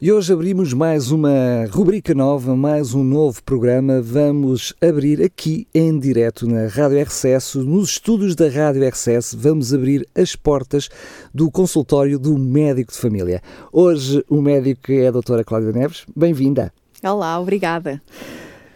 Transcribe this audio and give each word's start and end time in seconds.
E 0.00 0.12
hoje 0.12 0.32
abrimos 0.32 0.72
mais 0.72 1.10
uma 1.10 1.66
rubrica 1.72 2.14
nova, 2.14 2.54
mais 2.54 2.94
um 2.94 3.02
novo 3.02 3.42
programa. 3.42 4.00
Vamos 4.00 4.72
abrir 4.80 5.20
aqui 5.20 5.66
em 5.74 5.98
direto 5.98 6.46
na 6.46 6.68
Rádio 6.68 7.02
RCS, 7.02 7.56
nos 7.56 7.90
estúdios 7.90 8.36
da 8.36 8.48
Rádio 8.48 8.86
RCS, 8.88 9.34
vamos 9.34 9.74
abrir 9.74 10.06
as 10.14 10.36
portas 10.36 10.88
do 11.34 11.50
consultório 11.50 12.16
do 12.16 12.38
médico 12.38 12.92
de 12.92 12.98
família. 12.98 13.42
Hoje 13.72 14.24
o 14.28 14.40
médico 14.40 14.92
é 14.92 15.08
a 15.08 15.10
doutora 15.10 15.42
Cláudia 15.42 15.72
Neves. 15.72 16.06
Bem-vinda. 16.14 16.72
Olá, 17.02 17.40
obrigada. 17.40 18.00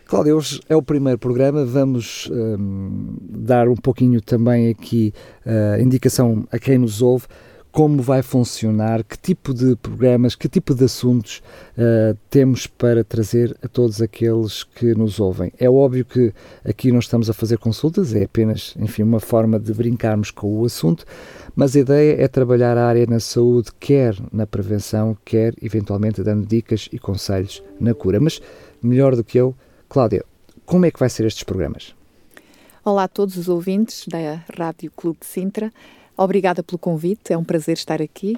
Cláudia, 0.07 0.35
hoje 0.35 0.61
é 0.69 0.75
o 0.75 0.83
primeiro 0.83 1.21
programa, 1.21 1.65
vamos 1.65 2.29
um, 2.33 3.17
dar 3.31 3.69
um 3.69 3.77
pouquinho 3.77 4.21
também 4.21 4.71
aqui 4.71 5.15
a 5.47 5.79
uh, 5.79 5.81
indicação 5.81 6.45
a 6.51 6.59
quem 6.59 6.79
nos 6.79 7.01
ouve 7.01 7.29
como 7.73 8.03
vai 8.03 8.21
funcionar, 8.21 9.03
que 9.03 9.17
tipo 9.19 9.55
de 9.55 9.75
programas, 9.77 10.35
que 10.35 10.47
tipo 10.47 10.75
de 10.75 10.85
assuntos 10.85 11.43
uh, 11.79 12.17
temos 12.29 12.67
para 12.67 13.03
trazer 13.03 13.57
a 13.63 13.67
todos 13.67 14.03
aqueles 14.03 14.63
que 14.63 14.95
nos 14.95 15.19
ouvem. 15.19 15.51
É 15.59 15.71
óbvio 15.71 16.05
que 16.05 16.35
aqui 16.63 16.93
não 16.93 16.99
estamos 16.99 17.31
a 17.31 17.33
fazer 17.33 17.57
consultas, 17.57 18.15
é 18.15 18.25
apenas, 18.25 18.75
enfim, 18.79 19.03
uma 19.03 19.21
forma 19.21 19.59
de 19.59 19.73
brincarmos 19.73 20.31
com 20.31 20.61
o 20.61 20.67
assunto, 20.67 21.07
mas 21.57 21.75
a 21.75 21.81
ideia 21.81 22.23
é 22.23 22.29
trabalhar 22.29 22.77
a 22.77 22.87
área 22.87 23.07
na 23.07 23.19
saúde, 23.19 23.71
quer 23.81 24.15
na 24.31 24.47
prevenção, 24.47 25.17
quer 25.25 25.55
eventualmente 25.63 26.23
dando 26.23 26.47
dicas 26.47 26.91
e 26.93 26.99
conselhos 26.99 27.63
na 27.81 27.95
cura. 27.95 28.21
Mas 28.21 28.39
melhor 28.83 29.17
do 29.17 29.25
que 29.25 29.39
eu, 29.39 29.55
Cláudia, 29.89 30.23
como 30.67 30.85
é 30.85 30.91
que 30.91 31.01
vai 31.01 31.09
ser 31.09 31.25
estes 31.25 31.43
programas? 31.43 31.95
Olá 32.85 33.05
a 33.05 33.09
todos 33.09 33.39
os 33.39 33.49
ouvintes 33.49 34.07
da 34.09 34.45
Rádio 34.59 34.93
Clube 34.95 35.21
de 35.21 35.27
Sintra. 35.27 35.73
Obrigada 36.17 36.63
pelo 36.63 36.79
convite, 36.79 37.33
é 37.33 37.39
um 37.39 37.45
prazer 37.45 37.75
estar 37.75 38.03
aqui 38.03 38.37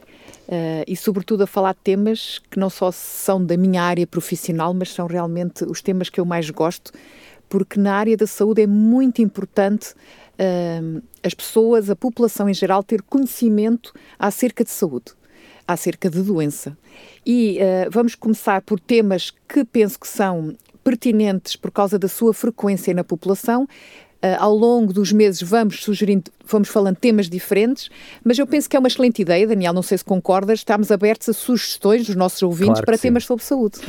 uh, 0.48 0.84
e, 0.86 0.97
sobretudo, 0.97 1.42
a 1.42 1.47
falar 1.47 1.72
de 1.72 1.80
temas 1.80 2.41
que 2.50 2.58
não 2.58 2.70
só 2.70 2.92
são 2.92 3.44
da 3.44 3.56
minha 3.56 3.83
área 3.83 4.06
profissional, 4.06 4.72
mas 4.72 4.91
são 4.91 5.06
realmente 5.06 5.64
os 5.64 5.83
temas 5.83 6.08
que 6.08 6.20
eu 6.20 6.25
mais 6.25 6.48
gosto, 6.50 6.92
porque 7.48 7.78
na 7.78 7.95
área 7.95 8.17
da 8.17 8.27
saúde 8.27 8.62
é 8.62 8.67
muito 8.67 9.20
importante 9.20 9.92
uh, 9.92 11.02
as 11.22 11.34
pessoas, 11.34 11.91
a 11.91 11.97
população 11.97 12.48
em 12.48 12.55
geral, 12.55 12.83
ter 12.83 13.02
conhecimento 13.02 13.92
acerca 14.19 14.62
de 14.62 14.70
saúde, 14.70 15.12
acerca 15.67 16.08
de 16.08 16.22
doença. 16.22 16.78
E 17.27 17.58
uh, 17.58 17.91
vamos 17.91 18.14
começar 18.14 18.62
por 18.62 18.78
temas 18.78 19.33
que 19.48 19.64
penso 19.64 19.98
que 19.98 20.06
são 20.06 20.55
pertinentes 20.84 21.56
por 21.56 21.70
causa 21.70 21.98
da 21.98 22.06
sua 22.06 22.34
frequência 22.34 22.92
na 22.92 23.02
população 23.02 23.67
ao 24.39 24.55
longo 24.55 24.92
dos 24.92 25.12
meses 25.12 25.42
vamos 25.42 25.83
sugerindo, 25.83 26.30
vamos 26.47 26.69
falando 26.69 26.97
temas 26.97 27.28
diferentes, 27.28 27.91
mas 28.22 28.39
eu 28.39 28.47
penso 28.47 28.69
que 28.69 28.77
é 28.77 28.78
uma 28.78 28.89
excelente 28.89 29.22
ideia, 29.22 29.47
Daniel, 29.47 29.72
não 29.72 29.83
sei 29.83 29.98
se 29.98 30.05
concordas, 30.05 30.61
estamos 30.61 30.91
abertos 30.91 31.28
a 31.28 31.33
sugestões 31.33 32.06
dos 32.06 32.17
nossos 32.17 32.42
ouvintes 32.42 32.75
claro 32.75 32.86
para 32.86 32.98
temas 32.98 33.25
sobre 33.25 33.45
saúde. 33.45 33.80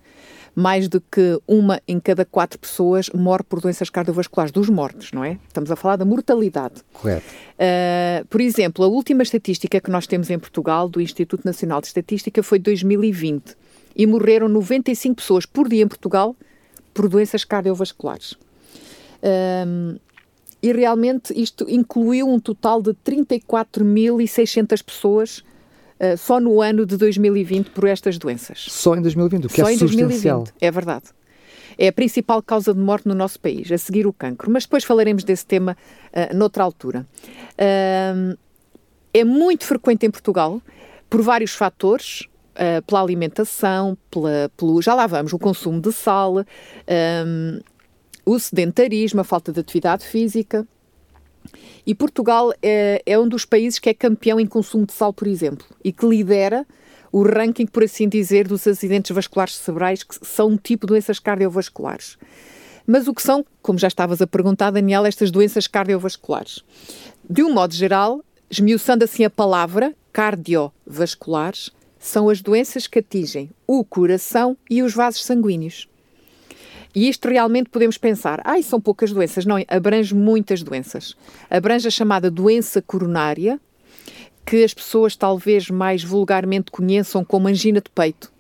mais 0.55 0.89
do 0.89 1.01
que 1.01 1.41
uma 1.47 1.81
em 1.87 2.01
cada 2.01 2.25
quatro 2.25 2.59
pessoas 2.59 3.09
morre 3.11 3.45
por 3.45 3.61
doenças 3.61 3.89
cardiovasculares, 3.89 4.51
dos 4.51 4.69
mortos, 4.69 5.13
não 5.13 5.23
é? 5.23 5.39
Estamos 5.47 5.71
a 5.71 5.77
falar 5.77 5.95
da 5.95 6.05
mortalidade. 6.05 6.83
Correto. 6.93 7.25
Uh, 7.55 8.27
por 8.27 8.41
exemplo, 8.41 8.85
a 8.85 8.89
última 8.89 9.23
estatística 9.23 9.81
que 9.81 9.89
nós 9.89 10.09
temos 10.09 10.31
em 10.31 10.39
Portugal, 10.39 10.89
do 10.89 11.01
Instituto 11.01 11.45
Nacional 11.45 11.81
de 11.81 11.87
Estatística, 11.87 12.43
foi 12.43 12.59
de 12.59 12.65
2020 12.65 13.57
e 13.99 14.07
morreram 14.07 14.49
95 14.49 15.17
pessoas 15.17 15.45
por 15.45 15.69
dia 15.69 15.83
em 15.83 15.89
Portugal 15.89 16.37
por 16.95 17.09
doenças 17.09 17.45
cardiovasculares. 17.45 18.35
Um, 19.67 19.97
e 20.63 20.73
realmente 20.73 21.33
isto 21.41 21.67
incluiu 21.69 22.29
um 22.29 22.39
total 22.39 22.81
de 22.81 22.91
34.600 22.91 24.83
pessoas 24.83 25.39
uh, 25.39 26.17
só 26.17 26.41
no 26.41 26.61
ano 26.61 26.87
de 26.87 26.97
2020 26.97 27.71
por 27.71 27.87
estas 27.87 28.19
doenças. 28.19 28.67
Só 28.69 28.95
em 28.95 29.03
2020, 29.03 29.47
o 29.47 29.49
que 29.49 29.61
é 29.61 29.65
só 29.65 29.71
é 29.71 29.75
em 29.75 29.79
substancial. 29.79 30.39
2020, 30.39 30.55
é 30.61 30.71
verdade. 30.71 31.05
É 31.77 31.89
a 31.89 31.93
principal 31.93 32.43
causa 32.43 32.75
de 32.75 32.81
morte 32.81 33.07
no 33.07 33.15
nosso 33.15 33.39
país, 33.39 33.71
a 33.71 33.79
seguir 33.79 34.07
o 34.07 34.13
cancro. 34.13 34.51
Mas 34.51 34.65
depois 34.65 34.83
falaremos 34.83 35.23
desse 35.23 35.47
tema 35.47 35.77
uh, 36.13 36.37
noutra 36.37 36.65
altura. 36.65 37.07
Uh, 37.55 38.37
é 39.15 39.25
muito 39.25 39.65
frequente 39.65 40.07
em 40.07 40.11
Portugal 40.11 40.61
por 41.09 41.23
vários 41.23 41.53
fatores, 41.53 42.29
uh, 42.59 42.83
pela 42.83 43.01
alimentação, 43.01 43.97
pela, 44.11 44.51
pelo, 44.57 44.83
já 44.83 44.95
lá 44.95 45.07
vamos, 45.07 45.33
o 45.33 45.39
consumo 45.39 45.81
de 45.81 45.93
sal, 45.93 46.37
um, 46.37 47.61
o 48.27 48.39
sedentarismo, 48.39 49.21
a 49.21 49.25
falta 49.25 49.53
de 49.53 49.61
atividade 49.61 50.05
física. 50.05 50.67
E 51.87 51.95
Portugal 51.95 52.53
é, 52.63 53.03
é, 53.07 53.19
um 53.19 53.27
dos 53.27 53.45
países 53.45 53.79
que 53.79 53.89
é 53.89 53.95
campeão 53.95 54.39
em 54.39 54.47
consumo 54.47 54.85
de 54.85 54.93
sal, 54.93 55.13
por 55.13 55.27
exemplo, 55.27 55.67
e 55.83 55.93
que 55.93 56.07
lidera 56.07 56.67
o 57.11 57.23
ranking, 57.23 57.67
por 57.67 57.83
assim 57.83 58.07
dizer, 58.07 58.47
dos 58.47 58.67
acidentes 58.67 59.15
vasculares 59.15 59.55
cerebrais, 59.55 60.03
que 60.03 60.15
são 60.27 60.49
um 60.49 60.57
tipo 60.59 60.87
de 60.87 60.93
doenças 60.93 61.19
cardiovasculares. 61.19 62.19
Mas 62.87 63.09
o 63.09 63.15
que 63.15 63.23
são, 63.23 63.45
como 63.63 63.79
já 63.79 63.89
estavas 63.89 64.21
a 64.21 64.27
perguntar, 64.27 64.71
Daniel, 64.71 65.07
estas 65.07 65.31
doenças 65.31 65.67
cardiovasculares? 65.67 66.63
De 67.29 67.43
um 67.43 67.53
modo 67.53 67.73
geral, 67.75 68.23
esmiuçando 68.51 69.05
assim 69.05 69.25
a 69.25 69.31
palavra, 69.31 69.95
cardiovasculares, 70.13 71.71
são 72.09 72.29
as 72.29 72.41
doenças 72.41 72.87
que 72.87 72.99
atingem 72.99 73.51
o 73.67 73.85
coração 73.85 74.57
e 74.69 74.83
os 74.83 74.95
vasos 74.95 75.25
sanguíneos. 75.25 75.89
E 76.95 77.09
isto 77.09 77.29
realmente 77.29 77.69
podemos 77.69 77.99
pensar, 77.99 78.41
ai, 78.45 78.61
ah, 78.61 78.63
são 78.63 78.81
poucas 78.81 79.13
doenças. 79.13 79.45
Não, 79.45 79.57
abrange 79.69 80.15
muitas 80.15 80.63
doenças. 80.63 81.15
Abrange 81.51 81.87
a 81.87 81.91
chamada 81.91 82.31
doença 82.31 82.81
coronária, 82.81 83.61
que 84.45 84.65
as 84.65 84.73
pessoas 84.73 85.15
talvez 85.15 85.69
mais 85.69 86.03
vulgarmente 86.03 86.71
conheçam 86.71 87.23
como 87.23 87.47
angina 87.47 87.81
de 87.81 87.91
peito. 87.91 88.33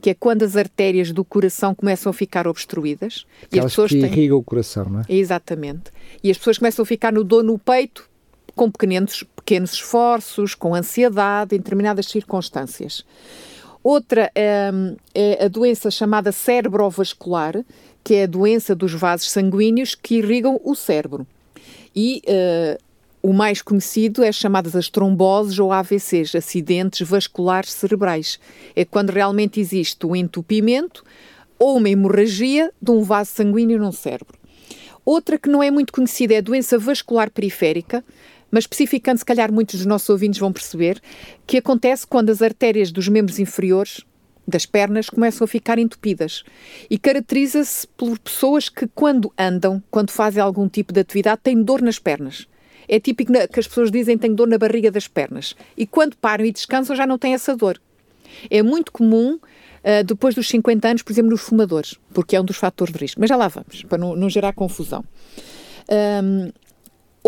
que 0.00 0.08
é 0.08 0.14
quando 0.14 0.42
as 0.44 0.56
artérias 0.56 1.12
do 1.12 1.22
coração 1.22 1.74
começam 1.74 2.08
a 2.08 2.14
ficar 2.14 2.48
obstruídas. 2.48 3.26
Aquelas 3.44 3.52
e 3.52 3.58
as 3.58 3.64
pessoas 3.66 3.90
que 3.90 3.98
irrigam 3.98 4.38
o 4.38 4.42
coração, 4.42 4.86
não 4.86 5.00
é? 5.00 5.04
Exatamente. 5.10 5.92
E 6.24 6.30
as 6.30 6.38
pessoas 6.38 6.56
começam 6.56 6.82
a 6.82 6.86
ficar 6.86 7.12
no 7.12 7.22
dor 7.22 7.44
no 7.44 7.58
peito 7.58 8.09
com 8.60 8.70
pequenos, 8.70 9.24
pequenos 9.34 9.72
esforços, 9.72 10.54
com 10.54 10.74
ansiedade, 10.74 11.56
em 11.56 11.58
determinadas 11.58 12.04
circunstâncias. 12.04 13.02
Outra 13.82 14.30
é, 14.34 14.70
é 15.14 15.46
a 15.46 15.48
doença 15.48 15.90
chamada 15.90 16.30
cerebrovascular, 16.30 17.64
que 18.04 18.16
é 18.16 18.24
a 18.24 18.26
doença 18.26 18.74
dos 18.74 18.92
vasos 18.92 19.30
sanguíneos 19.30 19.94
que 19.94 20.16
irrigam 20.16 20.60
o 20.62 20.74
cérebro. 20.74 21.26
E 21.96 22.20
uh, 22.28 22.78
o 23.22 23.32
mais 23.32 23.62
conhecido 23.62 24.22
é 24.22 24.30
chamadas 24.30 24.76
as 24.76 24.90
tromboses 24.90 25.58
ou 25.58 25.72
AVCs, 25.72 26.34
acidentes 26.34 27.08
vasculares 27.08 27.72
cerebrais. 27.72 28.38
É 28.76 28.84
quando 28.84 29.08
realmente 29.08 29.58
existe 29.58 30.04
um 30.04 30.14
entupimento 30.14 31.02
ou 31.58 31.78
uma 31.78 31.88
hemorragia 31.88 32.70
de 32.80 32.90
um 32.90 33.02
vaso 33.02 33.30
sanguíneo 33.32 33.78
no 33.78 33.90
cérebro. 33.90 34.38
Outra 35.02 35.38
que 35.38 35.48
não 35.48 35.62
é 35.62 35.70
muito 35.70 35.94
conhecida 35.94 36.34
é 36.34 36.38
a 36.38 36.42
doença 36.42 36.78
vascular 36.78 37.30
periférica, 37.30 38.04
mas 38.50 38.64
especificando, 38.64 39.18
se 39.18 39.24
calhar 39.24 39.52
muitos 39.52 39.76
dos 39.76 39.86
nossos 39.86 40.08
ouvintes 40.08 40.40
vão 40.40 40.52
perceber, 40.52 41.00
que 41.46 41.58
acontece 41.58 42.06
quando 42.06 42.30
as 42.30 42.42
artérias 42.42 42.90
dos 42.90 43.08
membros 43.08 43.38
inferiores 43.38 44.04
das 44.46 44.66
pernas 44.66 45.08
começam 45.08 45.44
a 45.44 45.48
ficar 45.48 45.78
entupidas 45.78 46.42
e 46.88 46.98
caracteriza-se 46.98 47.86
por 47.96 48.18
pessoas 48.18 48.68
que 48.68 48.86
quando 48.88 49.32
andam, 49.38 49.82
quando 49.90 50.10
fazem 50.10 50.42
algum 50.42 50.68
tipo 50.68 50.92
de 50.92 51.00
atividade, 51.00 51.40
têm 51.42 51.62
dor 51.62 51.80
nas 51.80 51.98
pernas. 51.98 52.46
É 52.88 52.98
típico 52.98 53.32
que 53.32 53.60
as 53.60 53.68
pessoas 53.68 53.90
dizem 53.90 54.16
que 54.16 54.22
têm 54.22 54.34
dor 54.34 54.48
na 54.48 54.58
barriga 54.58 54.90
das 54.90 55.06
pernas 55.06 55.54
e 55.76 55.86
quando 55.86 56.16
param 56.16 56.44
e 56.44 56.52
descansam 56.52 56.96
já 56.96 57.06
não 57.06 57.18
têm 57.18 57.34
essa 57.34 57.56
dor. 57.56 57.80
É 58.50 58.62
muito 58.62 58.90
comum 58.90 59.34
uh, 59.34 60.04
depois 60.04 60.34
dos 60.34 60.48
50 60.48 60.88
anos, 60.88 61.02
por 61.02 61.12
exemplo, 61.12 61.30
nos 61.30 61.40
fumadores, 61.40 61.96
porque 62.12 62.34
é 62.34 62.40
um 62.40 62.44
dos 62.44 62.56
fatores 62.56 62.92
de 62.92 62.98
risco. 62.98 63.20
Mas 63.20 63.28
já 63.28 63.36
lá 63.36 63.48
vamos, 63.48 63.84
para 63.84 63.98
não, 63.98 64.16
não 64.16 64.28
gerar 64.28 64.52
confusão. 64.52 65.04
Um, 65.88 66.50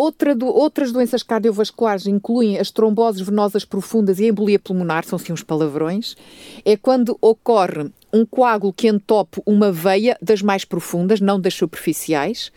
Outra 0.03 0.35
do, 0.35 0.49
outras 0.49 0.91
doenças 0.91 1.23
cardiovasculares 1.23 2.09
incluem 2.09 2.59
as 2.59 2.73
tromboses 2.73 3.21
venosas 3.21 3.65
profundas 3.65 4.19
e 4.19 4.25
a 4.25 4.29
embolia 4.31 4.59
pulmonar, 4.59 5.05
são 5.05 5.17
sim 5.17 5.33
uns 5.33 5.45
palavrões. 5.45 6.17
É 6.65 6.77
quando 6.77 7.17
ocorre 7.21 7.89
um 8.13 8.27
coágulo 8.27 8.73
que 8.73 8.89
entope 8.89 9.41
uma 9.47 9.71
veia 9.71 10.19
das 10.21 10.43
mais 10.43 10.65
profundas, 10.65 11.21
não 11.21 11.41
das 11.41 11.55
superficiais, 11.55 12.51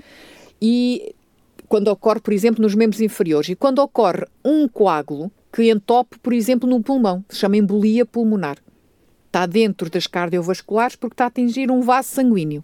e 0.59 1.13
quando 1.69 1.89
ocorre, 1.89 2.19
por 2.19 2.33
exemplo, 2.33 2.63
nos 2.63 2.73
membros 2.73 2.99
inferiores. 2.99 3.49
E 3.49 3.55
quando 3.55 3.77
ocorre 3.77 4.25
um 4.43 4.67
coágulo 4.67 5.31
que 5.53 5.69
entope, 5.69 6.17
por 6.17 6.33
exemplo, 6.33 6.67
no 6.67 6.81
pulmão, 6.81 7.23
se 7.29 7.37
chama 7.37 7.57
embolia 7.57 8.07
pulmonar. 8.07 8.57
Está 9.27 9.45
dentro 9.45 9.87
das 9.87 10.07
cardiovasculares 10.07 10.95
porque 10.95 11.13
está 11.13 11.25
a 11.25 11.27
atingir 11.27 11.69
um 11.69 11.81
vaso 11.81 12.09
sanguíneo. 12.09 12.63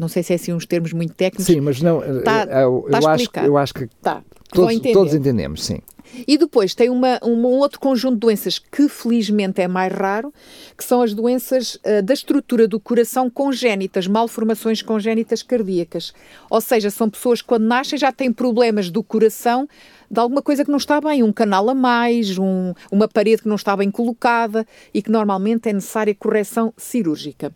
Não 0.00 0.08
sei 0.08 0.22
se 0.22 0.32
é 0.32 0.36
assim 0.36 0.50
uns 0.54 0.64
termos 0.64 0.94
muito 0.94 1.12
técnicos. 1.12 1.44
Sim, 1.44 1.60
mas 1.60 1.82
não. 1.82 2.00
Tá, 2.24 2.46
eu, 2.62 2.88
eu, 2.88 3.06
acho, 3.06 3.30
eu 3.44 3.56
acho 3.58 3.74
que 3.74 3.86
tá, 4.00 4.22
todos, 4.50 4.80
todos, 4.80 5.14
entendemos, 5.14 5.62
sim. 5.62 5.80
E 6.26 6.38
depois 6.38 6.74
tem 6.74 6.88
uma, 6.88 7.20
um 7.22 7.44
outro 7.44 7.78
conjunto 7.78 8.14
de 8.14 8.20
doenças 8.20 8.58
que 8.58 8.88
felizmente 8.88 9.60
é 9.60 9.68
mais 9.68 9.92
raro, 9.92 10.32
que 10.74 10.82
são 10.82 11.02
as 11.02 11.12
doenças 11.12 11.74
uh, 11.74 12.02
da 12.02 12.14
estrutura 12.14 12.66
do 12.66 12.80
coração 12.80 13.28
congénitas, 13.28 14.06
malformações 14.06 14.80
congénitas 14.80 15.42
cardíacas. 15.42 16.14
Ou 16.48 16.62
seja, 16.62 16.90
são 16.90 17.10
pessoas 17.10 17.42
que 17.42 17.48
quando 17.48 17.64
nascem 17.64 17.98
já 17.98 18.10
têm 18.10 18.32
problemas 18.32 18.88
do 18.88 19.02
coração 19.02 19.68
de 20.10 20.18
alguma 20.18 20.40
coisa 20.40 20.64
que 20.64 20.70
não 20.70 20.78
está 20.78 20.98
bem, 20.98 21.22
um 21.22 21.32
canal 21.32 21.68
a 21.68 21.74
mais, 21.74 22.38
um, 22.38 22.72
uma 22.90 23.06
parede 23.06 23.42
que 23.42 23.48
não 23.48 23.54
está 23.54 23.76
bem 23.76 23.90
colocada 23.90 24.66
e 24.92 25.02
que 25.02 25.10
normalmente 25.10 25.68
é 25.68 25.72
necessária 25.74 26.14
correção 26.14 26.72
cirúrgica. 26.76 27.52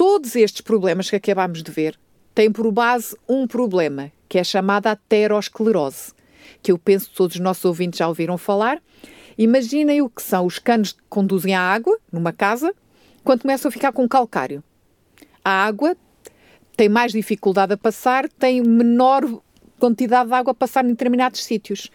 Todos 0.00 0.34
estes 0.34 0.62
problemas 0.62 1.10
que 1.10 1.16
acabámos 1.16 1.62
de 1.62 1.70
ver 1.70 1.94
têm 2.34 2.50
por 2.50 2.72
base 2.72 3.14
um 3.28 3.46
problema, 3.46 4.10
que 4.30 4.38
é 4.38 4.42
chamada 4.42 4.92
aterosclerose, 4.92 6.14
que 6.62 6.72
eu 6.72 6.78
penso 6.78 7.10
que 7.10 7.16
todos 7.16 7.36
os 7.36 7.40
nossos 7.42 7.66
ouvintes 7.66 7.98
já 7.98 8.08
ouviram 8.08 8.38
falar. 8.38 8.80
Imaginem 9.36 10.00
o 10.00 10.08
que 10.08 10.22
são 10.22 10.46
os 10.46 10.58
canos 10.58 10.92
que 10.92 11.02
conduzem 11.10 11.54
a 11.54 11.60
água 11.60 11.98
numa 12.10 12.32
casa 12.32 12.74
quando 13.22 13.42
começam 13.42 13.68
a 13.68 13.72
ficar 13.72 13.92
com 13.92 14.08
calcário. 14.08 14.64
A 15.44 15.66
água 15.66 15.94
tem 16.78 16.88
mais 16.88 17.12
dificuldade 17.12 17.74
a 17.74 17.76
passar, 17.76 18.26
tem 18.26 18.62
menor 18.62 19.24
quantidade 19.78 20.30
de 20.30 20.34
água 20.34 20.52
a 20.52 20.54
passar 20.54 20.82
em 20.82 20.88
determinados 20.88 21.44
sítios. 21.44 21.90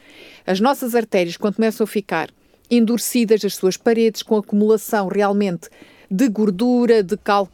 As 0.45 0.59
nossas 0.59 0.93
artérias, 0.93 1.37
quando 1.37 1.55
começam 1.55 1.83
a 1.83 1.87
ficar 1.87 2.29
endurecidas, 2.69 3.43
as 3.43 3.55
suas 3.55 3.77
paredes, 3.77 4.21
com 4.21 4.37
acumulação 4.37 5.07
realmente 5.07 5.71
de 6.09 6.27
gordura, 6.29 7.03
de, 7.03 7.15
de, 7.15 7.17
cal, 7.17 7.49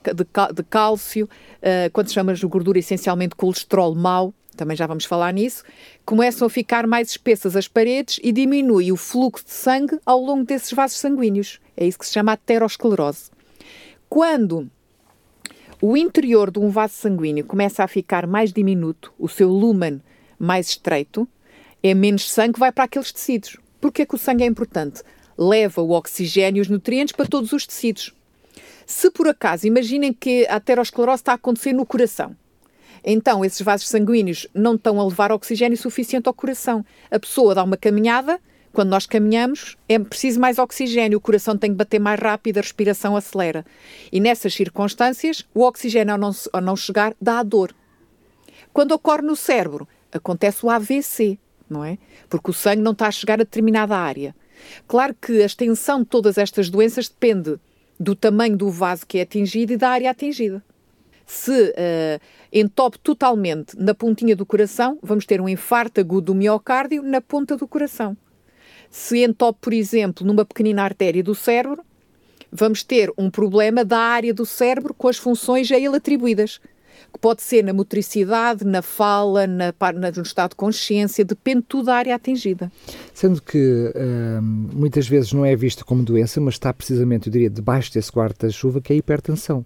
de 0.54 0.64
cálcio, 0.64 1.26
uh, 1.26 1.92
quando 1.92 2.12
chamamos 2.12 2.40
de 2.40 2.46
gordura 2.46 2.80
essencialmente 2.80 3.36
colesterol 3.36 3.96
mau, 3.96 4.34
também 4.56 4.76
já 4.76 4.86
vamos 4.86 5.06
falar 5.06 5.34
nisso, 5.34 5.64
começam 6.06 6.46
a 6.46 6.50
ficar 6.50 6.86
mais 6.86 7.10
espessas 7.10 7.56
as 7.56 7.68
paredes 7.68 8.20
e 8.22 8.32
diminui 8.32 8.92
o 8.92 8.98
fluxo 8.98 9.46
de 9.46 9.52
sangue 9.52 10.00
ao 10.06 10.20
longo 10.20 10.44
desses 10.44 10.72
vasos 10.72 10.98
sanguíneos. 10.98 11.60
É 11.76 11.86
isso 11.86 11.98
que 11.98 12.06
se 12.06 12.14
chama 12.14 12.34
aterosclerose. 12.34 13.32
Quando 14.10 14.70
o 15.82 15.98
interior 15.98 16.52
de 16.52 16.60
um 16.60 16.70
vaso 16.70 16.94
sanguíneo 16.94 17.46
começa 17.46 17.84
a 17.84 17.88
ficar 17.88 18.28
mais 18.28 18.54
diminuto, 18.54 19.14
o 19.18 19.28
seu 19.28 19.50
lumen 19.50 20.02
mais 20.38 20.70
estreito, 20.70 21.28
é 21.82 21.94
menos 21.94 22.30
sangue 22.30 22.54
que 22.54 22.60
vai 22.60 22.72
para 22.72 22.84
aqueles 22.84 23.12
tecidos. 23.12 23.58
Porquê 23.80 24.06
que 24.06 24.14
o 24.14 24.18
sangue 24.18 24.44
é 24.44 24.48
importante? 24.48 25.02
Leva 25.38 25.82
o 25.82 25.92
oxigênio 25.92 26.60
e 26.60 26.62
os 26.62 26.68
nutrientes 26.68 27.16
para 27.16 27.26
todos 27.26 27.52
os 27.52 27.66
tecidos. 27.66 28.14
Se 28.92 29.10
por 29.10 29.26
acaso, 29.26 29.66
imaginem 29.66 30.12
que 30.12 30.46
a 30.48 30.58
aterosclerose 30.58 31.22
está 31.22 31.32
a 31.32 31.36
acontecer 31.36 31.72
no 31.72 31.86
coração. 31.86 32.36
Então, 33.06 33.44
esses 33.44 33.62
vasos 33.62 33.88
sanguíneos 33.88 34.48
não 34.54 34.76
estão 34.76 35.00
a 35.00 35.06
levar 35.06 35.32
oxigênio 35.32 35.78
suficiente 35.78 36.28
ao 36.28 36.34
coração. 36.34 36.86
A 37.10 37.18
pessoa 37.18 37.56
dá 37.56 37.64
uma 37.64 37.78
caminhada, 37.78 38.38
quando 38.74 38.90
nós 38.90 39.06
caminhamos, 39.06 39.78
é 39.88 39.98
preciso 39.98 40.42
mais 40.42 40.60
oxigênio, 40.60 41.18
o 41.18 41.22
coração 41.22 41.58
tem 41.58 41.72
que 41.72 41.78
bater 41.78 42.00
mais 42.00 42.20
rápido, 42.20 42.58
a 42.58 42.62
respiração 42.62 43.16
acelera. 43.16 43.66
E 44.12 44.20
nessas 44.20 44.54
circunstâncias, 44.54 45.48
o 45.56 45.62
oxigênio, 45.62 46.12
ao 46.12 46.20
não, 46.20 46.32
ao 46.52 46.62
não 46.62 46.76
chegar, 46.76 47.16
dá 47.20 47.40
a 47.40 47.44
dor. 47.44 47.74
Quando 48.74 48.92
ocorre 48.92 49.22
no 49.22 49.38
cérebro, 49.38 49.88
acontece 50.12 50.66
o 50.66 50.70
AVC, 50.70 51.40
não 51.70 51.84
é? 51.84 51.98
Porque 52.30 52.52
o 52.52 52.54
sangue 52.54 52.82
não 52.82 52.92
está 52.92 53.08
a 53.08 53.12
chegar 53.12 53.36
a 53.36 53.46
determinada 53.46 53.96
área. 53.96 54.36
Claro 54.86 55.16
que 55.20 55.42
a 55.42 55.46
extensão 55.46 56.02
de 56.02 56.08
todas 56.08 56.38
estas 56.38 56.70
doenças 56.70 57.08
depende 57.08 57.58
do 58.02 58.16
tamanho 58.16 58.58
do 58.58 58.70
vaso 58.70 59.06
que 59.06 59.20
é 59.20 59.22
atingido 59.22 59.74
e 59.74 59.78
da 59.78 59.90
área 59.90 60.10
atingida. 60.10 60.64
Se 61.26 61.52
uh, 61.52 62.20
entope 62.52 63.00
totalmente 63.00 63.78
na 63.78 63.94
pontinha 63.94 64.36
do 64.36 64.46
coração, 64.46 64.98
vamos 65.02 65.26
ter 65.26 65.40
um 65.40 65.48
infarto 65.48 66.02
agudo 66.02 66.34
do 66.34 66.36
miocárdio 66.36 67.04
na 67.04 67.22
ponta 67.22 67.56
do 67.56 67.68
coração. 67.68 68.18
Se 68.90 69.24
entope, 69.24 69.60
por 69.62 69.72
exemplo, 69.72 70.26
numa 70.26 70.44
pequenina 70.44 70.84
artéria 70.84 71.24
do 71.24 71.36
cérebro, 71.36 71.84
vamos 72.52 72.84
ter 72.84 73.14
um 73.18 73.30
problema 73.30 73.86
da 73.86 74.00
área 74.00 74.34
do 74.34 74.46
cérebro 74.46 74.94
com 74.94 75.08
as 75.08 75.18
funções 75.18 75.72
a 75.72 75.78
ele 75.78 75.96
atribuídas 75.96 76.60
que 77.12 77.20
pode 77.20 77.42
ser 77.42 77.64
na 77.64 77.74
motricidade, 77.74 78.66
na 78.66 78.82
fala, 78.82 79.46
na, 79.46 79.74
na, 79.94 80.12
no 80.12 80.22
estado 80.22 80.52
de 80.52 80.56
consciência, 80.56 81.26
depende 81.26 81.64
tudo 81.68 81.86
da 81.86 81.96
área 81.96 82.16
atingida. 82.16 82.72
Sendo 83.14 83.42
que 83.42 83.94
hum, 83.96 84.70
muitas 84.74 85.08
vezes 85.08 85.34
não 85.34 85.46
é 85.46 85.56
visto 85.56 85.86
como 85.86 86.04
doença, 86.04 86.40
mas 86.40 86.56
está 86.56 86.74
precisamente, 86.74 87.28
eu 87.28 87.32
diria, 87.32 87.50
debaixo 87.50 87.94
desse 87.94 88.12
guarda-chuva, 88.12 88.82
que 88.82 88.94
é 88.94 88.96
a 88.96 89.00
hipertensão. 89.00 89.66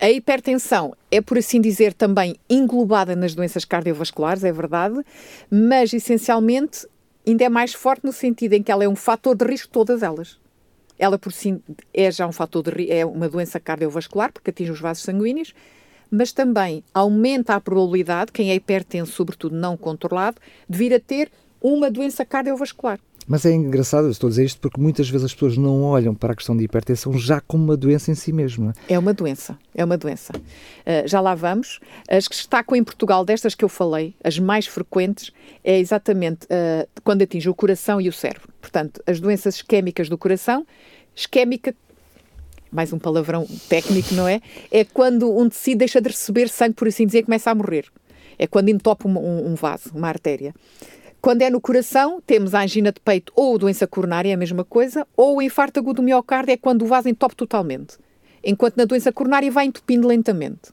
A 0.00 0.10
hipertensão 0.10 0.94
é, 1.10 1.20
por 1.20 1.38
assim 1.38 1.60
dizer, 1.60 1.92
também 1.92 2.36
englobada 2.48 3.14
nas 3.14 3.34
doenças 3.34 3.64
cardiovasculares, 3.64 4.44
é 4.44 4.52
verdade, 4.52 5.00
mas 5.50 5.92
essencialmente 5.92 6.86
ainda 7.26 7.44
é 7.44 7.48
mais 7.48 7.74
forte 7.74 8.04
no 8.04 8.12
sentido 8.12 8.54
em 8.54 8.62
que 8.62 8.72
ela 8.72 8.84
é 8.84 8.88
um 8.88 8.96
fator 8.96 9.36
de 9.36 9.44
risco 9.44 9.68
de 9.68 9.72
todas 9.72 10.02
elas. 10.02 10.38
Ela 10.98 11.18
por 11.18 11.32
si 11.32 11.58
é 11.94 12.10
já 12.10 12.26
um 12.26 12.32
fator 12.32 12.62
de 12.62 12.90
é 12.90 13.04
uma 13.06 13.28
doença 13.28 13.58
cardiovascular 13.58 14.32
porque 14.32 14.50
atinge 14.50 14.70
os 14.70 14.80
vasos 14.80 15.02
sanguíneos, 15.02 15.54
mas 16.10 16.32
também 16.32 16.82
aumenta 16.92 17.54
a 17.54 17.60
probabilidade, 17.60 18.32
quem 18.32 18.50
é 18.50 18.54
hipertenso, 18.54 19.12
sobretudo 19.12 19.54
não 19.54 19.76
controlado, 19.76 20.38
de 20.68 20.78
vir 20.78 20.94
a 20.94 21.00
ter 21.00 21.30
uma 21.60 21.90
doença 21.90 22.24
cardiovascular. 22.24 22.98
Mas 23.30 23.46
é 23.46 23.52
engraçado, 23.52 24.10
estou 24.10 24.26
a 24.26 24.30
dizer 24.30 24.44
isto 24.44 24.60
porque 24.60 24.80
muitas 24.80 25.08
vezes 25.08 25.26
as 25.26 25.32
pessoas 25.32 25.56
não 25.56 25.82
olham 25.82 26.12
para 26.14 26.32
a 26.32 26.36
questão 26.36 26.56
de 26.56 26.64
hipertensão 26.64 27.16
já 27.16 27.40
como 27.40 27.62
uma 27.62 27.76
doença 27.76 28.10
em 28.10 28.14
si 28.16 28.32
mesma. 28.32 28.72
É? 28.88 28.94
é 28.94 28.98
uma 28.98 29.14
doença, 29.14 29.56
é 29.72 29.84
uma 29.84 29.96
doença. 29.96 30.32
Uh, 30.34 31.06
já 31.06 31.20
lá 31.20 31.36
vamos. 31.36 31.78
As 32.08 32.26
que 32.26 32.34
destacam 32.34 32.76
em 32.76 32.82
Portugal, 32.82 33.24
destas 33.24 33.54
que 33.54 33.64
eu 33.64 33.68
falei, 33.68 34.16
as 34.24 34.38
mais 34.38 34.66
frequentes, 34.66 35.30
é 35.62 35.78
exatamente 35.78 36.46
uh, 36.46 36.88
quando 37.04 37.22
atinge 37.22 37.48
o 37.48 37.54
coração 37.54 38.00
e 38.00 38.08
o 38.08 38.12
cérebro. 38.12 38.48
Portanto, 38.60 39.00
as 39.06 39.20
doenças 39.20 39.56
isquémicas 39.56 40.08
do 40.08 40.18
coração, 40.18 40.66
isquémica 41.14 41.72
mais 42.70 42.92
um 42.92 42.98
palavrão 42.98 43.46
técnico, 43.68 44.14
não 44.14 44.28
é? 44.28 44.40
É 44.70 44.84
quando 44.84 45.36
um 45.36 45.48
tecido 45.48 45.78
deixa 45.78 46.00
de 46.00 46.08
receber 46.08 46.48
sangue, 46.48 46.74
por 46.74 46.88
assim 46.88 47.06
dizer, 47.06 47.24
começa 47.24 47.50
a 47.50 47.54
morrer. 47.54 47.86
É 48.38 48.46
quando 48.46 48.68
entope 48.68 49.06
um, 49.06 49.18
um, 49.18 49.52
um 49.52 49.54
vaso, 49.54 49.90
uma 49.94 50.08
artéria. 50.08 50.54
Quando 51.20 51.42
é 51.42 51.50
no 51.50 51.60
coração, 51.60 52.22
temos 52.26 52.54
a 52.54 52.62
angina 52.62 52.90
de 52.90 53.00
peito 53.00 53.32
ou 53.36 53.58
doença 53.58 53.86
coronária, 53.86 54.30
é 54.30 54.32
a 54.32 54.38
mesma 54.38 54.64
coisa, 54.64 55.06
ou 55.14 55.36
o 55.36 55.42
infarto 55.42 55.78
agudo 55.78 56.00
do 56.00 56.02
miocárdio 56.02 56.52
é 56.52 56.56
quando 56.56 56.82
o 56.82 56.86
vaso 56.86 57.08
entope 57.08 57.36
totalmente. 57.36 57.98
enquanto 58.42 58.76
na 58.76 58.86
doença 58.86 59.12
coronária 59.12 59.50
vai 59.50 59.66
entupindo 59.66 60.08
lentamente. 60.08 60.72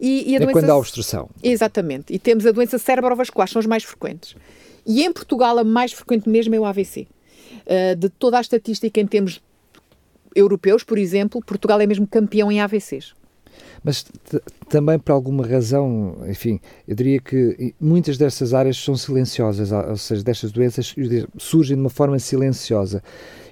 E, 0.00 0.32
e 0.32 0.34
a 0.34 0.36
é 0.36 0.40
doença... 0.40 0.52
quando 0.52 0.70
há 0.70 0.76
obstrução. 0.76 1.28
Exatamente. 1.40 2.12
E 2.12 2.18
temos 2.18 2.46
a 2.46 2.50
doença 2.50 2.78
cerebrovascular, 2.78 3.46
são 3.46 3.60
as 3.60 3.66
mais 3.66 3.84
frequentes. 3.84 4.34
E 4.84 5.04
em 5.04 5.12
Portugal 5.12 5.56
a 5.58 5.62
mais 5.62 5.92
frequente 5.92 6.28
mesmo 6.28 6.54
é 6.54 6.58
o 6.58 6.64
AVC. 6.64 7.02
Uh, 7.02 7.92
ah, 7.92 7.94
de 7.94 8.08
toda 8.08 8.38
a 8.38 8.40
estatística 8.40 8.98
em 8.98 9.06
termos 9.06 9.40
europeus, 10.34 10.82
por 10.82 10.98
exemplo, 10.98 11.40
Portugal 11.44 11.80
é 11.80 11.86
mesmo 11.86 12.06
campeão 12.06 12.50
em 12.50 12.60
AVCs. 12.60 13.14
Mas 13.82 14.04
também 14.68 14.98
por 14.98 15.12
alguma 15.12 15.46
razão, 15.46 16.16
enfim, 16.28 16.60
eu 16.86 16.94
diria 16.94 17.20
que 17.20 17.74
muitas 17.80 18.18
dessas 18.18 18.52
áreas 18.54 18.76
são 18.76 18.96
silenciosas, 18.96 19.72
ou 19.72 19.96
seja, 19.96 20.22
destas 20.22 20.52
doenças 20.52 20.94
surgem 21.38 21.76
de 21.76 21.82
uma 21.82 21.90
forma 21.90 22.18
silenciosa. 22.18 23.02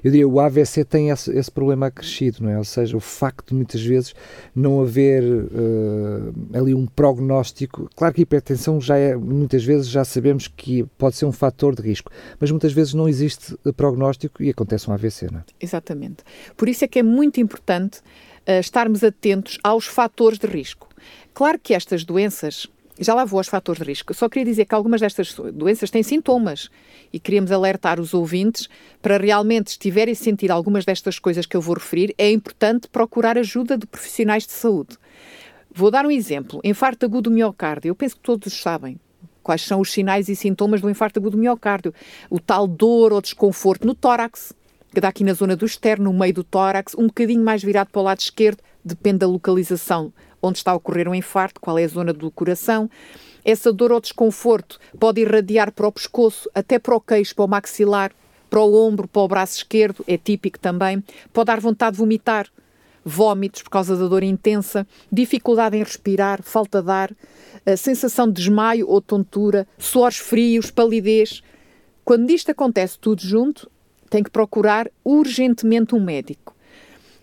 Eu 0.03 0.11
diria 0.11 0.29
o 0.29 0.39
AVC 0.39 0.85
tem 0.85 1.11
esse, 1.11 1.37
esse 1.37 1.51
problema 1.51 1.87
acrescido, 1.87 2.43
não 2.43 2.51
é? 2.51 2.59
Ou 2.59 2.65
seja, 2.65 2.97
o 2.97 3.01
facto 3.01 3.49
de 3.49 3.55
muitas 3.55 3.83
vezes 3.83 4.15
não 4.55 4.81
haver 4.81 5.25
uh, 5.25 6.35
ali 6.53 6.75
um 6.75 6.87
prognóstico. 6.87 7.91
Claro 7.97 8.15
que 8.15 8.21
a 8.21 8.23
hipertensão 8.23 8.81
já 8.81 8.97
é, 8.97 9.17
muitas 9.17 9.65
vezes 9.65 9.89
já 9.89 10.05
sabemos 10.05 10.47
que 10.47 10.85
pode 10.97 11.17
ser 11.17 11.27
um 11.27 11.33
fator 11.33 11.75
de 11.75 11.83
risco, 11.83 12.13
mas 12.39 12.51
muitas 12.51 12.73
vezes 12.73 12.95
não 12.95 13.09
existe 13.09 13.57
prognóstico 13.77 14.43
e 14.43 14.51
acontece 14.51 14.89
um 14.89 14.93
AVC, 14.95 15.29
não 15.33 15.41
é? 15.41 15.45
Exatamente. 15.61 16.23
Por 16.57 16.69
isso 16.69 16.85
é 16.85 16.89
que 16.89 16.99
é 16.99 17.03
muito 17.03 17.41
importante 17.41 18.01
estarmos 18.49 19.05
atentos 19.05 19.59
aos 19.63 19.87
fatores 19.87 20.39
de 20.39 20.47
risco. 20.47 20.89
Claro 21.35 21.59
que 21.59 21.75
estas 21.75 22.05
doenças, 22.05 22.67
já 22.99 23.15
lá 23.15 23.25
vou 23.25 23.39
aos 23.39 23.49
fatores 23.49 23.81
de 23.81 23.89
risco, 23.89 24.15
só 24.15 24.29
queria 24.29 24.47
dizer 24.47 24.65
que 24.65 24.75
algumas 24.75 25.01
destas 25.01 25.35
doenças 25.53 25.91
têm 25.91 26.03
sintomas 26.03 26.71
e 27.13 27.21
queríamos 27.21 27.53
alertar 27.53 28.01
os 28.01 28.15
ouvintes 28.15 28.69
para 29.01 29.19
realmente, 29.19 29.69
estiverem 29.69 30.13
a 30.13 30.17
sentir 30.17 30.51
algumas 30.51 30.85
destas 30.85 31.19
coisas 31.19 31.47
que 31.47 31.57
eu 31.57 31.61
vou 31.61 31.75
referir, 31.75 32.15
é 32.17 32.31
importante 32.31 32.89
procurar 32.89 33.37
ajuda 33.39 33.77
de 33.77 33.87
profissionais 33.87 34.47
de 34.47 34.53
saúde. 34.53 34.97
Vou 35.71 35.91
dar 35.91 36.05
um 36.05 36.11
exemplo: 36.11 36.61
infarto 36.65 37.07
agudo 37.07 37.31
do 37.31 37.35
miocárdio. 37.35 37.91
Eu 37.91 37.95
penso 37.95 38.17
que 38.17 38.23
todos 38.23 38.53
sabem 38.53 38.99
quais 39.43 39.63
são 39.63 39.81
os 39.81 39.93
sinais 39.93 40.29
e 40.29 40.35
sintomas 40.35 40.81
do 40.81 40.91
infarto 40.91 41.21
agudo 41.21 41.37
do 41.37 41.41
miocárdio. 41.41 41.95
O 42.29 42.41
tal 42.41 42.67
dor 42.67 43.13
ou 43.13 43.23
desconforto 43.23 43.87
no 43.87 43.95
tórax, 43.95 44.53
que 44.93 45.01
dá 45.01 45.09
aqui 45.09 45.25
na 45.25 45.35
zona 45.35 45.55
do 45.55 45.67
externo, 45.67 46.13
no 46.13 46.19
meio 46.19 46.35
do 46.35 46.45
tórax, 46.45 46.95
um 46.97 47.07
bocadinho 47.07 47.45
mais 47.45 47.63
virado 47.63 47.91
para 47.91 48.01
o 48.01 48.05
lado 48.05 48.21
esquerdo, 48.21 48.63
depende 48.85 49.19
da 49.19 49.27
localização 49.27 50.13
onde 50.43 50.59
está 50.59 50.73
a 50.73 50.77
ocorrer 50.77 51.09
o 51.09 51.11
um 51.11 51.15
infarto, 51.15 51.61
qual 51.61 51.79
é 51.79 51.85
a 51.85 51.89
zona 51.89 52.13
do 52.13 52.31
coração. 52.31 52.89
Essa 53.45 53.73
dor 53.73 53.93
ou 53.93 54.01
desconforto 54.01 54.79
pode 54.99 55.21
irradiar 55.21 55.73
para 55.73 55.87
o 55.87 55.93
pescoço, 55.93 56.51
até 56.55 56.79
para 56.79 56.95
o 56.95 57.01
queixo, 57.01 57.35
para 57.35 57.45
o 57.45 57.49
maxilar, 57.49 58.13
para 58.49 58.61
o 58.61 58.75
ombro, 58.75 59.09
para 59.09 59.23
o 59.23 59.29
braço 59.29 59.59
esquerdo, 59.59 60.05
é 60.07 60.17
típico 60.17 60.59
também. 60.59 61.03
Pode 61.33 61.47
dar 61.47 61.61
vontade 61.61 61.93
de 61.93 61.99
vomitar, 61.99 62.47
vômitos 63.05 63.63
por 63.63 63.71
causa 63.71 63.97
da 63.97 64.07
dor 64.07 64.23
intensa, 64.23 64.87
dificuldade 65.11 65.77
em 65.77 65.83
respirar, 65.83 66.43
falta 66.43 66.83
de 66.83 66.91
ar, 66.91 67.11
sensação 67.77 68.27
de 68.27 68.35
desmaio 68.35 68.89
ou 68.89 69.01
tontura, 69.01 69.67
suores 69.79 70.19
frios, 70.19 70.71
palidez. 70.71 71.43
Quando 72.05 72.31
isto 72.31 72.51
acontece 72.51 72.99
tudo 72.99 73.21
junto, 73.21 73.71
tem 74.09 74.23
que 74.23 74.31
procurar 74.31 74.89
urgentemente 75.05 75.95
um 75.95 76.01
médico. 76.01 76.55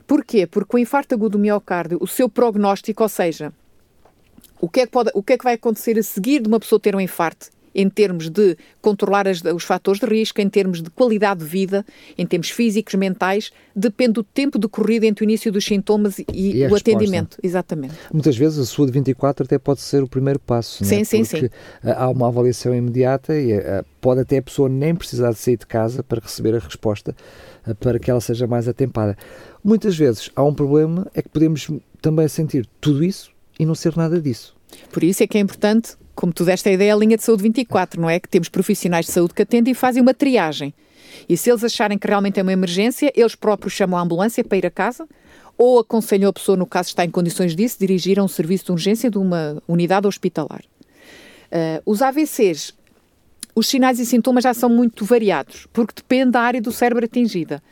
Porquê? 0.08 0.46
Porque 0.46 0.75
o 0.75 0.80
infarto 0.80 1.15
agudo 1.15 1.38
do 1.38 1.39
miocárdio, 1.39 1.98
o 2.00 2.08
seu 2.08 2.30
prognóstico, 2.30 3.04
ou 3.04 3.10
seja, 3.10 3.51
o 4.60 4.70
que, 4.70 4.82
é 4.82 4.86
que 4.86 4.92
pode, 4.92 5.12
o 5.13 5.24
que 5.24 5.34
é 5.34 5.38
que 5.38 5.44
vai 5.44 5.56
acontecer 5.56 5.98
a 5.98 6.04
seguir 6.04 6.42
de 6.42 6.48
uma 6.48 6.60
pessoa 6.60 6.80
ter 6.80 6.96
um 6.96 7.01
infarto? 7.01 7.50
Em 7.75 7.89
termos 7.89 8.29
de 8.29 8.58
controlar 8.82 9.27
as, 9.27 9.44
os 9.44 9.63
fatores 9.63 10.00
de 10.00 10.05
risco, 10.05 10.39
em 10.39 10.50
termos 10.50 10.82
de 10.82 10.89
qualidade 10.89 11.41
de 11.41 11.46
vida, 11.46 11.86
em 12.17 12.25
termos 12.25 12.50
físicos, 12.50 12.96
mentais, 12.96 13.51
depende 13.75 14.13
do 14.13 14.24
tempo 14.24 14.58
decorrido 14.58 15.05
entre 15.05 15.24
o 15.24 15.25
início 15.25 15.51
dos 15.51 15.65
sintomas 15.65 16.20
e, 16.20 16.25
e 16.32 16.50
o 16.50 16.70
resposta. 16.70 16.91
atendimento. 16.91 17.38
Exatamente. 17.44 17.94
Muitas 18.13 18.38
vezes 18.38 18.58
a 18.58 18.65
sua 18.65 18.86
de 18.86 18.94
24 18.94 19.46
até 19.46 19.60
pode 19.60 19.82
ser 19.82 20.01
o 20.01 20.08
primeiro 20.08 20.39
passo. 20.39 20.84
Sim, 20.86 21.01
é? 21.01 21.03
sim, 21.03 21.25
Porque 21.25 21.48
sim. 21.48 21.50
Há 21.84 22.10
uma 22.10 22.27
avaliação 22.27 22.74
imediata 22.74 23.38
e 23.38 23.51
eh, 23.51 23.84
pode 24.00 24.22
até 24.22 24.38
a 24.38 24.41
pessoa 24.41 24.70
nem 24.70 24.96
precisar 24.96 25.32
de 25.32 25.38
sair 25.38 25.58
de 25.58 25.65
casa 25.65 26.01
para 26.01 26.22
receber 26.22 26.55
a 26.55 26.60
resposta 26.60 27.15
eh, 27.67 27.74
para 27.74 28.00
que 28.00 28.10
ela 28.10 28.22
seja 28.22 28.48
mais 28.48 28.67
atempada. 28.67 29.17
Muitas 29.63 29.98
vezes 29.98 30.29
há 30.36 30.44
um 30.44 30.53
problema, 30.53 31.08
é 31.13 31.22
que 31.22 31.29
podemos 31.29 31.70
também 32.01 32.27
sentir 32.27 32.67
tudo 32.79 33.03
isso 33.03 33.32
e 33.60 33.65
não 33.65 33.75
ser 33.75 33.98
nada 33.98 34.22
disso. 34.22 34.55
Por 34.92 35.04
isso 35.04 35.24
é 35.24 35.28
que 35.28 35.38
é 35.38 35.42
importante, 35.42 35.96
como 36.14 36.34
tu 36.34 36.46
deste 36.46 36.70
a 36.70 36.72
ideia, 36.72 36.94
a 36.94 36.98
linha 36.98 37.18
de 37.18 37.24
saúde 37.24 37.44
24, 37.44 38.00
não 38.00 38.10
é? 38.10 38.20
Que 38.20 38.30
temos 38.30 38.50
profissionais 38.50 39.06
de 39.06 39.12
saúde 39.12 39.34
que 39.34 39.42
atendem 39.42 39.72
e 39.72 39.76
fazem 39.76 40.02
uma 40.02 40.14
triagem. 40.14 40.74
E 41.28 41.38
se 41.38 41.50
eles 41.50 41.64
acharem 41.64 41.98
que 41.98 42.08
realmente 42.08 42.40
é 42.40 42.44
uma 42.44 42.54
emergência, 42.54 43.12
eles 43.16 43.36
próprios 43.36 43.74
chamam 43.74 43.98
a 43.98 44.02
ambulância 44.02 44.44
para 44.44 44.58
ir 44.58 44.66
a 44.66 44.72
casa 44.72 45.08
ou 45.58 45.80
aconselham 45.80 46.30
a 46.30 46.34
pessoa, 46.34 46.58
no 46.58 46.66
caso 46.66 46.90
está 46.90 47.06
em 47.06 47.10
condições 47.10 47.56
disso, 47.56 47.78
dirigir 47.80 48.20
a 48.20 48.24
um 48.24 48.28
serviço 48.28 48.66
de 48.66 48.72
urgência 48.74 49.10
de 49.10 49.18
uma 49.18 49.62
unidade 49.68 50.06
hospitalar. 50.06 50.62
Uh, 51.46 51.82
os 51.86 52.02
AVCs, 52.02 52.74
os 53.56 53.68
sinais 53.68 54.00
e 54.00 54.06
sintomas 54.06 54.44
já 54.44 54.54
são 54.54 54.70
muito 54.70 55.06
variados, 55.06 55.66
porque 55.72 55.94
depende 55.96 56.32
da 56.32 56.42
área 56.42 56.62
do 56.62 56.74
cérebro 56.74 57.06
atingida 57.06 57.64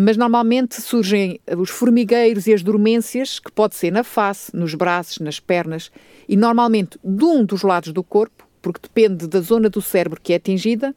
mas 0.00 0.16
normalmente 0.16 0.80
surgem 0.80 1.40
os 1.56 1.70
formigueiros 1.70 2.46
e 2.46 2.54
as 2.54 2.62
dormências, 2.62 3.40
que 3.40 3.50
pode 3.50 3.74
ser 3.74 3.90
na 3.90 4.04
face, 4.04 4.54
nos 4.54 4.72
braços, 4.72 5.18
nas 5.18 5.40
pernas, 5.40 5.90
e 6.28 6.36
normalmente 6.36 6.96
de 7.02 7.24
um 7.24 7.44
dos 7.44 7.62
lados 7.62 7.92
do 7.92 8.04
corpo, 8.04 8.46
porque 8.62 8.80
depende 8.80 9.26
da 9.26 9.40
zona 9.40 9.68
do 9.68 9.82
cérebro 9.82 10.20
que 10.22 10.32
é 10.32 10.36
atingida, 10.36 10.94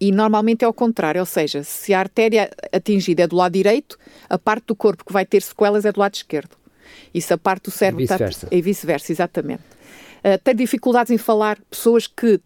e 0.00 0.10
normalmente 0.10 0.64
é 0.64 0.66
ao 0.66 0.74
contrário, 0.74 1.20
ou 1.20 1.26
seja, 1.26 1.62
se 1.62 1.94
a 1.94 2.00
artéria 2.00 2.50
atingida 2.72 3.22
é 3.22 3.26
do 3.28 3.36
lado 3.36 3.52
direito, 3.52 3.96
a 4.28 4.36
parte 4.36 4.66
do 4.66 4.74
corpo 4.74 5.04
que 5.04 5.12
vai 5.12 5.24
ter 5.24 5.40
sequelas 5.40 5.84
é 5.84 5.92
do 5.92 6.00
lado 6.00 6.14
esquerdo. 6.14 6.56
E 7.14 7.20
se 7.22 7.32
a 7.32 7.38
parte 7.38 7.64
do 7.64 7.70
cérebro 7.70 8.02
está. 8.02 8.16
E 8.50 8.60
vice-versa, 8.60 9.12
exatamente. 9.12 9.62
Uh, 10.18 10.38
ter 10.42 10.54
dificuldades 10.54 11.12
em 11.12 11.18
falar, 11.18 11.58
pessoas 11.70 12.06
que 12.08 12.40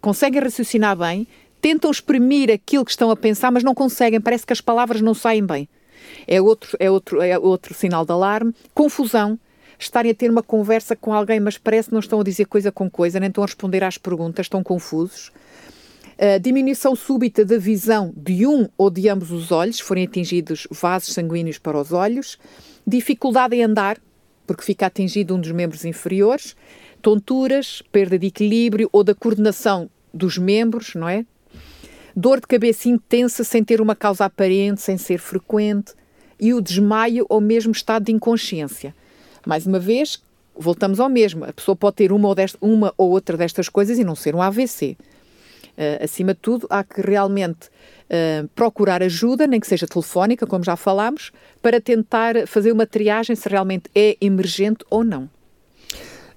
conseguem 0.00 0.40
raciocinar 0.40 0.96
bem, 0.96 1.26
tentam 1.62 1.92
exprimir 1.92 2.50
aquilo 2.50 2.84
que 2.84 2.90
estão 2.90 3.08
a 3.10 3.16
pensar, 3.16 3.52
mas 3.52 3.62
não 3.62 3.72
conseguem, 3.72 4.20
parece 4.20 4.44
que 4.44 4.52
as 4.52 4.60
palavras 4.60 5.00
não 5.00 5.14
saem 5.14 5.46
bem. 5.46 5.68
É 6.26 6.42
outro, 6.42 6.76
é 6.80 6.90
outro, 6.90 7.22
é 7.22 7.38
outro 7.38 7.72
sinal 7.72 8.04
de 8.04 8.12
alarme. 8.12 8.52
Confusão. 8.74 9.38
Estarem 9.78 10.10
a 10.10 10.14
ter 10.14 10.30
uma 10.30 10.42
conversa 10.42 10.94
com 10.94 11.12
alguém, 11.12 11.40
mas 11.40 11.58
parece 11.58 11.88
que 11.88 11.94
não 11.94 12.00
estão 12.00 12.20
a 12.20 12.24
dizer 12.24 12.44
coisa 12.46 12.70
com 12.70 12.90
coisa, 12.90 13.18
nem 13.18 13.28
estão 13.28 13.42
a 13.42 13.46
responder 13.46 13.82
às 13.82 13.96
perguntas, 13.96 14.46
estão 14.46 14.62
confusos. 14.62 15.32
A 16.18 16.38
diminuição 16.38 16.94
súbita 16.94 17.44
da 17.44 17.58
visão 17.58 18.12
de 18.16 18.46
um 18.46 18.68
ou 18.76 18.90
de 18.90 19.08
ambos 19.08 19.32
os 19.32 19.50
olhos, 19.50 19.80
forem 19.80 20.04
atingidos 20.04 20.68
vasos 20.70 21.14
sanguíneos 21.14 21.58
para 21.58 21.80
os 21.80 21.92
olhos. 21.92 22.38
Dificuldade 22.86 23.56
em 23.56 23.64
andar, 23.64 23.98
porque 24.46 24.62
fica 24.62 24.86
atingido 24.86 25.34
um 25.34 25.40
dos 25.40 25.50
membros 25.50 25.84
inferiores. 25.84 26.54
Tonturas, 27.00 27.82
perda 27.90 28.18
de 28.18 28.28
equilíbrio 28.28 28.88
ou 28.92 29.02
da 29.02 29.14
coordenação 29.14 29.90
dos 30.14 30.38
membros, 30.38 30.94
não 30.94 31.08
é? 31.08 31.24
Dor 32.14 32.40
de 32.40 32.46
cabeça 32.46 32.88
intensa 32.88 33.44
sem 33.44 33.64
ter 33.64 33.80
uma 33.80 33.96
causa 33.96 34.24
aparente, 34.24 34.80
sem 34.80 34.98
ser 34.98 35.18
frequente, 35.18 35.94
e 36.38 36.52
o 36.52 36.60
desmaio 36.60 37.24
ou 37.28 37.40
mesmo 37.40 37.72
estado 37.72 38.04
de 38.04 38.12
inconsciência. 38.12 38.94
Mais 39.46 39.66
uma 39.66 39.78
vez, 39.78 40.22
voltamos 40.56 41.00
ao 41.00 41.08
mesmo. 41.08 41.44
A 41.44 41.52
pessoa 41.52 41.76
pode 41.76 41.96
ter 41.96 42.12
uma 42.12 42.28
ou, 42.28 42.34
desta, 42.34 42.58
uma 42.60 42.92
ou 42.96 43.10
outra 43.10 43.36
destas 43.36 43.68
coisas 43.68 43.98
e 43.98 44.04
não 44.04 44.14
ser 44.14 44.34
um 44.34 44.42
AVC. 44.42 44.96
Uh, 44.96 44.96
eh, 45.76 46.00
acima 46.02 46.34
de 46.34 46.40
tudo, 46.40 46.66
há 46.68 46.84
que 46.84 47.00
realmente 47.00 47.68
uh, 47.68 48.46
procurar 48.54 49.02
ajuda, 49.02 49.46
nem 49.46 49.58
que 49.58 49.66
seja 49.66 49.86
telefónica, 49.86 50.46
como 50.46 50.64
já 50.64 50.76
falámos, 50.76 51.32
para 51.62 51.80
tentar 51.80 52.46
fazer 52.46 52.72
uma 52.72 52.86
triagem 52.86 53.34
se 53.34 53.48
realmente 53.48 53.90
é 53.94 54.16
emergente 54.20 54.84
ou 54.90 55.02
não. 55.02 55.30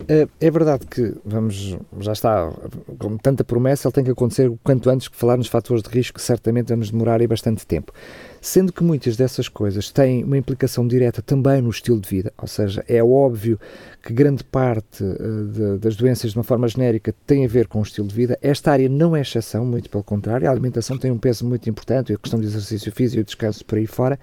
É, 0.07 0.27
é 0.39 0.51
verdade 0.51 0.85
que, 0.85 1.13
vamos, 1.25 1.77
já 1.99 2.13
está, 2.13 2.51
com 2.99 3.17
tanta 3.17 3.43
promessa, 3.43 3.87
ele 3.87 3.93
tem 3.93 4.03
que 4.03 4.11
acontecer 4.11 4.49
o 4.49 4.59
quanto 4.63 4.89
antes 4.89 5.07
que 5.07 5.15
falar 5.15 5.37
nos 5.37 5.47
fatores 5.47 5.81
de 5.81 5.89
risco, 5.89 6.19
certamente 6.19 6.69
vamos 6.69 6.91
demorar 6.91 7.21
aí 7.21 7.27
bastante 7.27 7.65
tempo. 7.65 7.93
Sendo 8.41 8.71
que 8.71 8.83
muitas 8.83 9.15
dessas 9.17 9.47
coisas 9.47 9.89
têm 9.89 10.23
uma 10.23 10.37
implicação 10.37 10.87
direta 10.87 11.21
também 11.21 11.61
no 11.61 11.69
estilo 11.69 11.99
de 11.99 12.07
vida, 12.07 12.33
ou 12.37 12.47
seja, 12.47 12.83
é 12.87 13.03
óbvio 13.03 13.59
que 14.03 14.13
grande 14.13 14.43
parte 14.43 15.03
uh, 15.03 15.47
de, 15.47 15.77
das 15.79 15.95
doenças, 15.95 16.31
de 16.31 16.37
uma 16.37 16.43
forma 16.43 16.67
genérica, 16.67 17.13
tem 17.25 17.43
a 17.43 17.47
ver 17.47 17.67
com 17.67 17.79
o 17.79 17.83
estilo 17.83 18.07
de 18.07 18.13
vida. 18.13 18.37
Esta 18.41 18.71
área 18.71 18.87
não 18.87 19.15
é 19.15 19.21
exceção, 19.21 19.65
muito 19.65 19.89
pelo 19.89 20.03
contrário, 20.03 20.47
a 20.47 20.51
alimentação 20.51 20.97
tem 20.97 21.09
um 21.09 21.17
peso 21.17 21.45
muito 21.45 21.69
importante, 21.69 22.13
a 22.13 22.17
questão 22.17 22.39
do 22.39 22.45
exercício 22.45 22.91
físico 22.91 23.19
e 23.19 23.21
o 23.21 23.25
descanso 23.25 23.65
por 23.65 23.77
aí 23.77 23.87
fora. 23.87 24.19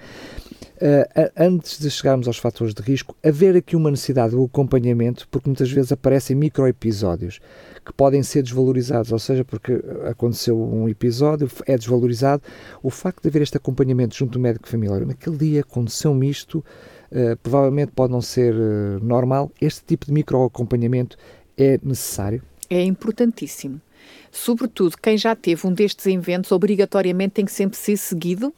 Uh, 0.82 1.30
antes 1.36 1.78
de 1.78 1.88
chegarmos 1.88 2.26
aos 2.26 2.38
fatores 2.38 2.74
de 2.74 2.82
risco, 2.82 3.14
haver 3.24 3.54
aqui 3.54 3.76
uma 3.76 3.88
necessidade 3.88 4.32
do 4.32 4.44
acompanhamento, 4.44 5.28
porque 5.30 5.48
muitas 5.48 5.70
vezes 5.70 5.92
aparecem 5.92 6.34
microepisódios 6.34 7.38
que 7.86 7.92
podem 7.92 8.20
ser 8.24 8.42
desvalorizados, 8.42 9.12
ou 9.12 9.18
seja, 9.20 9.44
porque 9.44 9.80
aconteceu 10.10 10.60
um 10.60 10.88
episódio, 10.88 11.48
é 11.66 11.78
desvalorizado. 11.78 12.42
O 12.82 12.90
facto 12.90 13.22
de 13.22 13.28
haver 13.28 13.42
este 13.42 13.56
acompanhamento 13.56 14.16
junto 14.16 14.32
do 14.32 14.40
médico 14.40 14.68
familiar, 14.68 15.06
naquele 15.06 15.36
dia 15.36 15.60
aconteceu-me 15.60 16.28
isto, 16.28 16.64
uh, 17.12 17.36
provavelmente 17.40 17.92
pode 17.92 18.12
não 18.12 18.20
ser 18.20 18.52
uh, 18.52 18.98
normal. 19.04 19.52
Este 19.60 19.84
tipo 19.84 20.06
de 20.06 20.12
microacompanhamento 20.12 21.16
é 21.56 21.78
necessário? 21.80 22.42
É 22.68 22.82
importantíssimo. 22.82 23.80
Sobretudo, 24.32 24.96
quem 25.00 25.16
já 25.16 25.36
teve 25.36 25.64
um 25.64 25.72
destes 25.72 26.06
eventos, 26.06 26.50
obrigatoriamente 26.50 27.34
tem 27.34 27.44
que 27.44 27.52
sempre 27.52 27.78
ser 27.78 27.96
seguido 27.96 28.52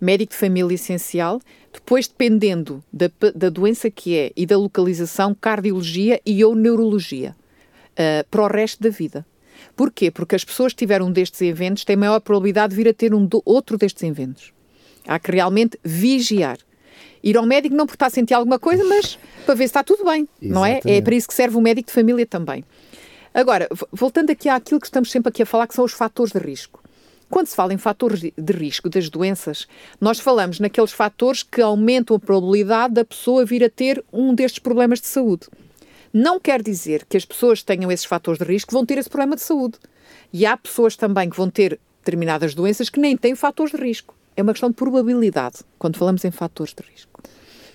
médico 0.00 0.32
de 0.32 0.38
família 0.38 0.74
essencial, 0.74 1.40
depois, 1.72 2.08
dependendo 2.08 2.82
da, 2.92 3.10
da 3.34 3.48
doença 3.48 3.90
que 3.90 4.16
é 4.16 4.32
e 4.36 4.44
da 4.44 4.58
localização, 4.58 5.34
cardiologia 5.34 6.20
e 6.26 6.44
ou 6.44 6.54
neurologia, 6.54 7.34
uh, 7.92 8.26
para 8.28 8.42
o 8.42 8.46
resto 8.48 8.82
da 8.82 8.90
vida. 8.90 9.24
Porquê? 9.76 10.10
Porque 10.10 10.34
as 10.34 10.44
pessoas 10.44 10.72
que 10.72 10.78
tiveram 10.78 11.06
um 11.06 11.12
destes 11.12 11.40
eventos 11.42 11.84
têm 11.84 11.96
maior 11.96 12.20
probabilidade 12.20 12.70
de 12.70 12.76
vir 12.76 12.88
a 12.88 12.94
ter 12.94 13.14
um 13.14 13.24
do, 13.24 13.42
outro 13.44 13.78
destes 13.78 14.02
eventos. 14.02 14.52
Há 15.06 15.18
que 15.18 15.30
realmente 15.30 15.78
vigiar. 15.84 16.58
Ir 17.22 17.36
ao 17.36 17.46
médico 17.46 17.74
não 17.74 17.86
por 17.86 17.94
estar 17.94 18.06
a 18.06 18.10
sentir 18.10 18.34
alguma 18.34 18.58
coisa, 18.58 18.84
mas 18.84 19.18
para 19.44 19.54
ver 19.54 19.64
se 19.64 19.70
está 19.70 19.82
tudo 19.82 20.04
bem, 20.04 20.28
Exatamente. 20.40 20.54
não 20.54 20.64
é? 20.64 20.80
É 20.84 21.00
para 21.00 21.14
isso 21.14 21.28
que 21.28 21.34
serve 21.34 21.56
o 21.56 21.60
médico 21.60 21.88
de 21.88 21.92
família 21.92 22.26
também. 22.26 22.64
Agora, 23.32 23.68
voltando 23.92 24.30
aqui 24.30 24.48
àquilo 24.48 24.80
que 24.80 24.86
estamos 24.86 25.10
sempre 25.10 25.28
aqui 25.28 25.42
a 25.42 25.46
falar, 25.46 25.66
que 25.66 25.74
são 25.74 25.84
os 25.84 25.92
fatores 25.92 26.32
de 26.32 26.38
risco. 26.38 26.82
Quando 27.30 27.46
se 27.46 27.54
fala 27.54 27.72
em 27.72 27.78
fatores 27.78 28.20
de 28.20 28.52
risco 28.52 28.90
das 28.90 29.08
doenças, 29.08 29.68
nós 30.00 30.18
falamos 30.18 30.58
naqueles 30.58 30.90
fatores 30.90 31.44
que 31.44 31.62
aumentam 31.62 32.16
a 32.16 32.20
probabilidade 32.20 32.94
da 32.94 33.04
pessoa 33.04 33.44
vir 33.44 33.62
a 33.62 33.70
ter 33.70 34.04
um 34.12 34.34
destes 34.34 34.58
problemas 34.58 35.00
de 35.00 35.06
saúde. 35.06 35.46
Não 36.12 36.40
quer 36.40 36.60
dizer 36.60 37.06
que 37.08 37.16
as 37.16 37.24
pessoas 37.24 37.60
que 37.60 37.66
tenham 37.66 37.90
esses 37.92 38.04
fatores 38.04 38.40
de 38.40 38.44
risco 38.44 38.72
vão 38.72 38.84
ter 38.84 38.98
esse 38.98 39.08
problema 39.08 39.36
de 39.36 39.42
saúde. 39.42 39.78
E 40.32 40.44
há 40.44 40.56
pessoas 40.56 40.96
também 40.96 41.30
que 41.30 41.36
vão 41.36 41.48
ter 41.48 41.78
determinadas 42.00 42.52
doenças 42.52 42.90
que 42.90 42.98
nem 42.98 43.16
têm 43.16 43.36
fatores 43.36 43.72
de 43.72 43.78
risco. 43.78 44.12
É 44.36 44.42
uma 44.42 44.52
questão 44.52 44.70
de 44.70 44.74
probabilidade 44.74 45.58
quando 45.78 45.98
falamos 45.98 46.24
em 46.24 46.32
fatores 46.32 46.74
de 46.74 46.82
risco. 46.82 47.22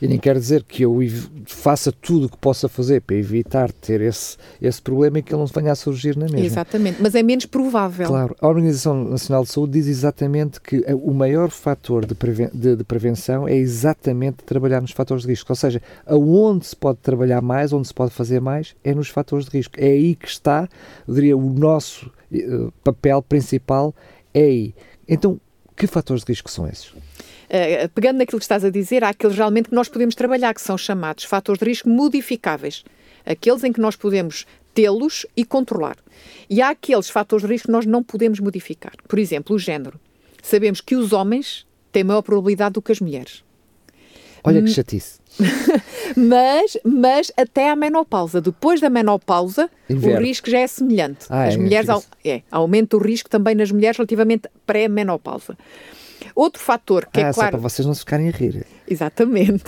E 0.02 0.08
nem 0.08 0.20
quer 0.20 0.38
dizer 0.38 0.64
que 0.64 0.84
eu 0.84 0.98
faça 1.46 1.92
tudo 1.92 2.26
o 2.26 2.30
que 2.30 2.38
possa 2.38 2.68
fazer 2.68 3.02
para 3.02 3.16
evitar 3.16 3.72
ter 3.72 4.02
esse, 4.02 4.38
esse 4.62 4.82
problema 4.82 5.20
e 5.20 5.22
que 5.22 5.34
ele 5.34 5.40
não 5.40 5.48
venha 5.48 5.72
a 5.72 5.76
surgir 5.76 6.18
na 6.18 6.26
mesma. 6.26 6.46
Exatamente, 6.46 7.02
mas 7.02 7.16
é 7.16 7.24
menos 7.24 7.46
provável. 7.46 8.08
Claro, 8.08 8.36
a 8.40 8.48
Organização 8.48 9.04
Nacional 9.06 9.44
de 9.44 9.52
Saúde 9.52 9.74
diz 9.74 9.88
exatamente 9.88 10.60
que 10.60 10.84
o 10.94 11.14
maior 11.14 11.50
fator 11.50 12.06
de, 12.06 12.14
preven 12.14 12.50
de, 12.54 12.76
de 12.76 12.84
prevenção 12.84 13.48
é 13.48 13.56
exatamente 13.56 14.44
trabalhar 14.44 14.82
nos 14.82 14.92
fatores 14.92 15.24
de 15.24 15.30
risco. 15.30 15.52
Ou 15.52 15.56
seja, 15.56 15.82
aonde 16.06 16.66
se 16.66 16.76
pode 16.76 17.00
trabalhar 17.00 17.42
mais, 17.42 17.72
onde 17.72 17.88
se 17.88 17.94
pode 17.94 18.12
fazer 18.12 18.42
mais, 18.42 18.76
é 18.84 18.94
nos 18.94 19.10
fatores 19.10 19.46
de 19.46 19.58
risco. 19.58 19.76
É 19.78 19.88
aí 19.88 20.16
que 20.16 20.28
está, 20.28 20.68
eu 21.08 21.14
diria, 21.14 21.38
o 21.38 21.54
nosso 21.54 22.12
uh, 22.34 22.72
papel 22.84 23.22
principal, 23.22 23.94
é 24.34 24.42
aí. 24.42 24.76
Então, 25.08 25.40
que 25.76 25.88
fatores 25.88 26.24
de 26.24 26.32
risco 26.32 26.50
são 26.50 26.68
esses? 26.68 26.94
Uh, 27.46 27.90
pegando 27.90 28.18
naquilo 28.18 28.40
que 28.40 28.46
estás 28.46 28.64
a 28.66 28.70
dizer, 28.70 29.04
há 29.04 29.10
aqueles 29.10 29.36
realmente 29.36 29.70
que 29.70 29.76
nós 29.76 29.88
podemos 29.88 30.16
trabalhar, 30.16 30.54
que 30.54 30.62
são 30.62 30.78
chamados 30.78 31.24
fatores 31.24 31.60
de 31.60 31.66
risco 31.66 31.90
modificáveis. 31.90 32.84
Aqueles 33.26 33.64
em 33.64 33.72
que 33.72 33.82
nós 33.82 33.96
podemos 33.96 34.46
tê-los 34.74 35.26
e 35.36 35.46
controlar. 35.46 35.98
E 36.50 36.62
há 36.62 36.70
aqueles 36.70 37.10
fatores 37.10 37.46
de 37.46 37.52
risco 37.52 37.68
que 37.68 37.72
nós 37.72 37.86
não 37.86 38.04
podemos 38.04 38.40
modificar. 38.40 38.94
Por 39.08 39.18
exemplo, 39.18 39.56
o 39.56 39.60
género. 39.60 40.00
Sabemos 40.44 40.82
que 40.82 40.96
os 40.96 41.14
homens 41.14 41.66
têm 41.92 42.04
maior 42.04 42.22
probabilidade 42.22 42.74
do 42.74 42.82
que 42.82 42.92
as 42.92 43.00
mulheres. 43.00 43.44
Olha 44.44 44.62
que 44.62 44.70
hum. 44.70 44.74
chatice. 44.74 45.20
mas, 46.16 46.78
mas 46.84 47.32
até 47.36 47.70
à 47.70 47.76
menopausa. 47.76 48.40
Depois 48.40 48.80
da 48.80 48.90
menopausa, 48.90 49.70
Inverno. 49.90 50.20
o 50.20 50.24
risco 50.24 50.50
já 50.50 50.60
é 50.60 50.68
semelhante. 50.68 51.26
Ah, 51.30 51.46
as 51.46 51.56
é, 51.56 51.58
mulheres, 51.58 51.90
é, 52.24 52.30
é, 52.30 52.44
aumenta 52.52 52.96
o 52.96 53.00
risco 53.00 53.30
também 53.30 53.56
nas 53.56 53.72
mulheres 53.72 53.98
relativamente 53.98 54.48
pré-menopausa. 54.66 55.58
Outro 56.36 56.62
fator 56.62 57.08
que 57.12 57.22
é 57.22 57.24
ah, 57.24 57.30
é 57.30 57.34
claro. 57.34 57.52
para 57.52 57.60
vocês 57.60 57.86
não 57.86 57.94
se 57.94 58.02
ficarem 58.02 58.28
a 58.28 58.32
rir. 58.32 58.66
Exatamente. 58.86 59.64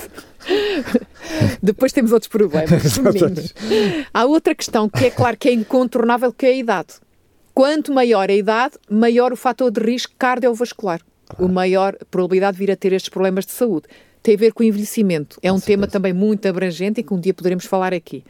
Depois 1.64 1.94
temos 1.94 2.12
outros 2.12 2.28
problemas 2.28 2.84
femininos. 2.94 3.54
Há 4.14 4.26
outra 4.26 4.54
questão 4.54 4.90
que 4.90 5.06
é 5.06 5.10
claro 5.10 5.38
que 5.38 5.48
é 5.48 5.54
incontornável, 5.54 6.34
que 6.34 6.46
é 6.46 6.50
a 6.50 6.56
idade. 6.56 6.96
Quanto 7.54 7.94
maior 7.94 8.30
a 8.30 8.34
idade, 8.34 8.76
maior 8.90 9.32
o 9.32 9.38
fator 9.38 9.72
de 9.72 9.80
risco 9.80 10.14
cardiovascular. 10.20 11.00
Claro. 11.28 11.46
O 11.46 11.54
maior 11.54 11.96
probabilidade 12.12 12.58
de 12.58 12.66
vir 12.66 12.72
a 12.72 12.76
ter 12.76 12.92
estes 12.92 13.10
problemas 13.10 13.46
de 13.46 13.54
saúde. 13.54 13.88
Tem 14.22 14.36
a 14.36 14.38
ver 14.38 14.52
com 14.52 14.62
o 14.62 14.66
envelhecimento. 14.66 15.40
É 15.42 15.52
um 15.52 15.60
tema 15.60 15.88
também 15.88 16.12
muito 16.12 16.46
abrangente 16.48 17.00
e 17.00 17.04
que 17.04 17.14
um 17.14 17.20
dia 17.20 17.34
poderemos 17.34 17.66
falar 17.66 17.94
aqui. 17.94 18.26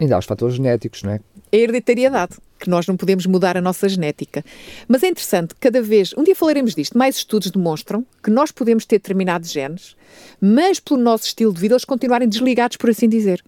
Ainda 0.00 0.16
há 0.16 0.18
os 0.18 0.26
fatores 0.26 0.56
genéticos, 0.56 1.04
não 1.04 1.12
é? 1.12 1.20
A 1.52 1.56
hereditariedade 1.56 2.36
que 2.64 2.70
nós 2.70 2.86
não 2.86 2.96
podemos 2.96 3.26
mudar 3.26 3.58
a 3.58 3.60
nossa 3.60 3.86
genética. 3.86 4.42
Mas 4.88 5.02
é 5.02 5.08
interessante, 5.08 5.54
cada 5.60 5.82
vez, 5.82 6.14
um 6.16 6.24
dia 6.24 6.34
falaremos 6.34 6.74
disto, 6.74 6.96
mais 6.96 7.16
estudos 7.16 7.50
demonstram 7.50 8.06
que 8.22 8.30
nós 8.30 8.50
podemos 8.50 8.86
ter 8.86 8.96
determinados 8.96 9.52
genes, 9.52 9.94
mas 10.40 10.80
pelo 10.80 10.98
nosso 10.98 11.26
estilo 11.26 11.52
de 11.52 11.60
vida 11.60 11.74
eles 11.74 11.84
continuarem 11.84 12.26
desligados, 12.26 12.78
por 12.78 12.88
assim 12.88 13.06
dizer. 13.06 13.44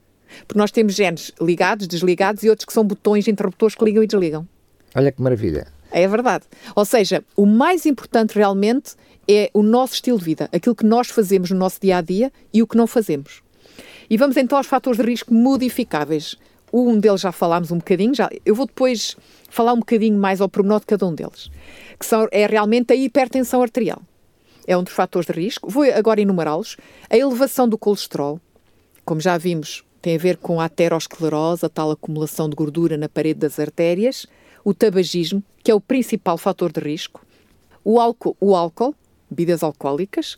Porque 0.46 0.58
nós 0.58 0.70
temos 0.70 0.94
genes 0.94 1.32
ligados, 1.40 1.86
desligados 1.86 2.42
e 2.42 2.50
outros 2.50 2.66
que 2.66 2.74
são 2.74 2.84
botões, 2.84 3.26
interruptores 3.26 3.74
que 3.74 3.84
ligam 3.86 4.02
e 4.02 4.06
desligam. 4.06 4.46
Olha 4.94 5.10
que 5.10 5.22
maravilha. 5.22 5.66
É 5.90 6.06
verdade. 6.06 6.44
Ou 6.74 6.84
seja, 6.84 7.24
o 7.34 7.46
mais 7.46 7.86
importante 7.86 8.34
realmente 8.34 8.96
é 9.26 9.50
o 9.54 9.62
nosso 9.62 9.94
estilo 9.94 10.18
de 10.18 10.24
vida, 10.24 10.46
aquilo 10.52 10.74
que 10.74 10.84
nós 10.84 11.08
fazemos 11.08 11.50
no 11.50 11.56
nosso 11.56 11.80
dia 11.80 11.96
a 11.96 12.00
dia 12.02 12.30
e 12.52 12.62
o 12.62 12.66
que 12.66 12.76
não 12.76 12.86
fazemos. 12.86 13.42
E 14.10 14.18
vamos 14.18 14.36
então 14.36 14.58
aos 14.58 14.66
fatores 14.66 15.00
de 15.00 15.06
risco 15.06 15.32
modificáveis. 15.32 16.36
Um 16.72 16.98
deles 16.98 17.20
já 17.20 17.32
falámos 17.32 17.70
um 17.70 17.78
bocadinho, 17.78 18.14
já, 18.14 18.28
eu 18.44 18.54
vou 18.54 18.66
depois 18.66 19.16
falar 19.48 19.72
um 19.72 19.78
bocadinho 19.78 20.18
mais 20.18 20.40
ao 20.40 20.48
pormenor 20.48 20.80
de 20.80 20.86
cada 20.86 21.06
um 21.06 21.14
deles, 21.14 21.50
que 21.98 22.04
são, 22.04 22.28
é 22.30 22.46
realmente 22.46 22.92
a 22.92 22.96
hipertensão 22.96 23.62
arterial. 23.62 24.02
É 24.66 24.76
um 24.76 24.82
dos 24.82 24.92
fatores 24.92 25.26
de 25.26 25.32
risco. 25.32 25.70
Vou 25.70 25.84
agora 25.84 26.20
enumerá-los. 26.20 26.76
A 27.08 27.16
elevação 27.16 27.68
do 27.68 27.78
colesterol, 27.78 28.40
como 29.04 29.20
já 29.20 29.38
vimos, 29.38 29.84
tem 30.02 30.16
a 30.16 30.18
ver 30.18 30.36
com 30.36 30.60
a 30.60 30.64
aterosclerose, 30.64 31.64
a 31.64 31.68
tal 31.68 31.92
acumulação 31.92 32.48
de 32.48 32.56
gordura 32.56 32.96
na 32.96 33.08
parede 33.08 33.40
das 33.40 33.60
artérias, 33.60 34.26
o 34.64 34.74
tabagismo, 34.74 35.42
que 35.62 35.70
é 35.70 35.74
o 35.74 35.80
principal 35.80 36.36
fator 36.36 36.72
de 36.72 36.80
risco, 36.80 37.24
o 37.84 38.00
álcool, 38.00 38.36
o 38.40 38.56
álcool 38.56 38.94
bebidas 39.30 39.62
alcoólicas, 39.62 40.36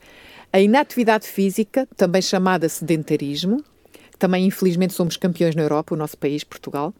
a 0.52 0.60
inatividade 0.60 1.26
física, 1.26 1.86
também 1.96 2.22
chamada 2.22 2.68
sedentarismo, 2.68 3.62
também 4.18 4.46
infelizmente 4.46 4.92
somos 4.92 5.16
campeões 5.16 5.54
na 5.54 5.62
Europa, 5.62 5.94
o 5.94 5.98
nosso 5.98 6.18
país, 6.18 6.44
Portugal, 6.44 6.94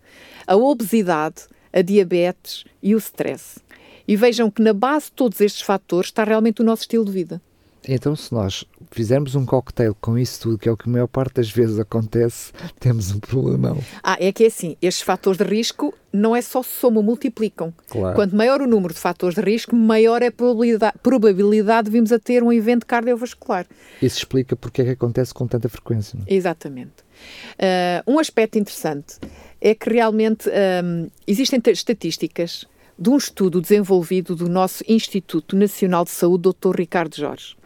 a 0.47 0.57
obesidade, 0.57 1.43
a 1.73 1.83
diabetes 1.83 2.65
e 2.83 2.95
o 2.95 2.99
stress. 2.99 3.61
E 4.07 4.17
vejam 4.17 4.51
que 4.51 4.63
na 4.63 4.73
base 4.73 5.07
de 5.07 5.13
todos 5.13 5.41
estes 5.41 5.63
fatores 5.63 6.09
está 6.09 6.25
realmente 6.25 6.63
o 6.63 6.65
nosso 6.65 6.83
estilo 6.83 7.05
de 7.05 7.13
vida. 7.13 7.43
Então, 7.87 8.15
se 8.15 8.33
nós 8.35 8.65
fizermos 8.91 9.35
um 9.35 9.47
cocktail 9.47 9.95
com 9.99 10.19
isso 10.19 10.41
tudo, 10.41 10.59
que 10.59 10.69
é 10.69 10.73
o 10.73 10.77
que 10.77 10.89
a 10.89 10.93
maior 10.93 11.07
parte 11.07 11.35
das 11.35 11.51
vezes 11.51 11.79
acontece, 11.79 12.53
temos 12.79 13.11
um 13.13 13.19
problemão. 13.19 13.79
Ah, 14.03 14.17
é 14.21 14.31
que 14.33 14.45
é 14.45 14.47
assim, 14.49 14.77
estes 14.83 15.03
fatores 15.03 15.39
de 15.39 15.45
risco 15.45 15.95
não 16.13 16.37
é 16.37 16.43
só 16.43 16.63
somam, 16.63 17.03
multiplicam. 17.03 17.73
Claro. 17.89 18.15
Quanto 18.15 18.37
maior 18.37 18.61
o 18.61 18.67
número 18.67 18.93
de 18.93 19.01
fatores 19.01 19.35
de 19.35 19.41
risco, 19.41 19.75
maior 19.75 20.23
é 20.23 20.27
a 20.27 20.33
probabilidade, 20.33 20.99
probabilidade 21.03 21.87
de 21.87 21.93
virmos 21.93 22.13
a 22.13 22.19
ter 22.19 22.43
um 22.43 22.53
evento 22.53 22.85
cardiovascular. 22.85 23.67
Isso 24.03 24.19
explica 24.19 24.55
porque 24.55 24.83
é 24.83 24.85
que 24.85 24.91
acontece 24.91 25.33
com 25.33 25.47
tanta 25.47 25.69
frequência. 25.69 26.19
Não? 26.19 26.27
É? 26.27 26.35
Exatamente. 26.35 27.08
Uh, 27.55 28.13
um 28.13 28.19
aspecto 28.19 28.59
interessante 28.59 29.17
é 29.61 29.75
que 29.75 29.91
realmente 29.91 30.49
um, 30.49 31.09
existem 31.27 31.61
estatísticas 31.67 32.65
de 32.99 33.09
um 33.11 33.17
estudo 33.17 33.61
desenvolvido 33.61 34.35
do 34.35 34.49
nosso 34.49 34.83
Instituto 34.89 35.55
Nacional 35.55 36.05
de 36.05 36.11
Saúde, 36.11 36.51
Dr. 36.51 36.77
Ricardo 36.77 37.15
Jorge. 37.15 37.57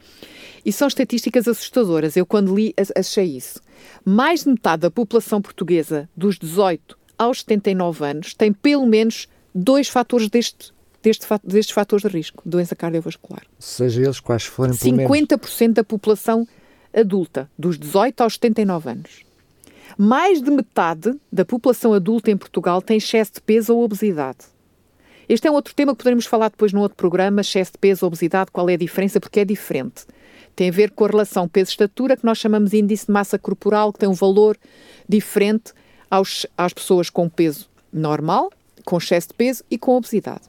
E 0.65 0.73
são 0.73 0.87
estatísticas 0.87 1.49
assustadoras. 1.49 2.17
Eu, 2.17 2.27
quando 2.27 2.55
li, 2.55 2.75
achei 2.95 3.37
isso. 3.37 3.61
Mais 4.05 4.45
de 4.45 4.51
metade 4.51 4.83
da 4.83 4.91
população 4.91 5.41
portuguesa, 5.41 6.09
dos 6.17 6.39
18 6.39 6.97
aos 7.19 7.41
79 7.41 8.05
anos, 8.05 8.35
tem 8.35 8.53
pelo 8.53 8.87
menos 8.87 9.27
dois 9.55 9.89
fatores 9.89 10.29
deste, 10.29 10.73
deste, 11.03 11.27
destes 11.43 11.75
fatores 11.75 12.03
de 12.03 12.17
risco, 12.17 12.43
doença 12.47 12.77
cardiovascular. 12.77 13.43
Seja 13.59 14.03
eles 14.03 14.21
quais 14.21 14.45
forem, 14.45 14.77
pelo 14.77 14.97
50% 14.97 15.61
menos. 15.61 15.75
da 15.75 15.85
população 15.85 16.47
adulta, 16.95 17.51
dos 17.59 17.79
18 17.79 18.21
aos 18.23 18.35
79 18.35 18.91
anos. 18.91 19.32
Mais 19.97 20.43
de 20.43 20.51
metade 20.51 21.15
da 21.31 21.45
população 21.45 21.93
adulta 21.93 22.31
em 22.31 22.37
Portugal 22.37 22.81
tem 22.81 22.97
excesso 22.97 23.35
de 23.35 23.41
peso 23.41 23.75
ou 23.75 23.85
obesidade. 23.85 24.39
Este 25.29 25.47
é 25.47 25.51
um 25.51 25.55
outro 25.55 25.75
tema 25.75 25.93
que 25.93 25.99
poderemos 25.99 26.27
falar 26.27 26.49
depois 26.49 26.73
num 26.73 26.81
outro 26.81 26.97
programa, 26.97 27.41
excesso 27.41 27.73
de 27.73 27.79
peso, 27.79 28.07
obesidade, 28.07 28.51
qual 28.51 28.69
é 28.69 28.75
a 28.75 28.79
diferença, 28.79 29.21
porque 29.21 29.41
é 29.41 29.45
diferente 29.45 30.05
tem 30.55 30.69
a 30.69 30.73
ver 30.73 30.91
com 30.91 31.05
a 31.05 31.09
relação 31.09 31.49
peso-estatura, 31.49 32.17
que 32.17 32.25
nós 32.25 32.39
chamamos 32.39 32.71
de 32.71 32.79
índice 32.79 33.07
de 33.07 33.13
massa 33.13 33.39
corporal, 33.39 33.93
que 33.93 33.99
tem 33.99 34.09
um 34.09 34.15
valor 34.15 34.57
diferente 35.09 35.73
aos, 36.11 36.47
às 36.57 36.73
pessoas 36.73 37.09
com 37.09 37.29
peso 37.29 37.69
normal, 37.93 38.51
com 38.85 38.99
excesso 38.99 39.29
de 39.29 39.35
peso 39.35 39.65
e 39.71 39.79
com 39.79 39.97
obesidade. 39.97 40.43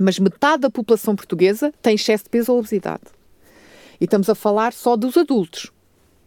Mas 0.00 0.18
metade 0.18 0.62
da 0.62 0.70
população 0.70 1.14
portuguesa 1.14 1.72
tem 1.82 1.94
excesso 1.94 2.24
de 2.24 2.30
peso 2.30 2.52
ou 2.52 2.58
obesidade. 2.58 3.02
E 4.00 4.04
estamos 4.04 4.28
a 4.28 4.34
falar 4.34 4.72
só 4.72 4.96
dos 4.96 5.16
adultos. 5.16 5.70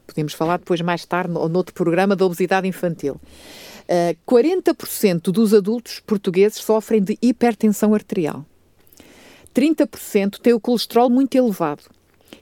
Podemos 0.05 0.33
falar 0.33 0.57
depois, 0.57 0.81
mais 0.81 1.05
tarde, 1.05 1.33
no, 1.33 1.47
noutro 1.47 1.73
programa 1.73 2.15
da 2.15 2.25
obesidade 2.25 2.67
infantil. 2.67 3.19
Uh, 3.83 4.17
40% 4.27 5.31
dos 5.31 5.53
adultos 5.53 5.99
portugueses 5.99 6.59
sofrem 6.59 7.01
de 7.01 7.17
hipertensão 7.21 7.93
arterial. 7.93 8.45
30% 9.53 10.39
têm 10.39 10.53
o 10.53 10.59
colesterol 10.59 11.09
muito 11.09 11.35
elevado 11.35 11.83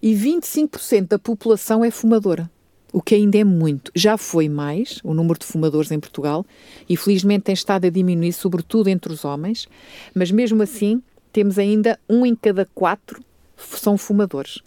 e 0.02 0.14
25% 0.14 1.10
da 1.10 1.20
população 1.20 1.86
é 1.86 1.92
fumadora, 1.92 2.50
o 2.92 3.02
que 3.02 3.16
ainda 3.16 3.38
é 3.38 3.44
muito. 3.44 3.92
Já 3.94 4.18
foi 4.18 4.50
mais 4.50 5.00
o 5.04 5.14
número 5.14 5.40
de 5.40 5.46
fumadores 5.46 5.92
em 5.92 6.00
Portugal 6.00 6.46
e 6.90 6.98
felizmente 6.98 7.44
tem 7.44 7.54
estado 7.54 7.86
a 7.86 7.90
diminuir, 7.90 8.34
sobretudo 8.34 8.90
entre 8.90 9.14
os 9.14 9.24
homens, 9.24 9.68
mas 10.14 10.32
mesmo 10.32 10.64
assim 10.64 11.02
temos 11.32 11.60
ainda 11.60 12.00
um 12.10 12.26
em 12.26 12.36
cada 12.36 12.66
quatro 12.74 13.24
são 13.58 13.98
fumadores. 13.98 14.60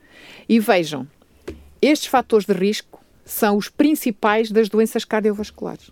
E 0.48 0.58
vejam, 0.58 1.06
estes 1.80 2.08
fatores 2.08 2.46
de 2.46 2.52
risco 2.52 3.00
são 3.24 3.56
os 3.56 3.68
principais 3.68 4.50
das 4.50 4.68
doenças 4.68 5.04
cardiovasculares. 5.04 5.90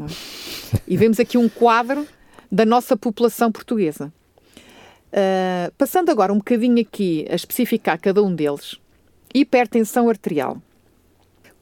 É? 0.00 0.04
E 0.86 0.96
vemos 0.96 1.20
aqui 1.20 1.36
um 1.36 1.48
quadro 1.48 2.06
da 2.50 2.64
nossa 2.64 2.96
população 2.96 3.52
portuguesa. 3.52 4.12
Uh, 5.12 5.70
passando 5.76 6.10
agora 6.10 6.32
um 6.32 6.38
bocadinho 6.38 6.80
aqui 6.80 7.26
a 7.30 7.34
especificar 7.34 8.00
cada 8.00 8.22
um 8.22 8.34
deles. 8.34 8.78
Hipertensão 9.34 10.08
arterial. 10.08 10.60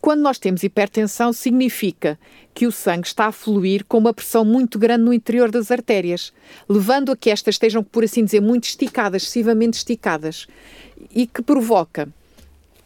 Quando 0.01 0.23
nós 0.23 0.39
temos 0.39 0.63
hipertensão, 0.63 1.33
significa 1.33 2.19
que 2.55 2.67
o 2.67 2.73
sangue 2.73 3.07
está 3.07 3.27
a 3.27 3.33
fluir 3.33 3.85
com 3.85 3.99
uma 3.99 4.15
pressão 4.15 4.45
muito 4.45 4.79
grande 4.79 5.05
no 5.05 5.13
interior 5.13 5.51
das 5.51 5.71
artérias, 5.71 6.33
levando 6.69 7.13
a 7.13 7.17
que 7.17 7.29
estas 7.29 7.57
estejam, 7.57 7.83
por 7.85 8.03
assim 8.03 8.25
dizer, 8.25 8.41
muito 8.41 8.65
esticadas, 8.65 9.23
excessivamente 9.23 9.77
esticadas, 9.77 10.47
e 11.15 11.27
que 11.27 11.43
provoca, 11.43 12.09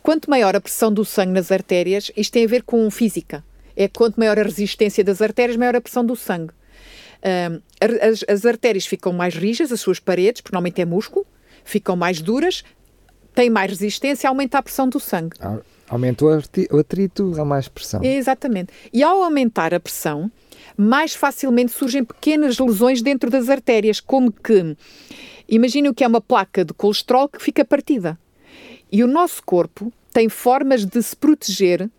quanto 0.04 0.30
maior 0.30 0.54
a 0.54 0.60
pressão 0.60 0.92
do 0.92 1.04
sangue 1.04 1.32
nas 1.32 1.50
artérias, 1.50 2.12
isto 2.16 2.32
tem 2.32 2.44
a 2.44 2.48
ver 2.48 2.62
com 2.62 2.88
física, 2.90 3.44
é 3.74 3.88
quanto 3.88 4.20
maior 4.20 4.38
a 4.38 4.42
resistência 4.44 5.02
das 5.02 5.20
artérias, 5.20 5.56
maior 5.56 5.74
a 5.74 5.80
pressão 5.80 6.04
do 6.04 6.14
sangue. 6.14 6.52
Uh, 6.52 7.60
as, 7.80 8.24
as 8.28 8.46
artérias 8.46 8.86
ficam 8.86 9.12
mais 9.12 9.34
rijas, 9.34 9.72
as 9.72 9.80
suas 9.80 9.98
paredes, 9.98 10.42
porque 10.42 10.54
normalmente 10.54 10.80
é 10.80 10.84
músculo, 10.84 11.26
ficam 11.64 11.96
mais 11.96 12.20
duras, 12.20 12.62
têm 13.34 13.50
mais 13.50 13.70
resistência, 13.70 14.28
aumenta 14.28 14.58
a 14.58 14.62
pressão 14.62 14.88
do 14.88 15.00
sangue. 15.00 15.36
Ah 15.40 15.58
Aumenta 15.88 16.24
o 16.24 16.78
atrito, 16.78 17.34
há 17.38 17.44
mais 17.44 17.68
pressão. 17.68 18.02
Exatamente. 18.02 18.72
E 18.92 19.02
ao 19.02 19.22
aumentar 19.22 19.74
a 19.74 19.80
pressão, 19.80 20.30
mais 20.76 21.14
facilmente 21.14 21.72
surgem 21.72 22.02
pequenas 22.02 22.58
lesões 22.58 23.02
dentro 23.02 23.30
das 23.30 23.50
artérias, 23.50 24.00
como 24.00 24.32
que, 24.32 24.76
imagine 25.48 25.88
o 25.88 25.94
que 25.94 26.02
é 26.02 26.08
uma 26.08 26.20
placa 26.20 26.64
de 26.64 26.72
colesterol 26.72 27.28
que 27.28 27.40
fica 27.40 27.64
partida. 27.64 28.18
E 28.94 29.02
o 29.02 29.08
nosso 29.08 29.42
corpo 29.42 29.92
tem 30.12 30.28
formas 30.28 30.86
de 30.86 31.02
se 31.02 31.16
proteger. 31.16 31.90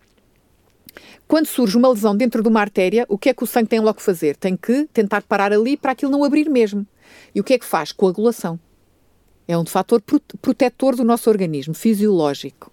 Quando 1.28 1.44
surge 1.44 1.76
uma 1.76 1.90
lesão 1.90 2.16
dentro 2.16 2.42
de 2.42 2.48
uma 2.48 2.62
artéria, 2.62 3.04
o 3.06 3.18
que 3.18 3.28
é 3.28 3.34
que 3.34 3.44
o 3.44 3.46
sangue 3.46 3.68
tem 3.68 3.80
logo 3.80 3.98
que 3.98 4.02
fazer? 4.02 4.34
Tem 4.34 4.56
que 4.56 4.88
tentar 4.94 5.20
parar 5.20 5.52
ali 5.52 5.76
para 5.76 5.92
aquilo 5.92 6.10
não 6.10 6.24
abrir 6.24 6.48
mesmo. 6.48 6.86
E 7.34 7.40
o 7.40 7.44
que 7.44 7.52
é 7.52 7.58
que 7.58 7.66
faz? 7.66 7.92
Coagulação. 7.92 8.58
É 9.46 9.58
um 9.58 9.66
fator 9.66 10.02
protetor 10.40 10.96
do 10.96 11.04
nosso 11.04 11.28
organismo, 11.28 11.74
fisiológico. 11.74 12.72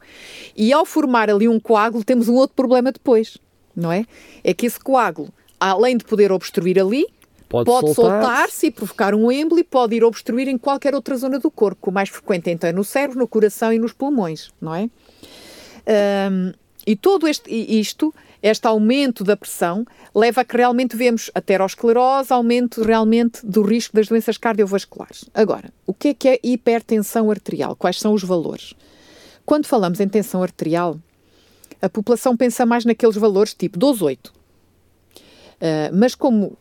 E 0.56 0.72
ao 0.72 0.86
formar 0.86 1.30
ali 1.30 1.50
um 1.50 1.60
coágulo, 1.60 2.06
temos 2.06 2.30
um 2.30 2.36
outro 2.36 2.56
problema 2.56 2.94
depois, 2.94 3.38
não 3.76 3.92
é? 3.92 4.06
É 4.42 4.54
que 4.54 4.66
esse 4.66 4.80
coágulo, 4.80 5.34
além 5.60 5.98
de 5.98 6.06
poder 6.06 6.32
obstruir 6.32 6.80
ali, 6.80 7.06
pode, 7.54 7.66
pode 7.66 7.94
soltar-se 7.94 8.52
soltar 8.52 8.68
e 8.68 8.72
provocar 8.72 9.14
um 9.14 9.32
êmbolo 9.32 9.60
e 9.60 9.64
pode 9.64 9.96
ir 9.96 10.04
obstruir 10.04 10.48
em 10.48 10.58
qualquer 10.58 10.96
outra 10.96 11.16
zona 11.16 11.38
do 11.38 11.52
corpo. 11.52 11.92
O 11.92 11.94
mais 11.94 12.10
frequente 12.10 12.50
então 12.50 12.68
é 12.68 12.74
no 12.74 12.84
cérebro, 12.84 13.20
no 13.20 13.28
coração 13.28 13.72
e 13.72 13.78
nos 13.78 13.94
pulmões, 13.94 14.52
não 14.60 14.74
é? 14.74 14.90
Um, 16.32 16.52
e 16.86 16.96
todo 16.96 17.28
este, 17.28 17.50
isto 17.52 18.14
este 18.42 18.68
aumento 18.68 19.24
da 19.24 19.38
pressão 19.38 19.86
leva 20.14 20.42
a 20.42 20.44
que 20.44 20.58
realmente 20.58 20.98
vemos 20.98 21.32
aterosclerose, 21.34 22.34
aumento 22.34 22.82
realmente 22.84 23.46
do 23.46 23.62
risco 23.62 23.96
das 23.96 24.08
doenças 24.08 24.38
cardiovasculares. 24.38 25.26
Agora, 25.34 25.72
o 25.88 25.94
que 25.94 26.10
é 26.10 26.14
que 26.14 26.28
é 26.28 26.40
hipertensão 26.44 27.32
arterial? 27.32 27.76
Quais 27.76 28.00
são 28.00 28.14
os 28.14 28.24
valores? 28.24 28.74
Quando 29.46 29.66
falamos 29.66 30.00
em 30.00 30.10
tensão 30.10 30.44
arterial, 30.44 30.98
a 31.82 31.88
população 31.88 32.36
pensa 32.36 32.66
mais 32.66 32.84
naqueles 32.84 33.16
valores 33.16 33.54
tipo 33.54 33.80
12,8. 33.80 34.28
Uh, 34.28 34.32
mas 35.94 36.16
como 36.16 36.58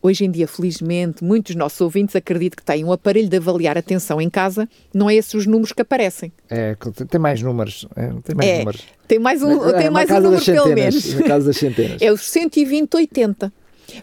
Hoje 0.00 0.24
em 0.24 0.30
dia, 0.30 0.46
felizmente, 0.46 1.24
muitos 1.24 1.56
nossos 1.56 1.80
ouvintes 1.80 2.14
acreditam 2.14 2.56
que 2.56 2.62
têm 2.64 2.84
um 2.84 2.92
aparelho 2.92 3.28
de 3.28 3.36
avaliar 3.36 3.76
a 3.76 3.82
tensão 3.82 4.20
em 4.20 4.30
casa, 4.30 4.68
não 4.94 5.10
é 5.10 5.16
esses 5.16 5.34
os 5.34 5.46
números 5.46 5.72
que 5.72 5.82
aparecem. 5.82 6.32
É, 6.48 6.76
tem 7.08 7.20
mais 7.20 7.42
números. 7.42 7.86
É, 7.96 8.06
tem 8.22 8.36
mais 8.36 8.48
é, 8.48 8.58
números. 8.58 8.84
Tem 9.08 9.18
mais 9.18 9.42
um, 9.42 9.68
é, 9.68 9.72
tem 9.72 9.90
mais 9.90 10.10
um 10.10 10.20
número, 10.20 10.44
pelo 10.44 10.74
menos. 10.74 11.14
Na 11.14 11.22
casa 11.22 11.46
das 11.46 11.56
centenas. 11.56 12.00
É 12.08 12.12
os 12.12 12.20
120-80, 12.20 13.50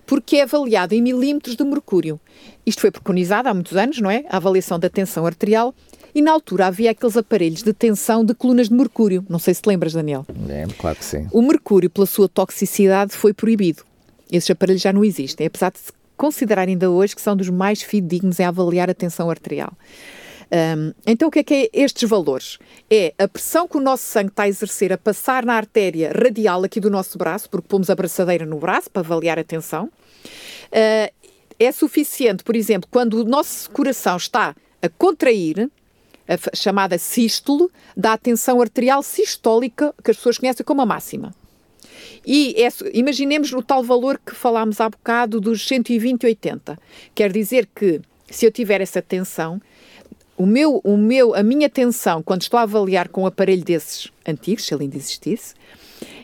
porque 0.06 0.38
é 0.38 0.44
avaliado 0.44 0.94
em 0.94 1.02
milímetros 1.02 1.56
de 1.56 1.64
mercúrio. 1.64 2.20
Isto 2.66 2.82
foi 2.82 2.92
preconizado 2.92 3.48
há 3.48 3.54
muitos 3.54 3.78
anos, 3.78 4.02
não 4.02 4.12
é? 4.12 4.26
A 4.30 4.38
avaliação 4.38 4.78
da 4.78 4.90
tensão 4.90 5.26
arterial. 5.26 5.74
E 6.14 6.22
na 6.22 6.32
altura 6.32 6.68
havia 6.68 6.92
aqueles 6.92 7.18
aparelhos 7.18 7.62
de 7.62 7.74
tensão 7.74 8.24
de 8.24 8.34
colunas 8.34 8.70
de 8.70 8.74
mercúrio. 8.74 9.26
Não 9.30 9.40
sei 9.40 9.54
se 9.54 9.62
te 9.62 9.68
lembras, 9.68 9.94
Daniel. 9.94 10.26
É, 10.50 10.66
claro 10.78 10.98
que 10.98 11.06
sim. 11.06 11.28
O 11.32 11.42
mercúrio, 11.42 11.90
pela 11.90 12.06
sua 12.06 12.30
toxicidade, 12.30 13.14
foi 13.14 13.34
proibido. 13.34 13.84
Esses 14.32 14.50
aparelhos 14.50 14.82
já 14.82 14.92
não 14.92 15.04
existem, 15.04 15.48
apesar 15.48 15.72
de 15.72 15.80
se 15.80 15.92
considerar 16.18 16.68
ainda 16.68 16.90
hoje 16.90 17.16
que 17.16 17.22
são 17.22 17.36
dos 17.36 17.50
mais 17.50 17.82
fidedignos 17.82 18.40
em 18.40 18.44
avaliar 18.44 18.90
a 18.90 18.94
tensão 18.94 19.30
arterial. 19.30 19.74
Um, 20.52 20.94
então, 21.06 21.28
o 21.28 21.32
que 21.32 21.40
é 21.40 21.44
que 21.44 21.54
é 21.54 21.70
estes 21.74 22.08
valores? 22.08 22.60
É 22.90 23.14
a 23.18 23.28
pressão 23.28 23.68
que 23.68 23.78
o 23.78 23.82
nosso 23.82 24.04
sangue 24.04 24.30
está 24.30 24.44
a 24.44 24.48
exercer 24.48 24.94
a 24.94 24.98
passar 24.98 25.46
na 25.46 25.56
artéria 25.56 26.12
radial 26.12 26.64
aqui 26.64 26.80
do 26.80 26.90
nosso 26.90 27.18
braço, 27.18 27.50
porque 27.50 27.68
pomos 27.68 27.90
a 27.90 27.96
braçadeira 27.96 28.46
no 28.46 28.60
braço 28.60 28.90
para 28.90 29.02
avaliar 29.02 29.40
a 29.40 29.44
tensão. 29.44 29.86
Uh, 29.86 31.14
é 31.58 31.72
suficiente, 31.72 32.44
por 32.44 32.56
exemplo, 32.56 32.88
quando 32.92 33.16
o 33.16 33.24
nosso 33.24 33.70
coração 33.72 34.18
está 34.18 34.56
a 34.82 34.90
contrair, 34.90 35.70
a 36.28 36.56
chamada 36.56 36.98
sístole, 36.98 37.68
da 37.96 38.18
tensão 38.18 38.62
arterial 38.62 39.02
sistólica, 39.02 39.94
que 40.04 40.12
as 40.12 40.18
pessoas 40.18 40.38
conhecem 40.38 40.66
como 40.66 40.82
a 40.82 40.86
máxima. 40.86 41.34
E 42.26 42.56
é, 42.58 42.70
imaginemos 42.94 43.54
o 43.54 43.62
tal 43.62 43.84
valor 43.84 44.20
que 44.24 44.34
falámos 44.34 44.82
há 44.82 44.90
bocado 44.90 45.40
dos 45.40 45.68
120 45.68 46.26
80. 46.26 46.78
Quer 47.14 47.32
dizer 47.32 47.70
que 47.76 48.02
se 48.30 48.46
eu 48.46 48.52
tiver 48.52 48.82
essa 48.82 49.02
tensão, 49.02 49.62
o 50.38 50.46
meu, 50.46 50.82
o 50.84 50.98
meu, 50.98 51.36
a 51.36 51.44
minha 51.44 51.70
tensão, 51.70 52.24
quando 52.24 52.42
estou 52.42 52.60
a 52.60 52.64
avaliar 52.64 53.10
com 53.10 53.24
um 53.24 53.26
aparelho 53.26 53.64
desses 53.64 54.12
antigos, 54.28 54.66
se 54.66 54.74
ele 54.74 54.84
ainda 54.84 54.98
existisse, 54.98 55.54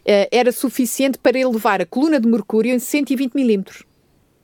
eh, 0.03 0.27
era 0.31 0.51
suficiente 0.51 1.17
para 1.17 1.39
elevar 1.39 1.81
a 1.81 1.85
coluna 1.85 2.19
de 2.19 2.27
mercúrio 2.27 2.73
em 2.73 2.79
120 2.79 3.33
milímetros. 3.33 3.83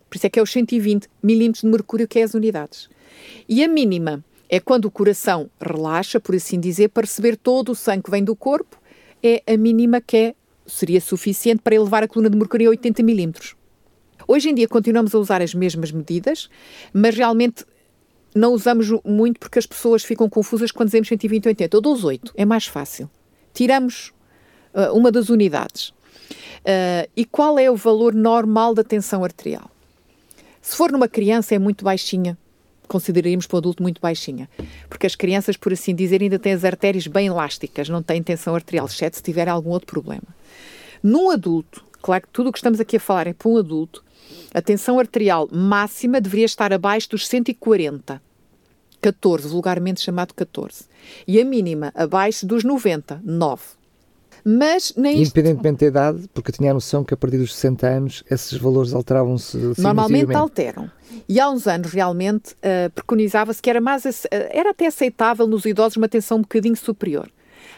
Por 0.09 0.15
isso 0.15 0.27
é 0.27 0.29
que 0.29 0.39
é 0.39 0.41
os 0.41 0.51
120 0.51 1.09
milímetros 1.21 1.61
de 1.63 1.67
mercúrio 1.67 2.07
que 2.07 2.19
é 2.19 2.23
as 2.23 2.33
unidades. 2.33 2.89
E 3.49 3.63
a 3.63 3.67
mínima 3.67 4.23
é 4.49 4.59
quando 4.59 4.85
o 4.85 4.91
coração 4.91 5.49
relaxa, 5.59 6.19
por 6.19 6.35
assim 6.35 6.59
dizer, 6.59 6.89
para 6.89 7.05
receber 7.05 7.35
todo 7.35 7.71
o 7.71 7.75
sangue 7.75 8.03
que 8.03 8.11
vem 8.11 8.23
do 8.23 8.35
corpo, 8.35 8.77
é 9.21 9.43
a 9.45 9.57
mínima 9.57 9.99
que 9.99 10.17
é 10.17 10.35
seria 10.67 11.01
suficiente 11.01 11.61
para 11.61 11.75
elevar 11.75 12.03
a 12.03 12.07
coluna 12.07 12.29
de 12.29 12.37
mercúrio 12.37 12.67
a 12.67 12.71
80 12.71 13.01
milímetros. 13.01 13.55
Hoje 14.27 14.49
em 14.49 14.55
dia 14.55 14.67
continuamos 14.67 15.15
a 15.15 15.19
usar 15.19 15.41
as 15.41 15.53
mesmas 15.53 15.91
medidas, 15.91 16.49
mas 16.93 17.15
realmente 17.15 17.65
não 18.35 18.53
usamos 18.53 18.89
muito 19.03 19.39
porque 19.39 19.57
as 19.57 19.65
pessoas 19.65 20.03
ficam 20.03 20.29
confusas 20.29 20.71
quando 20.71 20.87
dizemos 20.87 21.07
120 21.07 21.47
80. 21.47 21.77
Eu 21.77 21.81
dou 21.81 21.93
os 21.93 22.03
8, 22.03 22.33
é 22.35 22.45
mais 22.45 22.67
fácil. 22.67 23.09
Tiramos 23.53 24.13
uh, 24.73 24.93
uma 24.93 25.11
das 25.11 25.29
unidades. 25.29 25.89
Uh, 25.89 27.09
e 27.15 27.23
qual 27.25 27.57
é 27.57 27.71
o 27.71 27.75
valor 27.75 28.13
normal 28.13 28.73
da 28.73 28.83
tensão 28.83 29.23
arterial? 29.23 29.71
Se 30.61 30.75
for 30.75 30.91
numa 30.91 31.07
criança, 31.07 31.55
é 31.55 31.59
muito 31.59 31.85
baixinha, 31.85 32.37
consideraríamos 32.87 33.45
para 33.45 33.55
o 33.55 33.59
adulto 33.59 33.83
muito 33.83 34.01
baixinha. 34.01 34.49
Porque 34.89 35.07
as 35.07 35.15
crianças, 35.15 35.57
por 35.57 35.73
assim 35.73 35.93
dizer, 35.93 36.21
ainda 36.21 36.39
têm 36.39 36.53
as 36.53 36.63
artérias 36.63 37.07
bem 37.07 37.27
elásticas, 37.27 37.89
não 37.89 38.01
têm 38.01 38.23
tensão 38.23 38.55
arterial, 38.55 38.85
exceto 38.85 39.17
se 39.17 39.23
tiver 39.23 39.47
algum 39.47 39.69
outro 39.69 39.87
problema. 39.87 40.23
Num 41.03 41.29
adulto, 41.29 41.83
claro 42.01 42.23
que 42.23 42.29
tudo 42.29 42.49
o 42.49 42.51
que 42.51 42.59
estamos 42.59 42.79
aqui 42.79 42.97
a 42.97 42.99
falar 42.99 43.27
é 43.27 43.33
para 43.33 43.49
um 43.49 43.57
adulto, 43.57 44.03
a 44.53 44.61
tensão 44.61 44.99
arterial 44.99 45.47
máxima 45.51 46.19
deveria 46.19 46.45
estar 46.45 46.73
abaixo 46.73 47.09
dos 47.09 47.27
140. 47.27 48.21
14, 48.99 49.47
vulgarmente 49.47 50.01
chamado 50.01 50.33
14. 50.33 50.85
E 51.27 51.39
a 51.39 51.45
mínima 51.45 51.91
abaixo 51.95 52.45
dos 52.45 52.63
90, 52.63 53.21
9. 53.23 53.63
Mas 54.49 54.93
nem 54.95 55.21
Independentemente 55.21 55.79
da 55.79 55.87
idade, 55.87 56.29
porque 56.33 56.51
eu 56.51 56.55
tinha 56.55 56.71
a 56.71 56.73
noção 56.73 57.03
que 57.03 57.13
a 57.13 57.17
partir 57.17 57.37
dos 57.37 57.53
60 57.53 57.85
anos 57.85 58.23
esses 58.31 58.57
valores 58.57 58.93
alteravam-se 58.93 59.57
Normalmente 59.77 60.33
alteram. 60.33 60.89
E 61.27 61.37
há 61.37 61.49
uns 61.49 61.67
anos 61.67 61.91
realmente 61.91 62.53
uh, 62.53 62.89
preconizava-se 62.95 63.61
que 63.61 63.69
era, 63.69 63.81
mais, 63.81 64.05
uh, 64.05 64.09
era 64.31 64.69
até 64.69 64.87
aceitável 64.87 65.45
nos 65.47 65.65
idosos 65.65 65.97
uma 65.97 66.07
tensão 66.07 66.37
um 66.37 66.41
bocadinho 66.43 66.77
superior. 66.77 67.29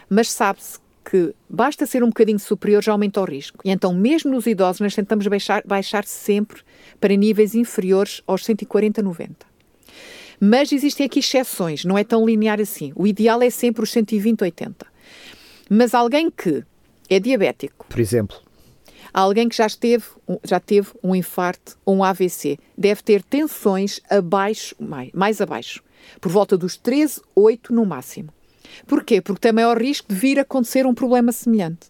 Mas 0.08 0.30
sabe-se 0.30 0.78
que 1.04 1.34
basta 1.48 1.86
ser 1.86 2.04
um 2.04 2.08
bocadinho 2.08 2.38
superior 2.38 2.84
já 2.84 2.92
aumenta 2.92 3.20
o 3.20 3.24
risco. 3.24 3.58
E 3.64 3.70
então, 3.70 3.92
mesmo 3.92 4.30
nos 4.30 4.46
idosos, 4.46 4.80
nós 4.80 4.94
tentamos 4.94 5.26
baixar, 5.26 5.64
baixar 5.66 6.04
sempre 6.04 6.60
para 7.00 7.16
níveis 7.16 7.56
inferiores 7.56 8.22
aos 8.28 8.44
140, 8.44 9.02
90. 9.02 9.34
Mas 10.38 10.70
existem 10.70 11.04
aqui 11.04 11.18
exceções, 11.18 11.84
não 11.84 11.98
é 11.98 12.04
tão 12.04 12.24
linear 12.24 12.60
assim. 12.60 12.92
O 12.94 13.08
ideal 13.08 13.42
é 13.42 13.50
sempre 13.50 13.82
os 13.82 13.90
120, 13.90 14.42
80. 14.42 14.86
Mas 15.72 15.94
alguém 15.94 16.28
que 16.28 16.64
é 17.08 17.20
diabético, 17.20 17.86
por 17.88 18.00
exemplo, 18.00 18.36
alguém 19.14 19.48
que 19.48 19.56
já 19.56 19.66
esteve, 19.66 20.04
já 20.42 20.58
teve 20.58 20.88
um 21.00 21.14
infarto 21.14 21.78
ou 21.84 21.96
um 21.96 22.04
AVC, 22.04 22.58
deve 22.76 23.02
ter 23.04 23.22
tensões 23.22 24.00
abaixo, 24.10 24.74
mais, 24.80 25.12
mais 25.12 25.40
abaixo, 25.40 25.80
por 26.20 26.30
volta 26.32 26.58
dos 26.58 26.76
13, 26.76 27.20
8 27.36 27.72
no 27.72 27.86
máximo. 27.86 28.30
Porquê? 28.84 29.20
Porque 29.20 29.40
tem 29.40 29.52
maior 29.52 29.80
risco 29.80 30.12
de 30.12 30.14
vir 30.18 30.40
a 30.40 30.42
acontecer 30.42 30.86
um 30.86 30.94
problema 30.94 31.30
semelhante. 31.30 31.88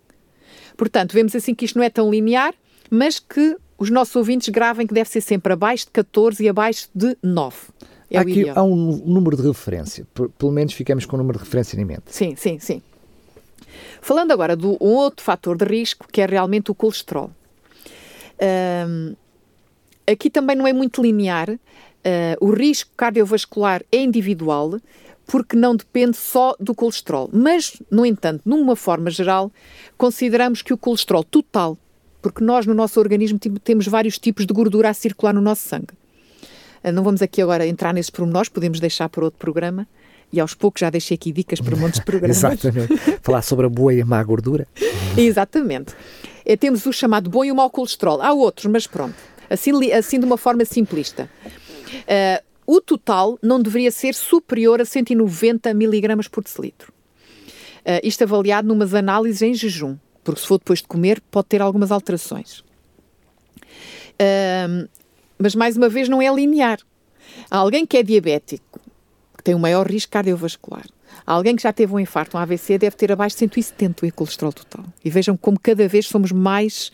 Portanto, 0.76 1.12
vemos 1.12 1.34
assim 1.34 1.54
que 1.54 1.64
isto 1.64 1.78
não 1.78 1.84
é 1.84 1.90
tão 1.90 2.10
linear, 2.10 2.54
mas 2.90 3.18
que 3.18 3.56
os 3.78 3.88
nossos 3.88 4.14
ouvintes 4.14 4.50
gravem 4.50 4.86
que 4.86 4.92
deve 4.92 5.08
ser 5.08 5.22
sempre 5.22 5.54
abaixo 5.54 5.86
de 5.86 5.92
14 5.92 6.44
e 6.44 6.48
abaixo 6.48 6.88
de 6.94 7.16
9. 7.22 7.56
É 8.10 8.18
Aqui 8.18 8.48
há 8.48 8.62
um 8.62 8.96
número 9.06 9.36
de 9.36 9.42
referência, 9.46 10.06
pelo 10.36 10.52
menos 10.52 10.72
ficamos 10.72 11.06
com 11.06 11.16
o 11.16 11.18
número 11.18 11.38
de 11.38 11.44
referência 11.44 11.80
em 11.80 11.84
mente. 11.84 12.02
Sim, 12.06 12.34
sim, 12.36 12.58
sim. 12.58 12.82
Falando 14.00 14.32
agora 14.32 14.56
do 14.56 14.76
um 14.80 14.94
outro 14.94 15.24
fator 15.24 15.56
de 15.56 15.64
risco, 15.64 16.06
que 16.10 16.20
é 16.20 16.26
realmente 16.26 16.70
o 16.70 16.74
colesterol. 16.74 17.30
Um, 18.88 19.14
aqui 20.10 20.30
também 20.30 20.56
não 20.56 20.66
é 20.66 20.72
muito 20.72 21.02
linear. 21.02 21.50
Uh, 21.50 21.58
o 22.40 22.50
risco 22.50 22.90
cardiovascular 22.96 23.82
é 23.92 23.98
individual, 23.98 24.80
porque 25.26 25.54
não 25.54 25.76
depende 25.76 26.16
só 26.16 26.56
do 26.58 26.74
colesterol. 26.74 27.28
Mas, 27.32 27.80
no 27.90 28.04
entanto, 28.04 28.42
numa 28.44 28.74
forma 28.74 29.10
geral, 29.10 29.52
consideramos 29.96 30.62
que 30.62 30.72
o 30.72 30.78
colesterol 30.78 31.22
total, 31.22 31.78
porque 32.20 32.42
nós 32.42 32.66
no 32.66 32.74
nosso 32.74 32.98
organismo 32.98 33.38
temos 33.38 33.86
vários 33.86 34.18
tipos 34.18 34.46
de 34.46 34.52
gordura 34.52 34.88
a 34.88 34.94
circular 34.94 35.32
no 35.32 35.40
nosso 35.40 35.68
sangue. 35.68 35.94
Ah, 36.82 36.90
não 36.90 37.04
vamos 37.04 37.20
aqui 37.20 37.42
agora 37.42 37.66
entrar 37.66 37.92
nesses 37.92 38.10
pormenores, 38.10 38.48
podemos 38.48 38.80
deixar 38.80 39.08
para 39.08 39.24
outro 39.24 39.38
programa. 39.38 39.86
E 40.32 40.40
aos 40.40 40.54
poucos 40.54 40.80
já 40.80 40.90
deixei 40.90 41.14
aqui 41.14 41.32
dicas 41.32 41.60
para 41.60 41.76
montes 41.76 42.00
de 42.00 42.06
programas. 42.06 42.36
Exatamente. 42.36 42.96
Falar 43.22 43.42
sobre 43.42 43.66
a 43.66 43.68
boa 43.68 43.92
e 43.92 44.00
a 44.00 44.06
má 44.06 44.22
gordura. 44.22 44.66
Exatamente. 45.16 45.94
É, 46.44 46.56
temos 46.56 46.86
o 46.86 46.92
chamado 46.92 47.28
bom 47.28 47.44
e 47.44 47.52
o 47.52 47.54
mau 47.54 47.70
colesterol. 47.70 48.20
Há 48.22 48.32
outros, 48.32 48.66
mas 48.66 48.86
pronto. 48.86 49.16
Assim, 49.48 49.92
assim 49.92 50.18
de 50.18 50.24
uma 50.24 50.36
forma 50.36 50.64
simplista. 50.64 51.28
Uh, 51.90 52.42
o 52.66 52.80
total 52.80 53.36
não 53.42 53.60
deveria 53.60 53.90
ser 53.90 54.14
superior 54.14 54.80
a 54.80 54.84
190 54.84 55.74
miligramas 55.74 56.28
por 56.28 56.44
decilitro. 56.44 56.92
Uh, 57.80 57.98
isto 58.04 58.22
avaliado 58.22 58.68
numas 58.68 58.94
análises 58.94 59.42
em 59.42 59.54
jejum, 59.54 59.96
porque 60.22 60.40
se 60.40 60.46
for 60.46 60.58
depois 60.58 60.80
de 60.80 60.86
comer 60.86 61.20
pode 61.30 61.48
ter 61.48 61.60
algumas 61.60 61.90
alterações. 61.90 62.60
Uh, 64.20 64.88
mas 65.38 65.54
mais 65.54 65.76
uma 65.76 65.88
vez 65.88 66.08
não 66.08 66.22
é 66.22 66.32
linear. 66.32 66.78
Alguém 67.50 67.86
que 67.86 67.96
é 67.96 68.02
diabético, 68.02 68.80
que 69.40 69.44
tem 69.44 69.54
um 69.54 69.58
maior 69.58 69.90
risco 69.90 70.12
cardiovascular. 70.12 70.84
Alguém 71.26 71.56
que 71.56 71.62
já 71.62 71.72
teve 71.72 71.92
um 71.94 71.98
infarto, 71.98 72.36
um 72.36 72.40
AVC, 72.40 72.76
deve 72.76 72.94
ter 72.94 73.10
abaixo 73.10 73.36
de 73.36 73.40
170 73.40 74.06
o 74.06 74.12
colesterol 74.12 74.52
total. 74.52 74.84
E 75.02 75.08
vejam 75.08 75.36
como 75.36 75.58
cada 75.58 75.88
vez 75.88 76.06
somos 76.06 76.30
mais 76.30 76.92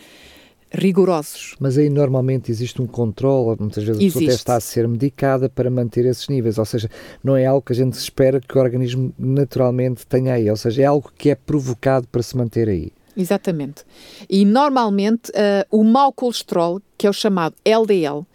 rigorosos. 0.70 1.56
Mas 1.58 1.76
aí 1.76 1.90
normalmente 1.90 2.50
existe 2.50 2.80
um 2.80 2.86
controle, 2.86 3.56
muitas 3.58 3.82
vezes 3.82 4.00
existe. 4.00 4.18
a 4.18 4.20
pessoa 4.20 4.34
está 4.34 4.56
a 4.56 4.60
ser 4.60 4.86
medicada 4.86 5.48
para 5.48 5.70
manter 5.70 6.04
esses 6.06 6.28
níveis, 6.28 6.58
ou 6.58 6.64
seja, 6.64 6.88
não 7.22 7.36
é 7.36 7.46
algo 7.46 7.62
que 7.62 7.72
a 7.72 7.76
gente 7.76 7.94
espera 7.94 8.40
que 8.40 8.56
o 8.56 8.60
organismo 8.60 9.12
naturalmente 9.18 10.06
tenha 10.06 10.34
aí, 10.34 10.48
ou 10.48 10.56
seja, 10.56 10.82
é 10.82 10.84
algo 10.84 11.10
que 11.16 11.30
é 11.30 11.34
provocado 11.34 12.06
para 12.08 12.22
se 12.22 12.36
manter 12.36 12.68
aí. 12.68 12.92
Exatamente. 13.16 13.84
E 14.28 14.44
normalmente 14.44 15.30
uh, 15.30 15.66
o 15.70 15.82
mau 15.82 16.12
colesterol, 16.12 16.80
que 16.98 17.06
é 17.06 17.10
o 17.10 17.12
chamado 17.12 17.54
LDL, 17.64 18.26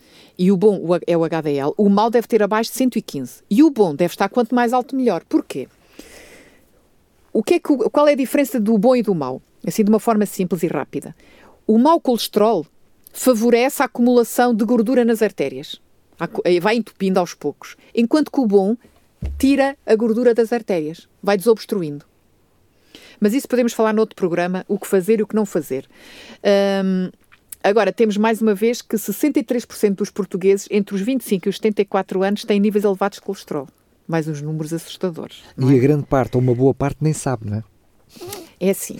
e 0.41 0.51
o 0.51 0.57
bom 0.57 0.81
é 1.05 1.15
o 1.15 1.23
HDL, 1.23 1.71
o 1.77 1.87
mau 1.87 2.09
deve 2.09 2.27
ter 2.27 2.41
abaixo 2.41 2.71
de 2.71 2.77
115 2.77 3.43
e 3.47 3.61
o 3.61 3.69
bom 3.69 3.93
deve 3.93 4.13
estar 4.13 4.27
quanto 4.27 4.55
mais 4.55 4.73
alto 4.73 4.95
melhor. 4.95 5.23
Porquê? 5.29 5.67
O 7.31 7.43
que 7.43 7.53
é 7.53 7.59
que, 7.59 7.77
qual 7.91 8.07
é 8.07 8.13
a 8.13 8.15
diferença 8.15 8.59
do 8.59 8.75
bom 8.75 8.95
e 8.95 9.03
do 9.03 9.13
mau? 9.13 9.39
Assim, 9.65 9.83
de 9.83 9.91
uma 9.91 9.99
forma 9.99 10.25
simples 10.25 10.63
e 10.63 10.67
rápida. 10.67 11.15
O 11.67 11.77
mau 11.77 12.01
colesterol 12.01 12.65
favorece 13.13 13.83
a 13.83 13.85
acumulação 13.85 14.55
de 14.55 14.65
gordura 14.65 15.05
nas 15.05 15.21
artérias. 15.21 15.79
Eh, 16.43 16.59
vai 16.59 16.75
entupindo 16.75 17.19
aos 17.19 17.35
poucos. 17.35 17.77
Enquanto 17.93 18.31
que 18.31 18.39
o 18.39 18.47
bom 18.47 18.75
tira 19.37 19.77
a 19.85 19.95
gordura 19.95 20.33
das 20.33 20.51
artérias. 20.51 21.07
Vai 21.21 21.37
desobstruindo. 21.37 22.03
Mas 23.19 23.35
isso 23.35 23.47
podemos 23.47 23.73
falar 23.73 23.93
noutro 23.93 24.15
programa, 24.15 24.65
o 24.67 24.79
que 24.79 24.87
fazer 24.87 25.19
e 25.19 25.23
o 25.23 25.27
que 25.27 25.35
não 25.35 25.45
fazer. 25.45 25.87
Um, 26.83 27.11
agora, 27.63 27.91
temos 27.91 28.17
mais 28.17 28.41
uma 28.41 28.53
vez 28.53 28.81
que 28.81 28.95
63% 28.95 29.95
dos 29.95 30.09
portugueses 30.09 30.67
entre 30.71 30.95
os 30.95 31.01
25 31.01 31.47
e 31.47 31.49
os 31.49 31.55
74 31.55 32.23
anos 32.23 32.45
têm 32.45 32.59
níveis 32.59 32.83
elevados 32.83 33.17
de 33.17 33.23
colesterol. 33.23 33.67
Mais 34.07 34.27
uns 34.27 34.41
números 34.41 34.73
assustadores. 34.73 35.43
E 35.57 35.73
é? 35.73 35.77
a 35.77 35.79
grande 35.79 36.03
parte, 36.03 36.35
ou 36.35 36.41
uma 36.41 36.55
boa 36.55 36.73
parte, 36.73 36.97
nem 37.01 37.13
sabe, 37.13 37.49
não 37.49 37.57
é? 37.57 37.63
É 38.59 38.69
assim. 38.69 38.99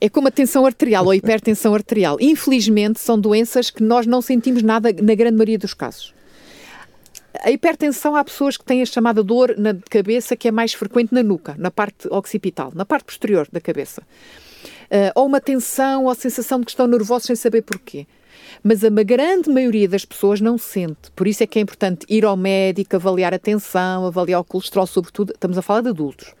É 0.00 0.08
como 0.08 0.26
a 0.28 0.30
tensão 0.30 0.66
arterial 0.66 1.04
ou 1.04 1.10
a 1.12 1.16
hipertensão 1.16 1.74
arterial. 1.74 2.16
Infelizmente, 2.20 2.98
são 2.98 3.18
doenças 3.18 3.70
que 3.70 3.82
nós 3.82 4.06
não 4.06 4.20
sentimos 4.20 4.62
nada 4.62 4.92
na 4.92 5.14
grande 5.14 5.36
maioria 5.36 5.58
dos 5.58 5.74
casos. 5.74 6.12
A 7.40 7.50
hipertensão, 7.50 8.14
há 8.14 8.24
pessoas 8.24 8.56
que 8.56 8.64
têm 8.64 8.82
a 8.82 8.86
chamada 8.86 9.22
dor 9.22 9.54
na 9.56 9.74
cabeça, 9.88 10.36
que 10.36 10.48
é 10.48 10.50
mais 10.50 10.74
frequente 10.74 11.14
na 11.14 11.22
nuca, 11.22 11.54
na 11.58 11.70
parte 11.70 12.08
occipital, 12.08 12.72
na 12.74 12.84
parte 12.84 13.04
posterior 13.04 13.48
da 13.50 13.60
cabeça. 13.60 14.02
Uh, 14.92 15.10
ou 15.14 15.26
uma 15.26 15.40
tensão, 15.40 16.04
ou 16.04 16.10
a 16.10 16.14
sensação 16.14 16.60
de 16.60 16.66
que 16.66 16.72
estão 16.72 16.86
nervosos 16.86 17.26
sem 17.26 17.34
saber 17.34 17.62
porquê. 17.62 18.06
Mas 18.62 18.84
a 18.84 18.90
grande 18.90 19.48
maioria 19.48 19.88
das 19.88 20.04
pessoas 20.04 20.38
não 20.38 20.58
sente. 20.58 21.10
Por 21.16 21.26
isso 21.26 21.42
é 21.42 21.46
que 21.46 21.58
é 21.58 21.62
importante 21.62 22.04
ir 22.08 22.26
ao 22.26 22.36
médico, 22.36 22.94
avaliar 22.94 23.32
a 23.32 23.38
tensão, 23.38 24.06
avaliar 24.06 24.40
o 24.40 24.44
colesterol, 24.44 24.86
sobretudo. 24.86 25.32
Estamos 25.32 25.56
a 25.56 25.62
falar 25.62 25.80
de 25.80 25.88
adultos. 25.88 26.34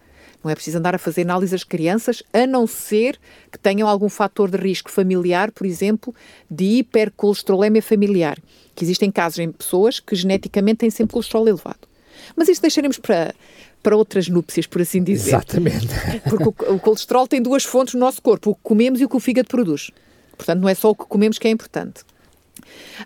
Não 0.44 0.50
é 0.50 0.54
preciso 0.54 0.78
andar 0.78 0.94
a 0.94 0.98
fazer 0.98 1.22
análises 1.22 1.54
às 1.54 1.64
crianças, 1.64 2.22
a 2.32 2.46
não 2.46 2.66
ser 2.66 3.18
que 3.50 3.58
tenham 3.58 3.88
algum 3.88 4.08
fator 4.08 4.50
de 4.50 4.56
risco 4.56 4.90
familiar, 4.90 5.52
por 5.52 5.66
exemplo, 5.66 6.14
de 6.50 6.64
hipercolesterolemia 6.78 7.82
familiar, 7.82 8.38
que 8.74 8.84
existem 8.84 9.10
casos 9.10 9.38
em 9.38 9.50
pessoas 9.50 10.00
que 10.00 10.16
geneticamente 10.16 10.78
têm 10.78 10.90
sempre 10.90 11.12
colesterol 11.12 11.46
elevado. 11.46 11.88
Mas 12.36 12.48
isso 12.48 12.60
deixaremos 12.60 12.98
para, 12.98 13.34
para 13.82 13.96
outras 13.96 14.28
núpcias, 14.28 14.66
por 14.66 14.80
assim 14.82 15.02
dizer. 15.02 15.30
Exatamente. 15.30 15.88
Porque 16.28 16.44
o, 16.44 16.74
o 16.74 16.78
colesterol 16.78 17.26
tem 17.26 17.42
duas 17.42 17.64
fontes 17.64 17.94
no 17.94 18.00
nosso 18.00 18.22
corpo, 18.22 18.50
o 18.50 18.54
que 18.54 18.60
comemos 18.62 19.00
e 19.00 19.04
o 19.04 19.08
que 19.08 19.16
o 19.16 19.20
fígado 19.20 19.48
produz. 19.48 19.90
Portanto, 20.36 20.60
não 20.60 20.68
é 20.68 20.74
só 20.74 20.90
o 20.90 20.94
que 20.94 21.04
comemos 21.04 21.38
que 21.38 21.48
é 21.48 21.50
importante. 21.50 22.04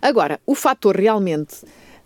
Agora, 0.01 0.39
o 0.45 0.55
fator 0.55 0.95
realmente 0.95 1.57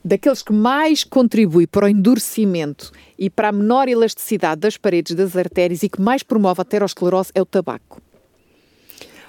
daqueles 0.04 0.42
que 0.42 0.52
mais 0.52 1.04
contribui 1.04 1.68
para 1.68 1.86
o 1.86 1.90
endurecimento 1.90 2.92
e 3.18 3.30
para 3.30 3.50
a 3.50 3.52
menor 3.52 3.88
elasticidade 3.88 4.62
das 4.62 4.78
paredes 4.78 5.16
das 5.16 5.36
artérias 5.36 5.84
e 5.84 5.90
que 5.90 6.02
mais 6.02 6.24
promove 6.24 6.62
a 6.62 6.64
aterosclerose 6.64 7.32
é 7.36 7.42
o 7.42 7.46
tabaco. 7.46 8.02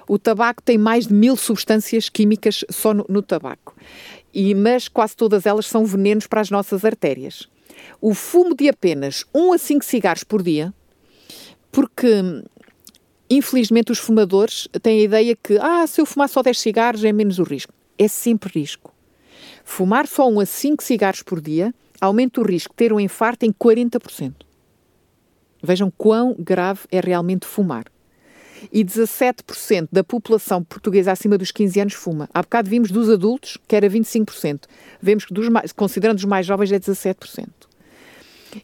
O 0.09 0.19
tabaco 0.19 0.63
tem 0.63 0.77
mais 0.77 1.07
de 1.07 1.15
mil 1.15 1.37
substâncias 1.37 2.09
químicas 2.09 2.65
só 2.71 2.93
no, 2.93 3.05
no 3.09 3.23
tabaco, 3.23 3.77
e, 4.35 4.55
mas 4.55 4.89
quase 4.89 5.17
todas 5.17 5.47
elas 5.47 5.67
são 5.67 5.85
venenos 5.85 6.27
para 6.27 6.41
as 6.41 6.51
nossas 6.51 6.85
artérias. 6.85 7.49
O 8.01 8.15
fumo 8.15 8.55
de 8.55 8.69
apenas 8.69 9.25
1 9.35 9.53
a 9.53 9.59
5 9.59 9.85
cigarros 9.85 10.25
por 10.25 10.43
dia, 10.43 10.73
porque 11.71 12.43
infelizmente 13.31 13.93
os 13.93 13.99
fumadores 13.99 14.69
têm 14.83 15.01
a 15.01 15.03
ideia 15.05 15.37
que 15.37 15.57
ah, 15.59 15.87
se 15.87 16.01
eu 16.01 16.07
fumar 16.07 16.29
só 16.29 16.43
10 16.43 16.59
cigarros 16.59 17.05
é 17.05 17.13
menos 17.13 17.39
o 17.39 17.43
risco. 17.43 17.73
É 17.99 18.09
sempre 18.09 18.61
risco. 18.61 18.93
Fumar 19.65 20.07
só 20.07 20.29
1 20.29 20.41
a 20.41 20.47
5 20.47 20.83
cigarros 20.83 21.23
por 21.23 21.41
dia 21.41 21.75
aumenta 22.01 22.41
o 22.41 22.45
risco 22.45 22.73
de 22.73 22.77
ter 22.77 22.93
um 22.93 22.99
infarto 23.01 23.47
em 23.47 23.53
40%. 23.53 24.35
Vejam 25.63 25.93
quão 25.97 26.35
grave 26.37 26.81
é 26.91 27.01
realmente 27.01 27.47
fumar. 27.47 27.85
E 28.73 28.85
17% 28.85 29.89
da 29.91 30.05
população 30.05 30.63
portuguesa 30.63 31.13
acima 31.13 31.39
dos 31.39 31.51
15 31.51 31.81
anos 31.81 31.95
fuma. 31.95 32.29
Há 32.35 32.43
bocado 32.43 32.69
vimos 32.69 32.91
dos 32.91 33.09
adultos, 33.09 33.57
que 33.67 33.75
era 33.75 33.89
25%. 33.89 34.65
Vemos 35.01 35.25
que, 35.25 35.33
dos 35.33 35.49
mais, 35.49 35.73
considerando 35.73 36.19
os 36.19 36.25
mais 36.25 36.45
jovens, 36.47 36.73
é 36.73 36.79
17%. 36.79 37.49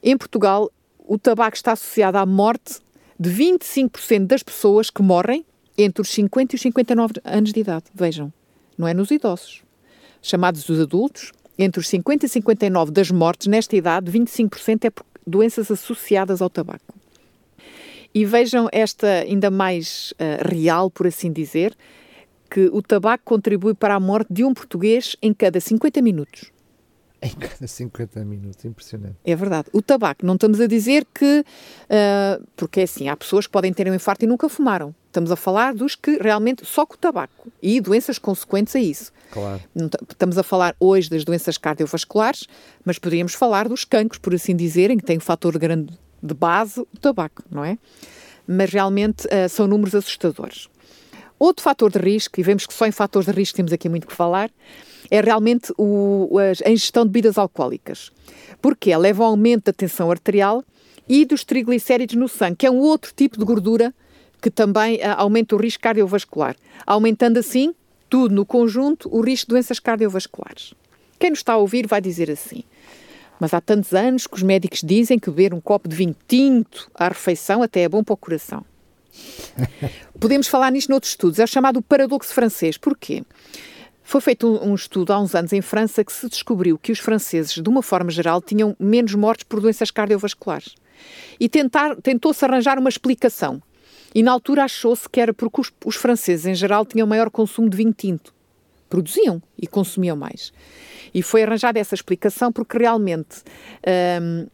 Em 0.03 0.17
Portugal, 0.17 0.71
o 0.99 1.19
tabaco 1.19 1.57
está 1.57 1.73
associado 1.73 2.19
à 2.19 2.27
morte 2.27 2.81
de 3.19 3.31
25% 3.31 4.27
das 4.27 4.43
pessoas 4.43 4.91
que 4.91 5.03
morrem 5.03 5.45
entre 5.77 6.03
os 6.03 6.11
50 6.11 6.55
e 6.55 6.57
os 6.57 6.63
59 6.63 7.15
anos 7.25 7.53
de 7.53 7.61
idade. 7.61 7.87
Vejam, 7.95 8.33
não 8.77 8.87
é 8.87 8.95
nos 8.95 9.11
idosos 9.11 9.63
chamados 10.23 10.69
os 10.69 10.81
adultos, 10.81 11.33
entre 11.59 11.81
os 11.81 11.89
50 11.89 12.27
e 12.27 12.29
59 12.29 12.93
das 12.93 13.11
mortes 13.11 13.47
nesta 13.47 13.77
idade, 13.77 14.11
25% 14.11 14.85
é 14.85 14.91
por 14.91 15.05
doenças 15.27 15.71
associadas 15.71 16.41
ao 16.41 16.51
tabaco. 16.51 16.95
E 18.15 18.25
vejam 18.25 18.69
esta 18.73 19.07
ainda 19.07 19.51
mais 19.51 20.13
uh, 20.13 20.49
real, 20.49 20.91
por 20.91 21.07
assim 21.07 21.33
dizer, 21.33 21.77
que 22.51 22.71
o 22.73 22.81
tabaco 22.81 23.25
contribui 23.25 23.75
para 23.75 23.95
a 23.95 24.01
morte 24.01 24.33
de 24.33 24.45
um 24.45 24.55
português 24.55 25.17
em 25.21 25.35
cada 25.35 25.61
50 25.61 26.01
minutos. 26.01 26.51
Em 27.21 27.31
cada 27.31 27.67
50 27.67 28.25
minutos, 28.25 28.65
impressionante. 28.65 29.17
É 29.25 29.35
verdade. 29.35 29.69
O 29.73 29.83
tabaco, 29.83 30.25
não 30.25 30.35
estamos 30.35 30.61
a 30.61 30.67
dizer 30.69 31.05
que. 31.13 31.45
Uh, 31.85 32.47
porque 32.55 32.81
é 32.81 32.83
assim, 32.85 33.09
há 33.09 33.17
pessoas 33.17 33.47
que 33.47 33.53
podem 33.53 33.73
ter 33.73 33.91
um 33.91 33.95
infarto 33.95 34.25
e 34.25 34.29
nunca 34.29 34.49
fumaram. 34.49 34.95
Estamos 35.07 35.33
a 35.33 35.37
falar 35.37 35.75
dos 35.75 35.97
que 35.97 36.17
realmente 36.19 36.65
só 36.65 36.87
com 36.87 36.95
o 36.95 36.99
tabaco 36.99 37.51
e 37.61 37.81
doenças 37.81 38.19
consequentes 38.19 38.77
a 38.77 38.79
isso. 38.79 39.11
Claro. 39.33 39.61
Estamos 40.09 40.39
a 40.39 40.45
falar 40.45 40.77
hoje 40.79 41.11
das 41.11 41.25
doenças 41.25 41.59
cardiovasculares, 41.59 42.47
mas 42.85 42.99
poderíamos 42.99 43.35
falar 43.35 43.69
dos 43.69 43.85
cancros, 43.85 44.21
por 44.21 44.33
assim 44.35 44.55
dizerem, 44.55 44.97
que 44.97 45.05
tem 45.05 45.17
um 45.17 45.21
fator 45.21 45.59
grande 45.59 45.99
de 46.23 46.35
base, 46.35 46.81
o 46.81 46.99
tabaco, 47.01 47.43
não 47.51 47.65
é? 47.65 47.79
Mas 48.47 48.71
realmente 48.71 49.27
uh, 49.27 49.49
são 49.49 49.67
números 49.67 49.95
assustadores. 49.95 50.69
Outro 51.39 51.63
fator 51.63 51.91
de 51.91 51.99
risco, 51.99 52.39
e 52.39 52.43
vemos 52.43 52.67
que 52.67 52.75
só 52.75 52.87
em 52.87 52.93
fatores 52.93 53.27
de 53.27 53.33
risco 53.33 53.57
temos 53.57 53.73
aqui 53.73 53.89
muito 53.89 54.07
que 54.07 54.15
falar, 54.15 54.51
é 55.11 55.21
realmente 55.21 55.73
o, 55.77 56.31
a 56.65 56.71
ingestão 56.71 57.05
de 57.05 57.11
bebidas 57.11 57.39
alcoólicas. 57.39 58.11
Porque 58.61 58.95
leva 58.97 59.25
ao 59.25 59.31
aumento 59.31 59.67
da 59.67 59.73
tensão 59.73 60.11
arterial 60.11 60.63
e 61.09 61.25
dos 61.25 61.45
triglicéridos 61.45 62.17
no 62.17 62.29
sangue, 62.29 62.57
que 62.57 62.67
é 62.67 62.71
um 62.71 62.79
outro 62.79 63.13
tipo 63.15 63.39
de 63.39 63.45
gordura 63.45 63.95
que 64.41 64.51
também 64.51 64.97
uh, 64.97 65.15
aumenta 65.17 65.57
o 65.57 65.59
risco 65.59 65.83
cardiovascular, 65.83 66.55
aumentando 66.87 67.39
assim, 67.39 67.75
tudo 68.09 68.35
no 68.35 68.47
conjunto, 68.47 69.09
o 69.15 69.21
risco 69.21 69.47
de 69.47 69.55
doenças 69.55 69.81
cardiovasculares. 69.81 70.75
Quem 71.19 71.31
nos 71.31 71.41
está 71.41 71.55
a 71.55 71.57
ouvir 71.57 71.87
vai 71.87 72.01
dizer 72.01 72.31
assim: 72.31 72.63
Mas 73.41 73.53
há 73.53 73.61
tantos 73.61 73.93
anos 73.95 74.27
que 74.27 74.37
os 74.37 74.43
médicos 74.43 74.81
dizem 74.85 75.19
que 75.19 75.31
beber 75.31 75.53
um 75.53 75.61
copo 75.61 75.89
de 75.89 75.97
vinho 75.97 76.15
tinto 76.27 76.91
à 76.95 77.09
refeição 77.09 77.63
até 77.63 77.83
é 77.83 77.89
bom 77.89 78.05
para 78.05 78.15
o 78.15 78.17
coração. 78.17 78.65
Podemos 80.21 80.47
falar 80.47 80.71
nisto 80.71 80.91
noutros 80.91 81.13
estudos. 81.13 81.39
É 81.39 81.45
o 81.45 81.49
chamado 81.49 81.83
paradoxo 81.83 82.33
francês. 82.33 82.77
Porquê? 82.77 83.25
Foi 84.09 84.23
feito 84.23 84.49
um, 84.65 84.75
estudo 84.75 85.13
há 85.13 85.21
uns 85.21 85.35
anos 85.35 85.53
em 85.53 85.61
França 85.61 86.03
que 86.03 86.11
se 86.11 86.31
descobriu 86.31 86.79
que 86.79 86.91
os 86.91 86.99
franceses, 86.99 87.53
de 87.53 87.69
uma 87.69 87.83
forma 87.83 88.11
geral, 88.11 88.41
tinham 88.41 88.75
menos 88.81 89.15
mortes 89.15 89.45
por 89.45 89.61
doenças 89.61 89.91
cardiovasculares. 89.91 90.75
E 91.39 91.47
tentou-se 91.47 92.43
arranjar 92.43 92.79
uma 92.79 92.89
explicação. 92.89 93.63
E 94.15 94.23
na 94.23 94.33
altura 94.33 94.65
achou-se 94.65 95.07
que 95.07 95.21
era 95.21 95.35
porque 95.35 95.61
os, 95.61 95.71
os 95.85 95.95
franceses, 95.95 96.47
em 96.47 96.55
geral, 96.55 96.87
tinham 96.87 97.07
maior 97.07 97.29
consumo 97.29 97.69
de 97.69 97.77
vinho 97.77 97.93
tinto. 97.93 98.33
Produziam 98.89 99.43
e 99.59 99.67
consumiam 99.67 100.17
mais. 100.17 100.55
E 101.13 101.23
foi 101.23 101.43
arranjada 101.43 101.79
essa 101.79 101.95
explicação 101.95 102.51
porque 102.51 102.79
realmente 102.79 103.43
um, 104.23 104.47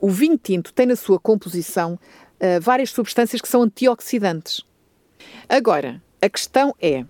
o 0.00 0.10
vinho 0.10 0.36
tinto 0.36 0.72
tem 0.72 0.86
na 0.86 0.96
sua 0.96 1.20
composição 1.20 1.94
uh, 1.94 2.60
várias 2.60 2.90
substâncias 2.90 3.40
que 3.40 3.46
são 3.46 3.62
antioxidantes. 3.62 4.64
Agora, 5.48 6.02
a 6.20 6.28
questão 6.28 6.74
é: 6.82 7.04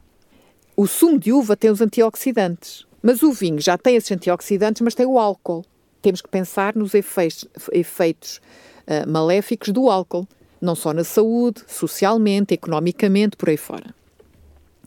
o 0.78 0.86
sumo 0.86 1.18
de 1.18 1.32
uva 1.32 1.56
tem 1.56 1.70
os 1.70 1.80
antioxidantes, 1.80 2.86
mas 3.02 3.20
o 3.24 3.32
vinho 3.32 3.60
já 3.60 3.76
tem 3.76 3.96
esses 3.96 4.12
antioxidantes, 4.12 4.80
mas 4.80 4.94
tem 4.94 5.04
o 5.04 5.18
álcool. 5.18 5.64
Temos 6.00 6.22
que 6.22 6.28
pensar 6.28 6.76
nos 6.76 6.94
efeitos, 6.94 7.44
efeitos 7.72 8.40
uh, 8.86 9.10
maléficos 9.10 9.70
do 9.70 9.90
álcool, 9.90 10.24
não 10.60 10.76
só 10.76 10.92
na 10.92 11.02
saúde, 11.02 11.62
socialmente, 11.66 12.54
economicamente, 12.54 13.36
por 13.36 13.48
aí 13.48 13.56
fora. 13.56 13.92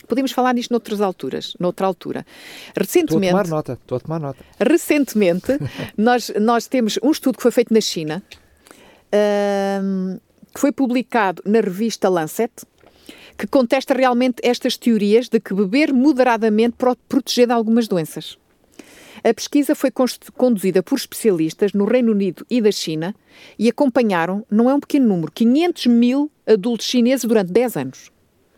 Podemos 0.08 0.32
falar 0.32 0.54
nisto 0.54 0.72
noutras 0.72 1.02
alturas, 1.02 1.58
noutra 1.60 1.88
altura. 1.88 2.26
Recentemente, 2.74 3.26
estou 3.26 3.40
a 3.40 3.44
tomar 3.44 3.56
nota, 3.58 3.74
estou 3.74 3.96
a 3.98 4.00
tomar 4.00 4.20
nota. 4.22 4.46
Recentemente, 4.62 5.60
nós, 5.98 6.32
nós 6.40 6.68
temos 6.68 6.98
um 7.04 7.12
estudo 7.12 7.36
que 7.36 7.44
foi 7.44 7.52
feito 7.52 7.74
na 7.74 7.82
China, 7.82 8.24
uh, 9.14 10.22
que 10.54 10.60
foi 10.62 10.72
publicado 10.72 11.44
na 11.46 11.60
revista 11.60 12.08
Lancet, 12.08 12.54
que 13.42 13.48
contesta 13.48 13.96
realmente 13.96 14.36
estas 14.44 14.78
teorias 14.78 15.28
de 15.28 15.40
que 15.40 15.52
beber 15.52 15.92
moderadamente 15.92 16.76
pode 16.78 17.00
proteger 17.10 17.48
de 17.48 17.54
algumas 17.54 17.88
doenças. 17.88 18.38
A 19.24 19.34
pesquisa 19.34 19.74
foi 19.74 19.90
conduzida 20.38 20.84
por 20.84 20.96
especialistas 20.96 21.74
no 21.74 21.86
Reino 21.86 22.12
Unido 22.12 22.46
e 22.48 22.62
da 22.62 22.72
China 22.72 23.16
e 23.58 23.68
acompanharam, 23.68 24.46
não 24.48 24.70
é 24.70 24.76
um 24.76 24.80
pequeno 24.80 25.08
número, 25.08 25.32
500 25.32 25.88
mil 25.88 26.32
adultos 26.46 26.86
chineses 26.86 27.26
durante 27.26 27.52
10 27.52 27.78
anos. 27.78 28.12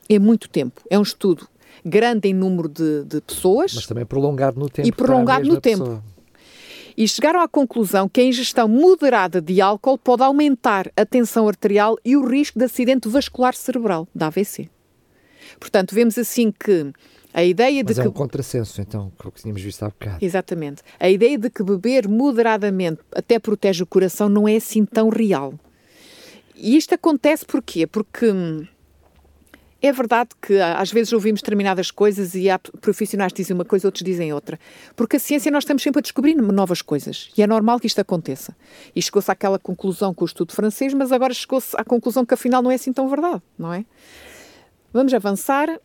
É 0.10 0.20
muito 0.20 0.50
tempo. 0.50 0.82
É 0.90 1.00
um 1.00 1.02
estudo 1.02 1.48
grande 1.86 2.28
em 2.28 2.34
número 2.34 2.68
de, 2.68 3.06
de 3.06 3.22
pessoas. 3.22 3.74
Mas 3.74 3.88
também 3.88 4.06
prolongado 4.06 4.60
no 4.60 4.68
tempo. 4.70 4.86
E 4.86 4.92
prolongado 4.92 5.48
no 5.48 5.62
tempo. 5.62 5.84
Pessoa. 5.86 6.04
E 6.98 7.08
chegaram 7.08 7.40
à 7.40 7.48
conclusão 7.48 8.10
que 8.10 8.20
a 8.20 8.26
ingestão 8.26 8.68
moderada 8.68 9.42
de 9.42 9.62
álcool 9.62 9.98
pode 9.98 10.24
aumentar 10.24 10.92
a 10.98 11.06
tensão 11.06 11.48
arterial 11.48 11.96
e 12.04 12.18
o 12.18 12.28
risco 12.28 12.60
de 12.60 12.66
acidente 12.66 13.08
vascular 13.08 13.56
cerebral, 13.56 14.10
da 14.14 14.28
AVC. 14.28 14.73
Portanto, 15.60 15.94
vemos 15.94 16.18
assim 16.18 16.52
que 16.52 16.92
a 17.34 17.44
ideia 17.44 17.84
Mas 17.84 17.96
de 17.96 18.02
é 18.02 18.04
que. 18.04 18.10
um 18.10 18.14
contrassenso, 18.14 18.80
então, 18.80 19.12
que 19.20 19.26
é 19.26 19.30
o 19.30 19.32
que 19.32 19.42
tínhamos 19.42 19.62
visto 19.62 19.84
há 19.84 19.90
bocado. 19.90 20.18
Exatamente. 20.24 20.84
A 21.00 21.10
ideia 21.10 21.38
de 21.38 21.50
que 21.50 21.64
beber 21.64 22.08
moderadamente 22.08 23.02
até 23.12 23.40
protege 23.40 23.82
o 23.82 23.88
coração 23.88 24.30
não 24.30 24.48
é 24.48 24.58
assim 24.58 24.86
tão 24.86 25.10
real. 25.10 25.54
E 26.56 26.78
isto 26.78 26.94
acontece 26.94 27.44
porquê? 27.44 27.88
Porque 27.88 28.32
hum, 28.32 28.68
é 29.82 29.92
verdade 29.92 30.30
que 30.42 30.62
às 30.62 30.92
vezes 30.92 31.12
ouvimos 31.12 31.42
determinadas 31.42 31.92
coisas 31.92 32.36
e 32.36 32.50
há 32.50 32.58
profissionais 32.58 33.34
que 33.34 33.42
dizem 33.42 33.54
uma 33.54 33.66
coisa, 33.66 33.88
outros 33.88 34.04
dizem 34.04 34.32
outra. 34.32 34.60
Porque 34.96 35.18
a 35.18 35.20
ciência 35.20 35.52
nós 35.52 35.64
estamos 35.64 35.82
sempre 35.82 36.00
a 36.00 36.02
descobrir 36.02 36.36
novas 36.36 36.82
coisas 36.82 37.32
e 37.38 37.42
é 37.42 37.48
normal 37.48 37.80
que 37.80 37.88
isto 37.88 38.00
aconteça. 38.00 38.56
E 38.96 39.02
chegou-se 39.02 39.30
àquela 39.30 39.58
conclusão 39.58 40.14
com 40.14 40.24
o 40.24 40.26
estudo 40.26 40.54
francês, 40.54 40.94
mas 40.94 41.12
agora 41.12 41.34
chegou-se 41.34 41.76
à 41.76 41.84
conclusão 41.84 42.26
que 42.26 42.34
afinal 42.34 42.62
não 42.62 42.72
é 42.72 42.76
assim 42.76 42.94
tão 42.94 43.10
verdade, 43.10 43.42
não 43.58 43.74
é? 43.74 43.84
Vamos 44.94 45.12
avançar 45.12 45.80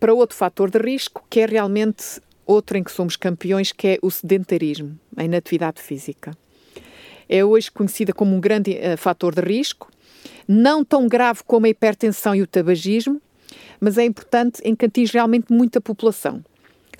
para 0.00 0.12
outro 0.12 0.36
fator 0.36 0.70
de 0.70 0.78
risco, 0.78 1.24
que 1.30 1.38
é 1.38 1.46
realmente 1.46 2.20
outro 2.44 2.76
em 2.76 2.82
que 2.82 2.90
somos 2.90 3.14
campeões, 3.14 3.70
que 3.70 3.86
é 3.86 3.98
o 4.02 4.10
sedentarismo, 4.10 4.98
a 5.16 5.22
inatividade 5.22 5.80
física. 5.80 6.36
É 7.28 7.44
hoje 7.44 7.70
conhecida 7.70 8.12
como 8.12 8.34
um 8.34 8.40
grande 8.40 8.72
uh, 8.72 8.96
fator 8.96 9.36
de 9.36 9.40
risco, 9.40 9.88
não 10.48 10.84
tão 10.84 11.06
grave 11.06 11.42
como 11.46 11.66
a 11.66 11.68
hipertensão 11.68 12.34
e 12.34 12.42
o 12.42 12.46
tabagismo, 12.46 13.22
mas 13.78 13.96
é 13.96 14.04
importante 14.04 14.60
em 14.64 14.74
que 14.74 14.86
atinge 14.86 15.12
realmente 15.12 15.52
muita 15.52 15.80
população 15.80 16.44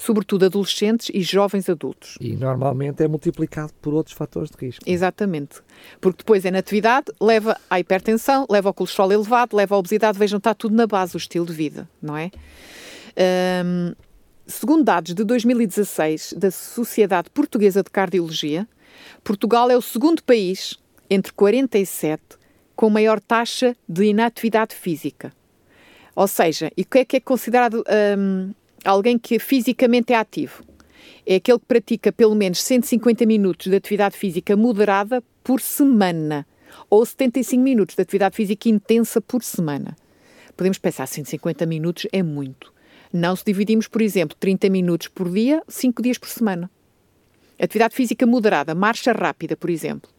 sobretudo 0.00 0.46
adolescentes 0.46 1.10
e 1.12 1.20
jovens 1.20 1.68
adultos. 1.68 2.16
E 2.20 2.34
normalmente 2.34 3.02
é 3.02 3.08
multiplicado 3.08 3.72
por 3.82 3.92
outros 3.92 4.16
fatores 4.16 4.50
de 4.50 4.56
risco. 4.56 4.82
Exatamente. 4.86 5.60
Porque 6.00 6.18
depois 6.18 6.46
a 6.46 6.50
natividade 6.50 7.12
leva 7.20 7.54
à 7.68 7.78
hipertensão, 7.78 8.46
leva 8.48 8.70
ao 8.70 8.74
colesterol 8.74 9.12
elevado, 9.12 9.54
leva 9.54 9.74
à 9.74 9.78
obesidade, 9.78 10.18
vejam, 10.18 10.38
está 10.38 10.54
tudo 10.54 10.74
na 10.74 10.86
base, 10.86 11.14
o 11.14 11.18
estilo 11.18 11.44
de 11.44 11.52
vida, 11.52 11.86
não 12.00 12.16
é? 12.16 12.30
Um, 13.62 13.92
segundo 14.46 14.84
dados 14.84 15.14
de 15.14 15.22
2016 15.22 16.32
da 16.34 16.50
Sociedade 16.50 17.28
Portuguesa 17.28 17.82
de 17.82 17.90
Cardiologia, 17.90 18.66
Portugal 19.22 19.70
é 19.70 19.76
o 19.76 19.82
segundo 19.82 20.22
país, 20.22 20.78
entre 21.10 21.30
47, 21.34 22.22
com 22.74 22.88
maior 22.88 23.20
taxa 23.20 23.76
de 23.86 24.04
inatividade 24.04 24.74
física. 24.74 25.30
Ou 26.16 26.26
seja, 26.26 26.72
e 26.74 26.82
o 26.82 26.86
que 26.86 27.00
é 27.00 27.04
que 27.04 27.16
é 27.18 27.20
considerado 27.20 27.84
alguém 28.84 29.18
que 29.18 29.38
fisicamente 29.38 30.12
é 30.12 30.16
ativo. 30.16 30.64
É 31.26 31.36
aquele 31.36 31.58
que 31.58 31.66
pratica 31.66 32.12
pelo 32.12 32.34
menos 32.34 32.62
150 32.62 33.26
minutos 33.26 33.66
de 33.66 33.76
atividade 33.76 34.16
física 34.16 34.56
moderada 34.56 35.22
por 35.44 35.60
semana 35.60 36.46
ou 36.88 37.04
75 37.04 37.62
minutos 37.62 37.94
de 37.94 38.02
atividade 38.02 38.36
física 38.36 38.68
intensa 38.68 39.20
por 39.20 39.42
semana. 39.42 39.96
Podemos 40.56 40.78
pensar 40.78 41.06
150 41.06 41.66
minutos 41.66 42.06
é 42.12 42.22
muito. 42.22 42.72
Não 43.12 43.34
se 43.34 43.44
dividimos, 43.44 43.88
por 43.88 44.02
exemplo, 44.02 44.36
30 44.38 44.68
minutos 44.68 45.08
por 45.08 45.30
dia, 45.30 45.62
5 45.66 46.02
dias 46.02 46.18
por 46.18 46.28
semana. 46.28 46.70
Atividade 47.58 47.94
física 47.94 48.26
moderada, 48.26 48.74
marcha 48.74 49.12
rápida, 49.12 49.56
por 49.56 49.68
exemplo. 49.68 50.10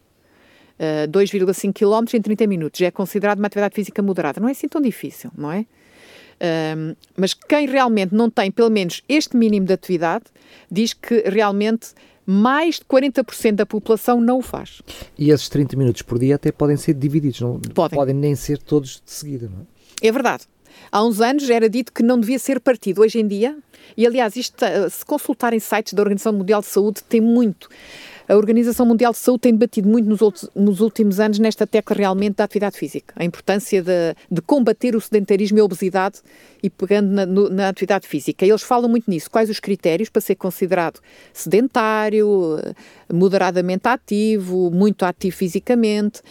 Uh, 0.78 1.08
2,5 1.10 1.72
km 1.72 2.16
em 2.16 2.22
30 2.22 2.46
minutos 2.46 2.78
já 2.78 2.86
é 2.86 2.90
considerado 2.90 3.38
uma 3.38 3.46
atividade 3.46 3.74
física 3.74 4.02
moderada. 4.02 4.40
Não 4.40 4.48
é 4.48 4.52
assim 4.52 4.68
tão 4.68 4.80
difícil, 4.80 5.30
não 5.36 5.50
é? 5.50 5.66
Um, 6.42 6.96
mas 7.16 7.34
quem 7.34 7.68
realmente 7.68 8.12
não 8.12 8.28
tem 8.28 8.50
pelo 8.50 8.68
menos 8.68 9.00
este 9.08 9.36
mínimo 9.36 9.64
de 9.64 9.72
atividade 9.72 10.24
diz 10.68 10.92
que 10.92 11.22
realmente 11.24 11.90
mais 12.26 12.76
de 12.76 12.84
40% 12.84 13.52
da 13.52 13.66
população 13.66 14.20
não 14.20 14.38
o 14.38 14.42
faz. 14.42 14.82
E 15.16 15.30
esses 15.30 15.48
30 15.48 15.76
minutos 15.76 16.02
por 16.02 16.18
dia 16.18 16.34
até 16.34 16.50
podem 16.50 16.76
ser 16.76 16.94
divididos, 16.94 17.40
não 17.40 17.60
podem, 17.74 17.96
podem 17.96 18.14
nem 18.14 18.34
ser 18.34 18.58
todos 18.58 19.02
de 19.04 19.10
seguida, 19.10 19.48
não 19.48 19.60
é? 19.60 20.08
É 20.08 20.10
verdade. 20.10 20.44
Há 20.90 21.04
uns 21.04 21.20
anos 21.20 21.48
era 21.48 21.68
dito 21.68 21.92
que 21.92 22.02
não 22.02 22.18
devia 22.18 22.38
ser 22.38 22.58
partido. 22.58 23.02
Hoje 23.02 23.20
em 23.20 23.26
dia, 23.26 23.56
e 23.96 24.06
aliás, 24.06 24.36
isto, 24.36 24.56
se 24.90 25.04
consultarem 25.04 25.60
sites 25.60 25.92
da 25.92 26.02
Organização 26.02 26.32
Mundial 26.32 26.60
de 26.60 26.66
Saúde, 26.66 27.02
tem 27.08 27.20
muito. 27.20 27.68
A 28.28 28.36
Organização 28.36 28.86
Mundial 28.86 29.12
de 29.12 29.18
Saúde 29.18 29.42
tem 29.42 29.52
debatido 29.52 29.88
muito 29.88 30.08
nos, 30.08 30.22
outros, 30.22 30.48
nos 30.54 30.80
últimos 30.80 31.18
anos 31.20 31.38
nesta 31.38 31.66
tecla 31.66 31.96
realmente 31.96 32.36
da 32.36 32.44
atividade 32.44 32.78
física, 32.78 33.14
a 33.16 33.24
importância 33.24 33.82
de, 33.82 34.14
de 34.30 34.40
combater 34.42 34.94
o 34.94 35.00
sedentarismo 35.00 35.58
e 35.58 35.60
a 35.60 35.64
obesidade 35.64 36.20
e 36.62 36.70
pegando 36.70 37.10
na, 37.10 37.26
no, 37.26 37.48
na, 37.48 37.68
atividade 37.68 38.06
física. 38.06 38.46
Eles 38.46 38.62
falam 38.62 38.88
muito 38.88 39.10
nisso. 39.10 39.30
Quais 39.30 39.50
os 39.50 39.58
critérios 39.58 40.08
para 40.08 40.20
ser 40.20 40.36
considerado 40.36 41.00
sedentário, 41.32 42.58
moderadamente 43.12 43.88
ativo, 43.88 44.70
muito 44.70 45.04
ativo 45.04 45.36
fisicamente 45.36 46.22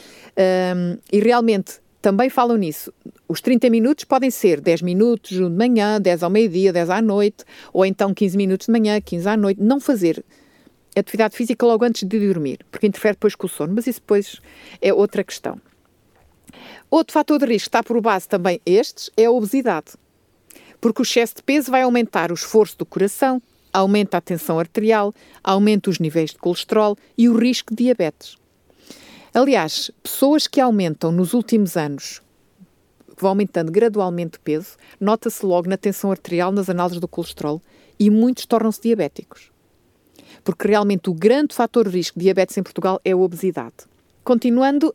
um, 0.76 0.98
e 1.12 1.20
realmente 1.20 1.82
também 2.02 2.30
falam 2.30 2.58
nisso. 2.58 2.92
Os 3.28 3.42
30 3.42 3.70
minutos 3.70 4.06
podem 4.06 4.32
ser 4.32 4.60
10 4.60 4.82
minutos 4.82 5.38
de 5.38 5.42
manhã, 5.42 6.02
10 6.02 6.24
ao 6.24 6.30
meio-dia, 6.30 6.74
10 6.74 6.90
à 6.90 7.02
noite, 7.02 7.46
ou 7.72 7.86
então 7.86 8.14
15 8.14 8.36
minutos 8.36 8.66
de 8.66 8.72
manhã, 8.72 9.00
15 9.00 9.30
à 9.30 9.38
noite. 9.38 9.62
Não 9.62 9.80
fazer 9.80 10.24
atividade 11.00 11.36
física 11.36 11.66
logo 11.66 11.86
antes 11.86 12.08
de 12.08 12.20
dormir, 12.20 12.60
porque 12.70 12.88
interfere 12.88 13.16
depois 13.16 13.36
com 13.36 13.48
o 13.48 13.50
sono, 13.50 13.74
mas 13.74 13.88
isso 13.88 14.02
depois 14.02 14.42
é 14.82 14.94
outra 14.94 15.24
questão. 15.24 15.60
Outro 16.90 17.14
fator 17.14 17.40
de 17.40 17.46
risco 17.46 17.66
que 17.66 17.70
está 17.70 17.84
por 17.84 18.00
base 18.02 18.28
também 18.28 18.60
estes 18.66 19.10
é 19.16 19.26
a 19.26 19.32
obesidade, 19.32 19.94
porque 20.82 21.02
o 21.02 21.04
excesso 21.04 21.36
de 21.36 21.44
peso 21.44 21.72
vai 21.72 21.84
aumentar 21.84 22.32
o 22.32 22.36
esforço 22.36 22.78
do 22.78 22.86
coração, 22.86 23.42
aumenta 23.72 24.18
a 24.18 24.22
tensão 24.22 24.60
arterial, 24.60 25.14
aumenta 25.42 25.90
os 25.90 26.00
níveis 26.00 26.32
de 26.32 26.38
colesterol 26.38 26.98
e 27.18 27.30
o 27.30 27.38
risco 27.38 27.74
de 27.74 27.86
diabetes. 27.86 28.36
Aliás, 29.34 29.90
pessoas 30.04 30.46
que 30.46 30.60
aumentam 30.60 31.10
nos 31.10 31.34
últimos 31.34 31.78
anos, 31.78 32.22
que 33.16 33.22
vão 33.22 33.30
aumentando 33.30 33.72
gradualmente 33.72 34.34
de 34.34 34.40
peso, 34.40 34.76
nota-se 35.00 35.46
logo 35.46 35.70
na 35.70 35.78
tensão 35.78 36.12
arterial, 36.12 36.52
nas 36.52 36.70
análises 36.70 37.00
do 37.00 37.08
colesterol 37.08 37.62
e 37.98 38.10
muitos 38.10 38.46
tornam-se 38.46 38.82
diabéticos 38.82 39.51
porque 40.44 40.68
realmente 40.68 41.10
o 41.10 41.14
grande 41.14 41.56
fator 41.56 41.90
de 41.90 41.98
risco 41.98 42.18
de 42.20 42.26
diabetes 42.26 42.58
em 42.58 42.64
Portugal 42.64 43.00
é 43.04 43.12
a 43.12 43.18
obesidade. 43.18 43.76
Continuando, 44.24 44.94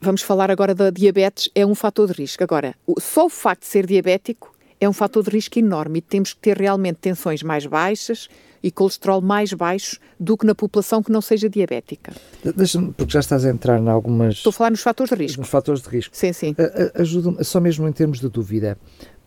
vamos 0.00 0.22
falar 0.22 0.50
agora 0.50 0.74
da 0.74 0.90
diabetes, 0.90 1.50
é 1.54 1.64
um 1.64 1.74
fator 1.74 2.08
de 2.08 2.14
risco. 2.14 2.42
Agora, 2.42 2.74
só 2.98 3.26
o 3.26 3.30
facto 3.30 3.62
de 3.62 3.68
ser 3.68 3.86
diabético 3.86 4.52
é 4.80 4.88
um 4.88 4.92
fator 4.92 5.22
de 5.22 5.30
risco 5.30 5.58
enorme 5.58 6.00
e 6.00 6.02
temos 6.02 6.32
que 6.32 6.40
ter 6.40 6.56
realmente 6.56 6.96
tensões 6.96 7.42
mais 7.42 7.64
baixas 7.66 8.28
e 8.62 8.70
colesterol 8.70 9.20
mais 9.20 9.52
baixos 9.52 9.98
do 10.18 10.36
que 10.36 10.46
na 10.46 10.54
população 10.54 11.02
que 11.02 11.10
não 11.10 11.20
seja 11.20 11.48
diabética. 11.48 12.12
Deixa-me, 12.56 12.92
porque 12.92 13.12
já 13.12 13.20
estás 13.20 13.44
a 13.44 13.50
entrar 13.50 13.78
em 13.78 13.88
algumas. 13.88 14.36
Estou 14.36 14.50
a 14.50 14.52
falar 14.52 14.70
nos 14.70 14.80
fatores 14.80 15.10
de 15.10 15.16
risco. 15.16 15.40
Nos 15.40 15.48
fatores 15.50 15.82
de 15.82 15.88
risco. 15.88 16.16
Sim, 16.16 16.32
sim. 16.32 16.54
Ajuda-me, 16.94 17.44
só 17.44 17.60
mesmo 17.60 17.88
em 17.88 17.92
termos 17.92 18.20
de 18.20 18.28
dúvida, 18.28 18.78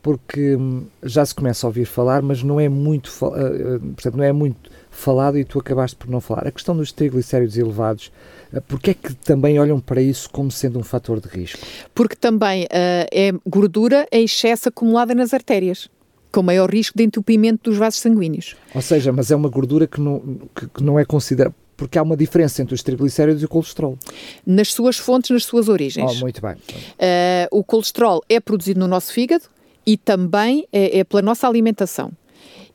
porque 0.06 0.56
hum, 0.56 0.86
já 1.02 1.26
se 1.26 1.34
começa 1.34 1.66
a 1.66 1.68
ouvir 1.68 1.86
falar, 1.86 2.22
mas 2.22 2.44
não 2.44 2.60
é 2.60 2.70
muito, 2.70 3.08
uh, 3.08 3.80
portanto, 3.80 4.16
não 4.16 4.24
é 4.24 4.32
muito 4.32 4.70
falado 4.92 5.36
e 5.36 5.44
tu 5.44 5.58
acabaste 5.58 5.96
por 5.96 6.08
não 6.08 6.22
falar. 6.22 6.48
A 6.48 6.52
questão 6.52 6.78
dos 6.78 6.92
triglicéridos 6.92 7.58
elevados, 7.58 8.12
uh, 8.54 8.62
porque 8.68 8.92
é 8.92 8.94
que 8.94 9.16
também 9.16 9.60
olham 9.60 9.80
para 9.80 10.00
isso 10.00 10.30
como 10.30 10.52
sendo 10.52 10.78
um 10.78 10.84
fator 10.84 11.20
de 11.20 11.28
risco? 11.28 11.58
Porque 11.96 12.16
também 12.16 12.66
uh, 12.66 12.68
é 13.12 13.32
gordura 13.48 14.08
em 14.12 14.26
excesso 14.26 14.70
acumulada 14.70 15.16
nas 15.16 15.34
artérias 15.34 15.90
com 16.32 16.44
maior 16.44 16.70
risco 16.70 16.96
de 16.96 17.04
entupimento 17.04 17.72
dos 17.72 17.80
vasos 17.80 18.00
sanguíneos. 18.00 18.56
Ou 18.76 18.84
seja, 18.84 19.12
mas 19.12 19.32
é 19.32 19.36
uma 19.36 19.50
gordura 19.50 19.88
que 19.88 20.00
não, 20.00 20.20
que, 20.54 20.68
que 20.68 20.84
não 20.84 21.00
é 21.00 21.06
considerada 21.06 21.56
porque 21.76 21.98
há 21.98 22.04
uma 22.04 22.16
diferença 22.16 22.62
entre 22.62 22.76
os 22.76 22.84
triglicéridos 22.84 23.42
e 23.42 23.46
o 23.46 23.50
colesterol. 23.50 23.98
Nas 24.46 24.72
suas 24.72 24.98
fontes, 24.98 25.32
nas 25.32 25.44
suas 25.44 25.68
origens. 25.68 26.12
Oh, 26.18 26.20
muito 26.22 26.42
bem. 26.42 26.54
Uh, 26.54 27.48
o 27.52 27.64
colesterol 27.64 28.24
é 28.30 28.40
produzido 28.40 28.80
no 28.80 28.88
nosso 28.88 29.12
fígado 29.12 29.46
e 29.86 29.98
também 29.98 30.68
é, 30.72 31.00
é, 31.00 31.04
pela 31.04 31.22
nossa 31.22 31.48
alimentação. 31.48 32.12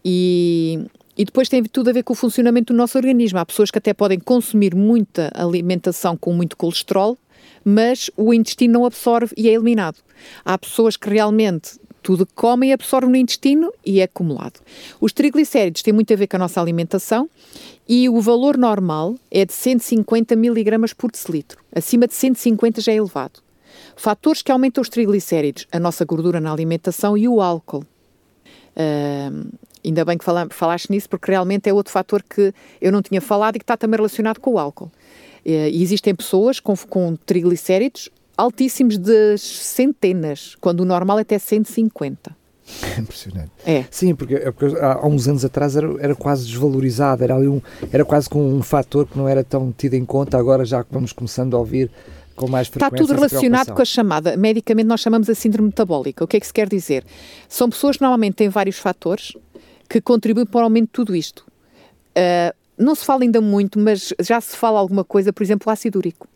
E, 0.05 0.79
e 1.17 1.25
depois 1.25 1.49
tem 1.49 1.63
tudo 1.65 1.91
a 1.91 1.93
ver 1.93 2.03
com 2.03 2.13
o 2.13 2.17
funcionamento 2.17 2.73
do 2.73 2.77
nosso 2.77 2.97
organismo. 2.97 3.39
Há 3.39 3.47
pessoas 3.47 3.71
que 3.71 3.79
até 3.79 3.93
podem 3.93 4.19
consumir 4.19 4.75
muita 4.75 5.31
alimentação 5.35 6.17
com 6.17 6.33
muito 6.33 6.57
colesterol, 6.57 7.19
mas 7.65 8.11
o 8.17 8.33
intestino 8.33 8.75
não 8.75 8.87
absorve 8.87 9.35
e 9.37 9.49
é 9.49 9.53
eliminado. 9.53 9.99
Há 10.45 10.57
pessoas 10.57 10.97
que 10.97 11.11
realmente 11.11 11.79
tudo 12.03 12.25
que 12.25 12.33
comem 12.35 12.73
absorve 12.73 13.09
no 13.09 13.17
intestino 13.17 13.73
e 13.85 14.01
é 14.01 14.05
acumulado. 14.05 14.61
Os 15.01 15.13
triglicéridos 15.13 15.83
têm 15.83 15.93
muito 15.93 16.13
a 16.13 16.17
ver 16.17 16.27
com 16.27 16.37
a 16.37 16.39
nossa 16.39 16.61
alimentação 16.61 17.29
e 17.89 18.09
o 18.09 18.21
valor 18.21 18.57
normal 18.57 19.17
é 19.31 19.45
de 19.45 19.53
150 19.53 20.35
miligramas 20.37 20.93
por 20.93 21.11
decilitro. 21.11 21.61
Acima 21.75 22.07
de 22.07 22.15
150 22.15 22.81
já 22.81 22.93
é 22.93 22.97
elevado. 22.97 23.43
Fatores 23.97 24.43
que 24.43 24.51
aumentam 24.53 24.83
os 24.83 24.89
triglicéridos, 24.89 25.67
a 25.71 25.79
nossa 25.79 26.05
gordura 26.05 26.41
na 26.41 26.53
alimentação 26.53 27.17
e 27.17 27.29
o 27.29 27.41
álcool. 27.41 27.85
Uh, 28.77 29.51
ainda 29.85 30.05
bem 30.05 30.17
que 30.17 30.25
falaste 30.51 30.91
nisso, 30.91 31.09
porque 31.09 31.31
realmente 31.31 31.69
é 31.69 31.73
outro 31.73 31.93
fator 31.93 32.23
que 32.23 32.53
eu 32.81 32.93
não 32.93 33.03
tinha 33.03 33.21
falado 33.21 33.57
e 33.57 33.59
que 33.59 33.65
está 33.65 33.77
também 33.77 33.97
relacionado 33.97 34.39
com 34.39 34.53
o 34.53 34.59
álcool. 34.59 34.91
Uh, 35.45 35.71
existem 35.73 36.15
pessoas 36.15 36.61
com, 36.61 36.77
com 36.77 37.17
triglicéridos 37.17 38.11
altíssimos 38.41 38.97
de 38.97 39.37
centenas, 39.37 40.57
quando 40.61 40.81
o 40.81 40.85
normal 40.85 41.19
é 41.19 41.23
até 41.23 41.39
150. 41.39 42.35
É 42.97 42.97
impressionante. 43.01 43.51
É. 43.67 43.85
Sim, 43.91 44.15
porque, 44.15 44.35
é 44.35 44.51
porque, 44.51 44.79
há 44.79 45.07
uns 45.07 45.29
anos 45.29 45.45
atrás 45.45 45.77
era, 45.77 45.89
era 46.01 46.15
quase 46.15 46.47
desvalorizado, 46.47 47.23
era, 47.23 47.35
ali 47.35 47.49
um, 47.49 47.61
era 47.93 48.05
quase 48.05 48.31
com 48.31 48.43
um 48.43 48.63
fator 48.63 49.07
que 49.07 49.19
não 49.19 49.29
era 49.29 49.45
tão 49.45 49.73
tido 49.77 49.95
em 49.95 50.05
conta, 50.05 50.39
agora 50.39 50.65
já 50.65 50.85
vamos 50.91 51.13
começando 51.13 51.55
a 51.55 51.59
ouvir 51.59 51.91
com 52.41 52.49
mais 52.49 52.69
frequência. 52.69 52.95
Está 52.95 53.05
tudo 53.05 53.15
relacionado 53.15 53.75
com 53.75 53.83
a 53.83 53.85
chamada, 53.85 54.37
medicamente 54.37 54.87
nós 54.87 55.01
chamamos 55.01 55.29
a 55.29 55.35
síndrome 55.35 55.69
metabólica. 55.69 56.25
O 56.25 56.27
que 56.27 56.37
é 56.37 56.41
que 56.41 56.47
se 56.47 56.53
quer 56.53 56.69
dizer? 56.69 57.05
São 57.49 57.69
pessoas 57.69 57.97
que 57.97 58.03
normalmente 58.03 58.35
têm 58.35 58.49
vários 58.49 58.79
fatores 58.79 59.33
que 59.89 60.01
contribuem 60.01 60.47
para 60.47 60.61
o 60.61 60.65
aumento 60.65 60.87
de 60.87 60.93
tudo 60.93 61.15
isto. 61.15 61.45
Uh, 62.11 62.55
não 62.79 62.95
se 62.95 63.05
fala 63.05 63.23
ainda 63.23 63.41
muito, 63.41 63.79
mas 63.79 64.13
já 64.21 64.41
se 64.41 64.57
fala 64.57 64.79
alguma 64.79 65.05
coisa, 65.05 65.33
por 65.33 65.43
exemplo, 65.43 65.69
o 65.69 65.71
ácido 65.71 65.99
úrico 65.99 66.27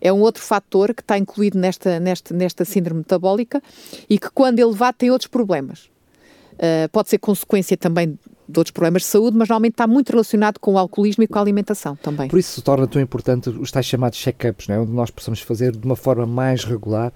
é 0.00 0.12
um 0.12 0.20
outro 0.20 0.42
fator 0.42 0.94
que 0.94 1.02
está 1.02 1.18
incluído 1.18 1.58
nesta, 1.58 2.00
nesta, 2.00 2.34
nesta 2.34 2.64
síndrome 2.64 3.00
metabólica 3.00 3.62
e 4.08 4.18
que, 4.18 4.30
quando 4.30 4.58
elevado, 4.58 4.96
tem 4.96 5.10
outros 5.10 5.28
problemas. 5.28 5.90
Uh, 6.54 6.88
pode 6.90 7.10
ser 7.10 7.18
consequência 7.18 7.76
também 7.76 8.18
de 8.50 8.58
outros 8.58 8.72
problemas 8.72 9.02
de 9.02 9.08
saúde, 9.08 9.36
mas 9.36 9.48
normalmente 9.48 9.74
está 9.74 9.86
muito 9.86 10.10
relacionado 10.10 10.58
com 10.58 10.74
o 10.74 10.78
alcoolismo 10.78 11.24
e 11.24 11.26
com 11.26 11.38
a 11.38 11.42
alimentação 11.42 11.96
também. 11.96 12.28
Por 12.28 12.38
isso 12.38 12.52
se 12.52 12.62
torna 12.62 12.86
tão 12.86 13.00
importante 13.00 13.48
os 13.50 13.70
tais 13.70 13.86
chamados 13.86 14.18
check-ups, 14.18 14.68
é? 14.68 14.78
onde 14.78 14.92
nós 14.92 15.10
possamos 15.10 15.40
fazer 15.40 15.72
de 15.72 15.84
uma 15.84 15.96
forma 15.96 16.26
mais 16.26 16.64
regular. 16.64 17.12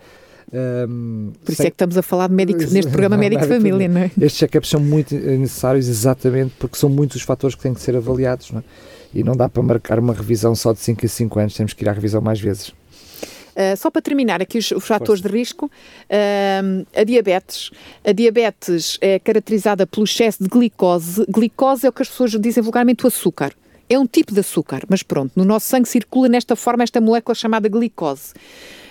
Um, 0.53 1.33
Por 1.45 1.53
isso 1.53 1.63
sei... 1.63 1.67
é 1.67 1.71
que 1.71 1.75
estamos 1.75 1.97
a 1.97 2.03
falar 2.03 2.29
de 2.29 2.35
médico, 2.35 2.61
neste 2.61 2.91
programa 2.91 3.17
Médico 3.19 3.43
de 3.43 3.49
Família, 3.49 3.89
não 3.89 4.03
é? 4.03 4.11
Estes 4.21 4.39
check-ups 4.39 4.69
são 4.69 4.79
muito 4.79 5.15
necessários 5.15 5.89
exatamente 5.89 6.55
porque 6.59 6.77
são 6.77 6.89
muitos 6.89 7.17
os 7.17 7.23
fatores 7.23 7.57
que 7.57 7.63
têm 7.63 7.75
que 7.75 7.81
ser 7.81 7.97
avaliados, 7.97 8.51
não 8.51 8.61
é? 8.61 8.65
e 9.15 9.23
não 9.23 9.37
dá 9.37 9.49
para 9.49 9.63
marcar 9.63 9.99
uma 9.99 10.13
revisão 10.13 10.55
só 10.55 10.73
de 10.73 10.81
5 10.81 11.07
a 11.07 11.09
5 11.09 11.39
anos, 11.39 11.55
temos 11.55 11.73
que 11.73 11.85
ir 11.85 11.89
à 11.89 11.93
revisão 11.93 12.21
mais 12.21 12.41
vezes. 12.41 12.73
Uh, 13.55 13.77
só 13.77 13.91
para 13.91 14.03
terminar 14.03 14.43
aqui 14.43 14.59
os, 14.59 14.71
os 14.73 14.85
fatores 14.85 15.23
de 15.23 15.29
risco, 15.29 15.67
uh, 15.67 16.87
a 16.95 17.05
diabetes. 17.05 17.71
A 18.05 18.13
diabetes 18.13 18.99
é 19.01 19.19
caracterizada 19.19 19.87
pelo 19.87 20.05
excesso 20.05 20.43
de 20.43 20.49
glicose. 20.49 21.25
Glicose 21.29 21.87
é 21.87 21.89
o 21.89 21.93
que 21.93 22.03
as 22.03 22.09
pessoas 22.09 22.33
dizem 22.33 22.63
vulgarmente 22.63 23.05
o 23.05 23.07
açúcar. 23.07 23.53
É 23.89 23.99
um 23.99 24.07
tipo 24.07 24.33
de 24.33 24.41
açúcar, 24.41 24.83
mas 24.89 25.03
pronto, 25.03 25.33
no 25.37 25.45
nosso 25.45 25.69
sangue 25.69 25.89
circula 25.89 26.29
nesta 26.29 26.57
forma 26.57 26.83
esta 26.83 27.01
molécula 27.01 27.35
chamada 27.35 27.69
glicose. 27.69 28.33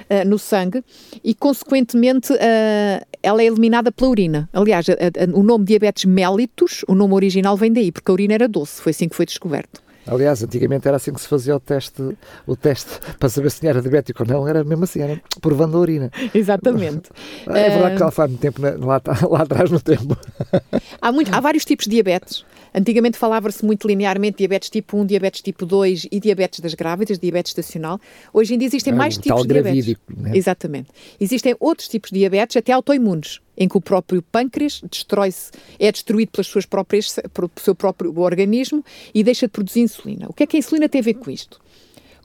Uh, 0.04 0.28
no 0.28 0.38
sangue 0.38 0.84
e, 1.24 1.34
consequentemente, 1.34 2.34
uh, 2.34 3.06
ela 3.22 3.42
é 3.42 3.46
eliminada 3.46 3.92
pela 3.92 4.10
urina. 4.10 4.50
Aliás, 4.54 4.88
a, 4.90 4.94
a, 4.94 5.38
o 5.38 5.44
nome 5.44 5.66
diabetes 5.66 6.06
mellitus, 6.06 6.84
o 6.88 6.94
nome 6.94 7.14
original 7.14 7.56
vem 7.58 7.72
daí, 7.72 7.92
porque 7.92 8.12
a 8.12 8.14
urina 8.14 8.34
era 8.34 8.48
doce, 8.48 8.82
foi 8.82 8.92
assim 8.92 9.08
que 9.08 9.16
foi 9.16 9.26
descoberto. 9.26 9.83
Aliás, 10.06 10.44
antigamente 10.44 10.88
era 10.88 10.98
assim 10.98 11.14
que 11.14 11.22
se 11.22 11.28
fazia 11.28 11.56
o 11.56 11.60
teste, 11.60 12.18
o 12.46 12.56
teste 12.56 13.00
para 13.18 13.30
saber 13.30 13.50
se 13.52 13.66
era 13.68 13.82
diabético 13.82 14.24
ou 14.24 14.30
não, 14.30 14.48
era 14.48 14.64
mesmo 14.64 14.84
assim, 14.84 15.02
era 15.02 15.22
provando 15.42 15.78
a 15.78 15.80
urina. 15.80 16.12
Exatamente. 16.34 17.10
É 17.54 17.70
verdade 17.70 17.96
que 17.98 18.02
ela 18.02 18.12
faz 18.12 18.30
muito 18.30 18.42
tempo 18.42 18.62
lá, 18.62 19.02
lá 19.30 19.42
atrás 19.42 19.70
no 19.70 19.80
tempo. 19.80 20.18
Há, 21.02 21.12
muito, 21.12 21.34
há 21.34 21.40
vários 21.40 21.66
tipos 21.66 21.86
de 21.86 21.92
diabetes. 21.92 22.46
Antigamente 22.74 23.18
falava-se 23.18 23.64
muito 23.64 23.88
linearmente 23.88 24.38
diabetes 24.38 24.70
tipo 24.70 24.98
1, 24.98 25.06
diabetes 25.06 25.42
tipo 25.42 25.66
2 25.66 26.08
e 26.12 26.20
diabetes 26.20 26.60
das 26.60 26.74
grávidas, 26.74 27.20
diabetes 27.20 27.52
estacional. 27.52 28.00
Hoje 28.34 28.56
em 28.56 28.58
dia 28.58 28.68
existem 28.68 28.94
é, 28.94 28.96
mais 28.96 29.18
tipos 29.18 29.42
de 29.44 29.48
diabetes. 29.48 29.96
Né? 30.10 30.32
Exatamente. 30.34 30.90
Existem 31.20 31.56
outros 31.60 31.88
tipos 31.88 32.10
de 32.10 32.20
diabetes, 32.20 32.58
até 32.58 32.72
autoimunes, 32.72 33.40
em 33.58 33.68
que 33.68 33.78
o 33.78 33.82
próprio 33.82 34.22
pâncreas 34.22 34.82
destrói-se, 34.90 35.52
é 35.80 35.92
destruído 35.92 36.32
pelas 36.32 36.48
suas 36.48 36.66
próprias, 36.66 37.16
pelo 37.34 37.52
seu 37.58 37.76
próprio 37.76 38.18
organismo 38.20 38.84
e 39.14 39.24
deixa 39.24 39.48
de 39.48 39.52
produzir 39.52 39.82
insulina. 39.82 40.28
O 40.30 40.34
que 40.34 40.44
é 40.44 40.48
que 40.48 40.58
a 40.58 40.60
insulina 40.60 40.90
tem 40.90 41.00
a 41.00 41.04
ver 41.04 41.14
com 41.16 41.30
isto? 41.30 41.60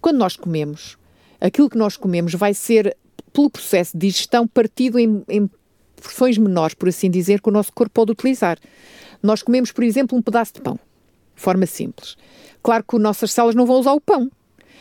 Quando 0.01 0.17
nós 0.17 0.37
comemos, 0.37 0.97
aquilo 1.41 1.69
que 1.69 1.77
nós 1.77 1.97
comemos 1.97 2.35
vai 2.35 2.55
ser, 2.55 2.97
pelo 3.33 3.51
processo 3.51 3.97
de 3.97 4.07
digestão, 4.07 4.47
partido 4.47 4.99
em, 4.99 5.23
em 5.29 5.51
porções 5.97 6.39
menores, 6.39 6.75
por 6.75 6.89
assim 6.89 7.11
dizer, 7.11 7.41
que 7.41 7.49
o 7.49 7.53
nosso 7.53 7.73
corpo 7.73 7.93
pode 7.93 8.13
utilizar. 8.13 8.59
Nós 9.23 9.43
comemos, 9.43 9.73
por 9.73 9.85
exemplo, 9.85 10.17
um 10.17 10.23
pedaço 10.23 10.55
de 10.55 10.61
pão, 10.61 10.79
de 11.35 11.43
forma 11.43 11.67
simples. 11.67 12.17
Claro 12.63 12.85
que 12.85 12.97
as 12.97 13.03
nossas 13.03 13.33
células 13.33 13.55
não 13.55 13.67
vão 13.67 13.79
usar 13.79 13.93
o 13.93 14.01
pão. 14.01 14.31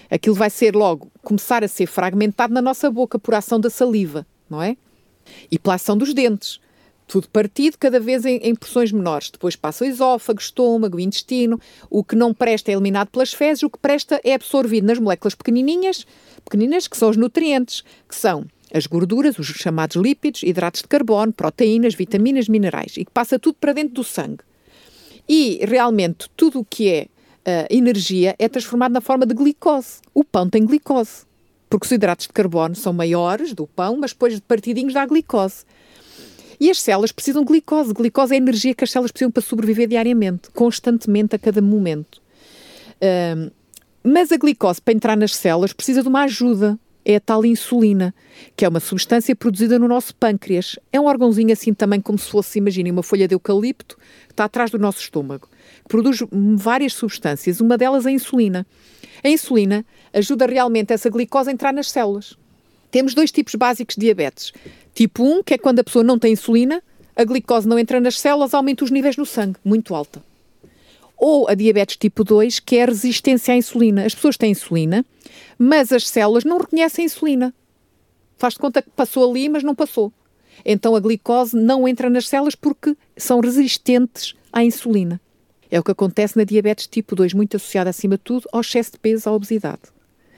Aquilo 0.09 0.35
vai 0.35 0.49
ser 0.49 0.75
logo 0.75 1.11
começar 1.21 1.63
a 1.63 1.67
ser 1.67 1.87
fragmentado 1.87 2.53
na 2.53 2.61
nossa 2.61 2.89
boca 2.89 3.19
por 3.19 3.33
ação 3.33 3.59
da 3.59 3.69
saliva, 3.69 4.25
não 4.49 4.61
é? 4.61 4.77
E 5.51 5.57
pela 5.57 5.75
ação 5.75 5.97
dos 5.97 6.13
dentes. 6.13 6.59
Tudo 7.07 7.29
partido, 7.29 7.77
cada 7.79 7.99
vez 7.99 8.25
em, 8.25 8.37
em 8.37 8.53
porções 8.53 8.91
menores. 8.91 9.29
Depois 9.29 9.55
passa 9.55 9.85
o 9.85 9.87
esófago, 9.87 10.41
estômago, 10.41 10.99
intestino. 10.99 11.59
O 11.89 12.03
que 12.03 12.15
não 12.15 12.33
presta 12.33 12.69
é 12.69 12.73
eliminado 12.73 13.07
pelas 13.07 13.33
fezes, 13.33 13.63
o 13.63 13.69
que 13.69 13.79
presta 13.79 14.19
é 14.23 14.33
absorvido 14.33 14.85
nas 14.85 14.99
moléculas 14.99 15.33
pequenininhas, 15.33 16.05
pequeninas, 16.43 16.87
que 16.87 16.97
são 16.97 17.09
os 17.09 17.15
nutrientes, 17.15 17.83
que 18.07 18.15
são 18.15 18.45
as 18.73 18.85
gorduras, 18.85 19.39
os 19.39 19.47
chamados 19.47 19.95
lípidos, 19.95 20.43
hidratos 20.43 20.81
de 20.81 20.87
carbono, 20.87 21.31
proteínas, 21.31 21.95
vitaminas, 21.95 22.49
minerais, 22.49 22.97
e 22.97 23.05
que 23.05 23.11
passa 23.11 23.39
tudo 23.39 23.55
para 23.59 23.73
dentro 23.73 23.95
do 23.95 24.03
sangue. 24.03 24.43
E 25.27 25.59
realmente 25.63 26.29
tudo 26.35 26.59
o 26.59 26.65
que 26.65 26.89
é 26.89 27.07
uh, 27.47 27.67
energia 27.69 28.35
é 28.37 28.47
transformado 28.47 28.91
na 28.91 29.01
forma 29.01 29.25
de 29.25 29.33
glicose. 29.33 29.99
O 30.13 30.23
pão 30.23 30.49
tem 30.49 30.65
glicose, 30.65 31.25
porque 31.69 31.85
os 31.85 31.91
hidratos 31.91 32.27
de 32.27 32.33
carbono 32.33 32.75
são 32.75 32.93
maiores 32.93 33.53
do 33.53 33.67
pão, 33.67 33.97
mas 33.97 34.11
depois 34.11 34.35
de 34.35 34.41
partidinhos 34.41 34.93
dá 34.93 35.05
glicose. 35.05 35.65
E 36.59 36.71
as 36.71 36.81
células 36.81 37.11
precisam 37.11 37.43
de 37.43 37.47
glicose. 37.47 37.93
Glicose 37.93 38.33
é 38.33 38.35
a 38.35 38.37
energia 38.37 38.73
que 38.73 38.83
as 38.83 38.91
células 38.91 39.11
precisam 39.11 39.31
para 39.31 39.43
sobreviver 39.43 39.87
diariamente, 39.87 40.49
constantemente, 40.51 41.35
a 41.35 41.39
cada 41.39 41.61
momento. 41.61 42.21
Uh, 42.95 43.51
mas 44.03 44.31
a 44.31 44.37
glicose, 44.37 44.81
para 44.81 44.93
entrar 44.93 45.17
nas 45.17 45.35
células, 45.35 45.73
precisa 45.73 46.01
de 46.01 46.07
uma 46.07 46.23
ajuda 46.23 46.79
é 47.09 47.15
a 47.15 47.21
tal 47.21 47.45
insulina, 47.45 48.13
que 48.53 48.65
é 48.65 48.67
uma 48.67 48.81
substância 48.81 49.33
produzida 49.33 49.79
no 49.79 49.87
nosso 49.87 50.13
pâncreas. 50.13 50.77
É 50.91 50.99
um 50.99 51.05
órgãozinho 51.05 51.53
assim 51.53 51.73
também 51.73 52.01
como 52.01 52.19
se 52.19 52.29
fosse, 52.29 52.59
imaginem, 52.59 52.91
uma 52.91 53.01
folha 53.01 53.29
de 53.29 53.33
eucalipto 53.33 53.95
que 54.27 54.33
está 54.33 54.43
atrás 54.43 54.71
do 54.71 54.77
nosso 54.77 54.99
estômago, 54.99 55.47
produz 55.87 56.21
várias 56.57 56.91
substâncias, 56.91 57.61
uma 57.61 57.77
delas 57.77 58.05
é 58.05 58.09
a 58.09 58.11
insulina. 58.11 58.67
A 59.27 59.29
insulina 59.29 59.85
ajuda 60.13 60.45
realmente 60.45 60.93
essa 60.93 61.09
glicose 61.09 61.49
a 61.49 61.51
entrar 61.51 61.73
nas 61.73 61.91
células. 61.91 62.37
Temos 62.89 63.13
dois 63.13 63.29
tipos 63.29 63.55
básicos 63.55 63.95
de 63.95 64.05
diabetes. 64.05 64.53
Tipo 64.93 65.21
1, 65.21 65.43
que 65.43 65.55
é 65.55 65.57
quando 65.57 65.79
a 65.79 65.83
pessoa 65.83 66.01
não 66.01 66.17
tem 66.17 66.31
insulina, 66.31 66.81
a 67.13 67.25
glicose 67.25 67.67
não 67.67 67.77
entra 67.77 67.99
nas 67.99 68.17
células, 68.17 68.53
aumenta 68.53 68.85
os 68.85 68.89
níveis 68.89 69.17
no 69.17 69.25
sangue, 69.25 69.57
muito 69.65 69.93
alta. 69.93 70.23
Ou 71.17 71.49
a 71.49 71.55
diabetes 71.55 71.97
tipo 71.97 72.23
2, 72.23 72.61
que 72.61 72.77
é 72.77 72.83
a 72.83 72.85
resistência 72.85 73.53
à 73.53 73.57
insulina. 73.57 74.05
As 74.05 74.15
pessoas 74.15 74.37
têm 74.37 74.51
insulina, 74.51 75.05
mas 75.59 75.91
as 75.91 76.07
células 76.07 76.45
não 76.45 76.57
reconhecem 76.57 77.03
a 77.03 77.07
insulina. 77.07 77.53
Faz 78.37 78.53
de 78.53 78.61
conta 78.61 78.81
que 78.81 78.89
passou 78.91 79.29
ali, 79.29 79.49
mas 79.49 79.61
não 79.61 79.75
passou. 79.75 80.09
Então 80.63 80.95
a 80.95 81.01
glicose 81.01 81.53
não 81.53 81.85
entra 81.85 82.09
nas 82.09 82.29
células 82.29 82.55
porque 82.55 82.95
são 83.17 83.41
resistentes 83.41 84.35
à 84.53 84.63
insulina. 84.63 85.19
É 85.69 85.79
o 85.79 85.83
que 85.83 85.91
acontece 85.91 86.37
na 86.37 86.43
diabetes 86.43 86.87
tipo 86.87 87.15
2, 87.15 87.33
muito 87.33 87.57
associada, 87.57 87.89
acima 87.89 88.17
de 88.17 88.23
tudo, 88.23 88.47
ao 88.51 88.61
excesso 88.61 88.93
de 88.93 88.99
peso, 88.99 89.29
à 89.29 89.33
obesidade. 89.33 89.81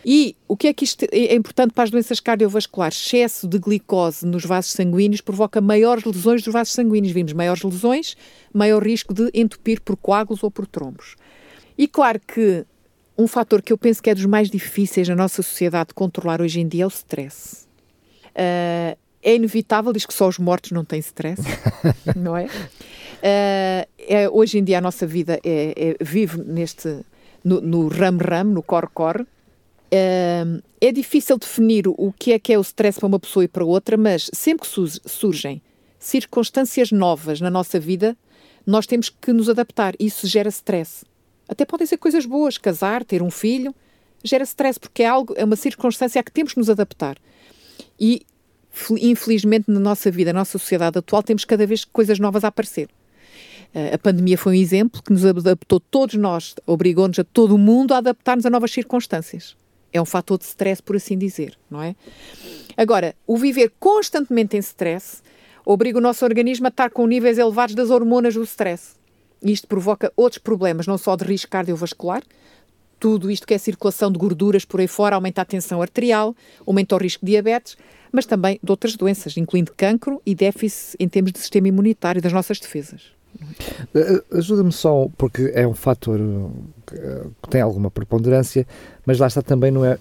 E 0.06 0.36
o 0.48 0.56
que 0.56 0.68
é 0.68 0.74
que 0.74 0.86
isto 0.86 1.06
é 1.12 1.36
importante 1.36 1.74
para 1.74 1.84
as 1.84 1.90
doenças 1.90 2.20
cardiovasculares? 2.20 2.98
Excesso 2.98 3.48
de 3.48 3.60
glicose 3.60 4.26
nos 4.26 4.46
vasos 4.46 4.72
sanguíneos 4.72 5.22
provoca 5.22 5.60
maiores 5.60 6.06
lesões 6.06 6.42
dos 6.42 6.54
vasos 6.54 6.74
sanguíneos. 6.74 7.14
Vimos 7.14 7.34
maiores 7.34 7.64
lesões, 7.64 8.16
maior 8.54 8.82
risco 8.82 9.14
de 9.14 9.30
entupir 9.34 9.82
por 9.82 9.98
coágulos 9.98 10.42
ou 10.42 10.50
por 10.50 10.66
trombos. 10.66 11.16
E 11.78 11.88
claro 11.88 12.20
que 12.20 12.66
um 13.18 13.28
fator 13.28 13.62
que 13.62 13.74
eu 13.74 13.78
penso 13.78 14.02
que 14.02 14.10
é 14.10 14.16
dos 14.16 14.26
mais 14.26 14.50
difíceis 14.50 15.08
na 15.10 15.16
nossa 15.16 15.44
sociedade 15.44 15.90
de 15.90 15.94
controlar 15.94 16.42
hoje 16.42 16.62
em 16.62 16.68
dia 16.68 16.84
é 16.84 16.88
o 16.88 16.90
stress. 16.90 17.68
Uh, 18.30 18.98
é 19.22 19.36
inevitável, 19.36 19.92
diz 19.92 20.06
que 20.06 20.14
só 20.14 20.28
os 20.28 20.38
mortos 20.38 20.72
não 20.72 20.86
têm 20.86 21.00
stress, 21.00 21.42
não 22.16 22.36
é? 22.36 22.46
Uh, 22.46 23.90
é? 23.98 24.30
Hoje 24.30 24.58
em 24.58 24.64
dia 24.64 24.78
a 24.78 24.82
nossa 24.82 25.06
vida 25.06 25.40
é, 25.44 25.96
é 26.00 26.04
vive 26.04 26.42
neste, 26.42 27.00
no 27.44 27.88
ram-ram, 27.88 28.46
no 28.46 28.64
cor-cor. 28.64 29.22
Uh, 29.22 30.62
é 30.80 30.92
difícil 30.92 31.38
definir 31.38 31.88
o 31.88 32.14
que 32.18 32.32
é 32.32 32.40
que 32.40 32.54
é 32.54 32.58
o 32.58 32.62
stress 32.62 33.00
para 33.00 33.08
uma 33.08 33.20
pessoa 33.20 33.44
e 33.44 33.48
para 33.48 33.66
outra, 33.66 33.98
mas 33.98 34.30
sempre 34.34 34.68
que 34.68 35.10
surgem 35.10 35.62
circunstâncias 35.98 36.92
novas 36.92 37.42
na 37.42 37.50
nossa 37.50 37.80
vida, 37.80 38.16
nós 38.66 38.88
temos 38.88 39.10
que 39.10 39.34
nos 39.34 39.50
adaptar. 39.50 39.94
Isso 40.00 40.28
gera 40.28 40.48
stress. 40.50 41.04
Até 41.48 41.66
podem 41.66 41.86
ser 41.86 41.98
coisas 41.98 42.26
boas, 42.26 42.58
casar, 42.58 43.04
ter 43.04 43.22
um 43.22 43.32
filho, 43.32 43.76
gera 44.24 44.44
stress 44.44 44.80
porque 44.80 45.04
é 45.04 45.08
algo, 45.08 45.34
é 45.36 45.44
uma 45.44 45.56
circunstância 45.56 46.22
a 46.22 46.24
que 46.24 46.32
temos 46.32 46.54
que 46.54 46.60
nos 46.60 46.70
adaptar. 46.70 47.18
E 48.00 48.26
infelizmente 49.00 49.70
na 49.70 49.80
nossa 49.80 50.10
vida, 50.10 50.34
na 50.34 50.40
nossa 50.40 50.58
sociedade 50.58 50.98
atual, 50.98 51.24
temos 51.24 51.46
cada 51.46 51.66
vez 51.66 51.86
coisas 51.86 52.20
novas 52.20 52.44
a 52.44 52.48
aparecer. 52.48 52.90
Uh, 53.74 53.94
a 53.94 53.98
pandemia 53.98 54.38
foi 54.38 54.54
um 54.54 54.62
exemplo 54.62 55.02
que 55.04 55.14
nos 55.14 55.26
adaptou 55.26 55.80
todos 55.80 56.16
nós, 56.16 56.56
obrigou-nos 56.66 57.20
a 57.20 57.24
todo 57.24 57.58
mundo 57.58 57.94
a 57.94 57.98
adaptar-nos 57.98 58.46
a 58.46 58.50
novas 58.50 58.72
circunstâncias. 58.72 59.56
É 59.92 60.02
um 60.02 60.06
fator 60.06 60.38
de 60.38 60.46
stress, 60.46 60.82
por 60.82 60.96
assim 60.96 61.18
dizer, 61.18 61.58
não 61.70 61.82
é? 61.82 61.96
Agora, 62.78 63.16
o 63.26 63.38
viver 63.38 63.72
constantemente 63.80 64.56
em 64.56 64.60
stress 64.60 65.22
obriga 65.66 65.98
o 65.98 66.02
nosso 66.02 66.24
organismo 66.26 66.68
a 66.68 66.70
estar 66.70 66.90
com 66.90 67.06
níveis 67.06 67.38
elevados 67.38 67.76
das 67.76 67.90
hormonas 67.90 68.34
do 68.34 68.44
stress. 68.44 68.96
Isto 69.42 69.68
provoca 69.68 70.12
outros 70.16 70.40
problemas, 70.40 70.86
não 70.86 70.98
só 70.98 71.16
de 71.16 71.24
risco 71.24 71.50
cardiovascular, 71.50 72.24
tudo 73.00 73.32
isto 73.32 73.48
que 73.48 73.54
é 73.54 73.58
circulação 73.58 74.12
de 74.12 74.20
gorduras 74.20 74.66
por 74.66 74.80
aí 74.80 74.88
fora 74.88 75.16
aumenta 75.16 75.42
a 75.42 75.46
tensão 75.46 75.82
arterial, 75.82 76.36
aumenta 76.66 76.96
o 76.96 76.98
risco 76.98 77.26
de 77.26 77.32
diabetes, 77.32 77.78
mas 78.12 78.26
também 78.26 78.60
de 78.62 78.72
outras 78.72 78.96
doenças, 78.96 79.38
incluindo 79.38 79.74
cancro 79.76 80.22
e 80.26 80.36
déficit 80.36 80.96
em 81.00 81.08
termos 81.08 81.32
de 81.32 81.40
sistema 81.40 81.68
imunitário 81.68 82.22
das 82.22 82.34
nossas 82.34 82.60
defesas. 82.60 83.20
Eh, 83.94 84.24
ajuda-me 84.38 84.72
só, 84.72 85.08
porque 85.18 85.52
é 85.54 85.68
um 85.68 85.74
fator 85.74 86.20
eh, 86.92 87.26
que 87.42 87.50
tem 87.50 87.62
alguma 87.62 87.90
preponderância, 87.90 88.68
mas 89.06 89.20
lá 89.20 89.28
está 89.28 89.42
também 89.42 89.72
não 89.72 89.86
é, 89.86 89.98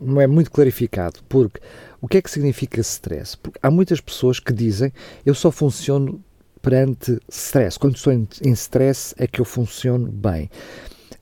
não 0.00 0.20
é 0.20 0.26
muito 0.26 0.50
clarificado, 0.50 1.20
porque 1.28 1.60
o 2.00 2.08
que 2.08 2.18
é 2.18 2.22
que 2.22 2.30
significa 2.30 2.80
stress? 2.80 3.36
Porque 3.36 3.58
há 3.62 3.70
muitas 3.70 4.00
pessoas 4.00 4.40
que 4.40 4.52
dizem 4.52 4.92
eu 5.24 5.34
só 5.34 5.50
funciono 5.50 6.22
perante 6.60 7.18
stress, 7.28 7.78
quando 7.78 7.96
estou 7.96 8.12
em, 8.12 8.28
em 8.44 8.52
stress 8.52 9.14
é 9.16 9.26
que 9.26 9.40
eu 9.40 9.44
funciono 9.44 10.10
bem. 10.10 10.50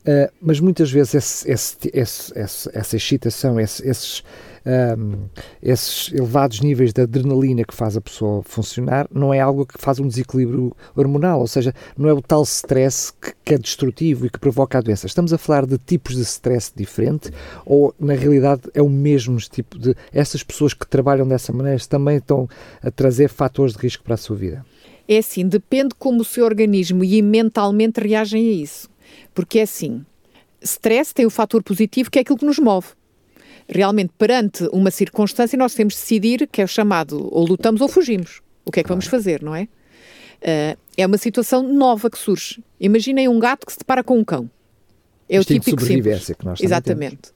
Uh, 0.09 0.33
mas 0.41 0.59
muitas 0.59 0.91
vezes 0.91 1.15
esse, 1.15 1.51
esse, 1.51 1.77
esse, 1.93 2.71
essa 2.73 2.97
excitação, 2.97 3.61
esses, 3.61 4.23
um, 4.65 5.29
esses 5.63 6.11
elevados 6.15 6.63
níveis 6.63 6.95
de 6.95 7.03
adrenalina 7.03 7.63
que 7.63 7.75
faz 7.75 7.95
a 7.95 8.01
pessoa 8.01 8.43
funcionar 8.43 9.07
não 9.13 9.35
é 9.35 9.41
algo 9.41 9.67
que 9.67 9.77
faz 9.77 10.01
um 10.01 10.09
desequilíbrio 10.09 10.75
hormonal, 10.97 11.41
ou 11.41 11.47
seja, 11.47 11.75
não 11.95 12.09
é 12.09 12.15
o 12.15 12.23
tal 12.23 12.43
stress 12.45 13.13
que, 13.13 13.35
que 13.45 13.55
é 13.55 13.59
destrutivo 13.59 14.25
e 14.25 14.31
que 14.31 14.39
provoca 14.39 14.79
a 14.79 14.81
doença. 14.81 15.07
Estamos 15.07 15.31
a 15.31 15.37
falar 15.37 15.67
de 15.67 15.77
tipos 15.77 16.17
de 16.17 16.23
stress 16.23 16.73
diferente 16.75 17.31
ou, 17.67 17.95
na 18.01 18.15
realidade, 18.15 18.63
é 18.73 18.81
o 18.81 18.89
mesmo 18.89 19.37
tipo 19.39 19.79
de. 19.79 19.95
Essas 20.11 20.43
pessoas 20.43 20.73
que 20.73 20.87
trabalham 20.87 21.29
dessa 21.29 21.53
maneira 21.53 21.79
também 21.87 22.17
estão 22.17 22.49
a 22.83 22.91
trazer 22.91 23.29
fatores 23.29 23.75
de 23.75 23.83
risco 23.83 24.05
para 24.05 24.15
a 24.15 24.19
sua 24.19 24.37
vida? 24.37 24.65
É 25.07 25.19
assim, 25.19 25.47
depende 25.47 25.95
como 25.99 26.23
o 26.23 26.25
seu 26.25 26.47
organismo 26.47 27.05
e 27.05 27.21
mentalmente 27.21 28.01
reagem 28.01 28.49
a 28.49 28.53
isso. 28.53 28.89
Porque 29.39 29.61
é 29.61 29.63
assim, 29.63 30.05
stress 30.61 31.15
tem 31.15 31.25
o 31.25 31.31
fator 31.31 31.63
positivo 31.63 32.11
que 32.11 32.19
é 32.19 32.23
aquilo 32.23 32.37
que 32.37 32.45
nos 32.45 32.59
move. 32.59 32.89
Realmente, 33.69 34.13
perante 34.19 34.69
uma 34.73 34.91
circunstância, 34.91 35.57
nós 35.57 35.75
temos 35.75 35.95
de 35.95 36.01
decidir 36.01 36.49
que 36.51 36.61
é 36.61 36.65
o 36.65 36.67
chamado 36.67 37.33
ou 37.33 37.47
lutamos 37.47 37.81
ou 37.81 37.87
fugimos. 37.87 38.43
O 38.65 38.73
que 38.73 38.81
é 38.81 38.83
que 38.83 38.89
vamos 38.89 39.07
fazer, 39.07 39.41
não 39.41 39.55
é? 39.55 39.69
Uh, 40.43 40.77
é 40.97 41.07
uma 41.07 41.19
situação 41.19 41.63
nova 41.63 42.11
que 42.11 42.19
surge. 42.19 42.61
Imaginem 42.81 43.29
um 43.29 43.39
gato 43.39 43.65
que 43.65 43.73
se 43.73 43.79
depara 43.79 44.03
com 44.03 44.19
um 44.19 44.25
cão. 44.25 44.51
É 45.29 45.39
o 45.39 45.45
típico 45.45 45.83
sobrevivência 45.83 46.19
simples. 46.19 46.39
que 46.39 46.45
nós 46.45 46.61
Exatamente. 46.61 47.31
Temos. 47.31 47.35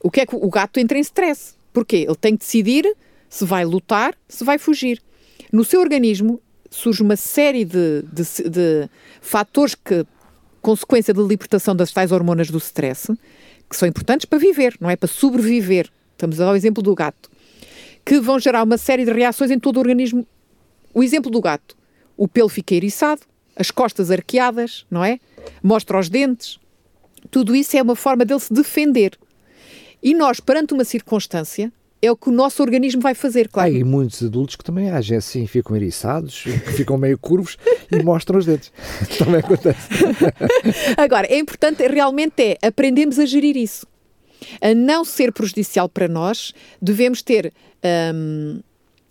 O 0.00 0.10
que 0.10 0.22
é 0.22 0.26
que 0.26 0.34
o 0.34 0.48
gato 0.48 0.80
entra 0.80 0.96
em 0.96 1.02
stress? 1.02 1.56
Porquê? 1.74 2.06
Ele 2.08 2.16
tem 2.16 2.38
que 2.38 2.46
decidir 2.46 2.90
se 3.28 3.44
vai 3.44 3.66
lutar, 3.66 4.14
se 4.26 4.44
vai 4.44 4.56
fugir. 4.56 5.02
No 5.52 5.62
seu 5.62 5.82
organismo 5.82 6.40
surge 6.70 7.02
uma 7.02 7.16
série 7.16 7.66
de, 7.66 8.02
de, 8.10 8.48
de 8.48 8.88
fatores 9.20 9.74
que 9.74 10.06
consequência 10.60 11.14
da 11.14 11.22
libertação 11.22 11.74
das 11.74 11.92
tais 11.92 12.12
hormonas 12.12 12.50
do 12.50 12.58
stress, 12.58 13.12
que 13.68 13.76
são 13.76 13.88
importantes 13.88 14.24
para 14.24 14.38
viver, 14.38 14.76
não 14.80 14.90
é? 14.90 14.96
Para 14.96 15.08
sobreviver. 15.08 15.90
Estamos 16.12 16.40
a 16.40 16.46
dar 16.46 16.52
o 16.52 16.56
exemplo 16.56 16.82
do 16.82 16.94
gato. 16.94 17.30
Que 18.04 18.20
vão 18.20 18.38
gerar 18.38 18.62
uma 18.62 18.78
série 18.78 19.04
de 19.04 19.12
reações 19.12 19.50
em 19.50 19.58
todo 19.58 19.76
o 19.76 19.80
organismo. 19.80 20.26
O 20.94 21.02
exemplo 21.02 21.30
do 21.30 21.40
gato. 21.40 21.76
O 22.16 22.26
pelo 22.26 22.48
fica 22.48 22.74
eriçado, 22.74 23.22
as 23.54 23.70
costas 23.70 24.10
arqueadas, 24.10 24.84
não 24.90 25.04
é? 25.04 25.20
Mostra 25.62 25.98
os 25.98 26.08
dentes. 26.08 26.58
Tudo 27.30 27.54
isso 27.54 27.76
é 27.76 27.82
uma 27.82 27.94
forma 27.94 28.24
dele 28.24 28.40
se 28.40 28.52
defender. 28.52 29.18
E 30.02 30.14
nós, 30.14 30.40
perante 30.40 30.74
uma 30.74 30.84
circunstância, 30.84 31.72
é 32.00 32.10
o 32.10 32.16
que 32.16 32.28
o 32.28 32.32
nosso 32.32 32.62
organismo 32.62 33.00
vai 33.00 33.14
fazer, 33.14 33.48
claro. 33.48 33.68
Há 33.68 33.72
e 33.72 33.84
muitos 33.84 34.22
adultos 34.22 34.56
que 34.56 34.64
também 34.64 34.90
agem 34.90 35.16
assim, 35.16 35.46
ficam 35.46 35.76
eriçados, 35.76 36.44
ficam 36.76 36.96
meio 36.96 37.18
curvos 37.18 37.56
e 37.90 38.02
mostram 38.02 38.38
os 38.38 38.46
dedos. 38.46 38.72
também 39.18 39.40
acontece. 39.40 39.88
Agora, 40.96 41.26
é 41.28 41.38
importante, 41.38 41.86
realmente 41.86 42.40
é, 42.40 42.66
aprendemos 42.66 43.18
a 43.18 43.26
gerir 43.26 43.56
isso. 43.56 43.86
A 44.60 44.74
não 44.74 45.04
ser 45.04 45.32
prejudicial 45.32 45.88
para 45.88 46.06
nós, 46.06 46.52
devemos 46.80 47.22
ter 47.22 47.52
um, 48.14 48.60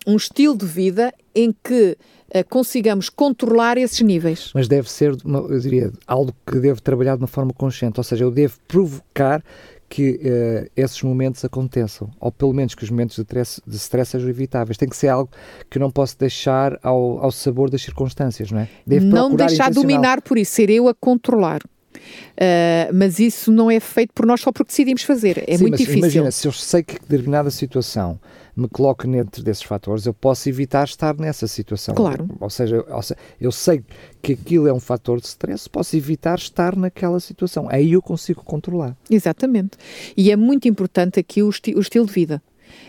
um 0.08 0.16
estilo 0.16 0.56
de 0.56 0.66
vida 0.66 1.14
em 1.36 1.54
que 1.64 1.98
uh, 2.34 2.50
consigamos 2.50 3.10
controlar 3.10 3.78
esses 3.78 4.00
níveis. 4.00 4.52
Mas 4.54 4.70
deve 4.70 4.90
ser, 4.90 5.16
eu 5.26 5.60
diria, 5.60 5.92
algo 6.08 6.34
que 6.50 6.60
devo 6.60 6.82
trabalhar 6.82 7.16
de 7.16 7.22
uma 7.22 7.28
forma 7.28 7.54
consciente, 7.54 8.00
ou 8.00 8.04
seja, 8.04 8.24
eu 8.24 8.32
devo 8.32 8.58
provocar 8.68 9.44
que 9.90 10.20
uh, 10.24 10.70
esses 10.76 11.02
momentos 11.02 11.44
aconteçam, 11.46 12.10
ou 12.20 12.32
pelo 12.32 12.54
menos 12.54 12.76
que 12.76 12.84
os 12.84 12.90
momentos 12.90 13.16
de 13.16 13.22
stress, 13.22 13.62
de 13.66 13.76
stress 13.78 14.12
sejam 14.12 14.30
evitáveis. 14.30 14.78
Tem 14.78 14.88
que 14.88 14.98
ser 14.98 15.08
algo 15.08 15.30
que 15.70 15.80
não 15.80 15.90
posso 15.90 16.18
deixar 16.20 16.78
ao, 16.84 17.24
ao 17.24 17.32
sabor 17.32 17.70
das 17.70 17.82
circunstâncias, 17.82 18.52
não 18.52 18.60
é? 18.60 18.70
Devo 18.86 19.06
não 19.06 19.36
deixar 19.36 19.72
dominar 19.72 20.22
por 20.22 20.38
isso, 20.38 20.52
ser 20.52 20.70
eu 20.70 20.88
a 20.88 20.94
controlar. 20.94 21.62
Uh, 21.64 22.94
mas 22.94 23.20
isso 23.20 23.52
não 23.52 23.72
é 23.72 23.80
feito 23.80 24.14
por 24.14 24.26
nós 24.26 24.42
só 24.42 24.52
porque 24.52 24.70
decidimos 24.70 25.04
fazer. 25.04 25.44
É 25.48 25.58
Sim, 25.58 25.64
muito 25.64 25.78
difícil. 25.78 26.00
Imagina, 26.00 26.32
se 26.32 26.48
eu 26.48 26.52
sei 26.52 26.84
que 26.84 27.00
determinada 27.00 27.50
situação 27.50 28.20
me 28.58 28.68
coloca 28.68 29.08
dentro 29.08 29.44
desses 29.44 29.62
fatores, 29.62 30.08
eu 30.08 30.14
posso 30.14 30.50
evitar 30.50 30.86
estar 30.86 31.16
nessa 31.16 31.46
situação. 31.46 31.94
Claro. 31.94 32.28
Ou 32.40 32.50
seja, 32.50 32.84
ou 32.90 33.02
seja, 33.04 33.20
eu 33.40 33.52
sei 33.52 33.84
que 34.20 34.34
aquilo 34.34 34.68
é 34.68 34.74
um 34.74 34.80
fator 34.80 35.22
de 35.22 35.28
stress, 35.28 35.70
posso 35.70 35.96
evitar 35.96 36.40
estar 36.40 36.76
naquela 36.76 37.20
situação. 37.20 37.68
Aí 37.70 37.94
eu 37.94 38.02
consigo 38.02 38.44
controlar. 38.44 38.98
Exatamente. 39.10 39.78
E 40.18 40.32
é 40.32 40.36
muito 40.36 40.68
importante 40.68 41.20
aqui 41.20 41.44
o, 41.44 41.50
esti 41.50 41.76
o 41.76 41.80
estilo 41.80 42.08
de 42.08 42.14
vida. 42.14 42.42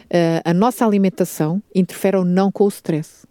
Uh, 0.06 0.40
a 0.42 0.54
nossa 0.54 0.86
alimentação 0.86 1.62
interfere 1.74 2.16
ou 2.16 2.24
não 2.24 2.50
com 2.50 2.64
o 2.64 2.68
stress. 2.68 3.26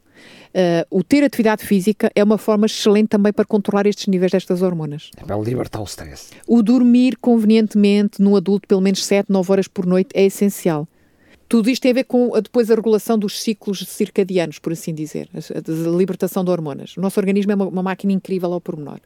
Uh, 0.49 0.85
o 0.91 1.03
ter 1.03 1.23
atividade 1.23 1.65
física 1.65 2.11
é 2.15 2.23
uma 2.23 2.38
forma 2.38 2.67
excelente 2.67 3.09
também 3.09 3.33
para 3.33 3.45
controlar 3.45 3.88
estes 3.88 4.05
níveis 4.07 4.31
destas 4.31 4.61
hormonas. 4.61 5.09
É 5.17 5.23
para 5.23 5.38
libertar 5.38 5.81
o 5.81 5.85
stress. 5.85 6.29
O 6.47 6.61
dormir 6.61 7.17
convenientemente 7.17 8.21
num 8.21 8.35
adulto 8.35 8.67
pelo 8.67 8.81
menos 8.81 9.03
7, 9.03 9.31
9 9.31 9.51
horas 9.51 9.67
por 9.67 9.88
noite 9.88 10.09
é 10.13 10.23
essencial. 10.23 10.88
Tudo 11.48 11.70
isto 11.70 11.82
tem 11.82 11.91
a 11.91 11.95
ver 11.95 12.04
com 12.04 12.32
depois 12.41 12.70
a 12.70 12.76
regulação 12.76 13.18
dos 13.18 13.41
ciclos 13.41 13.80
circadianos, 13.80 14.60
por 14.60 14.74
assim 14.74 14.93
dizer, 14.93 15.30
a, 15.34 15.38
a 15.39 15.98
libertação 15.98 16.43
de 16.43 16.52
hormonas. 16.52 16.95
O 16.98 17.02
nosso 17.02 17.20
organismo 17.20 17.52
é 17.52 17.56
uma, 17.56 17.66
uma 17.68 17.84
máquina 17.84 18.14
incrível 18.14 18.52
ao 18.52 18.62
pormenor. 18.62 19.00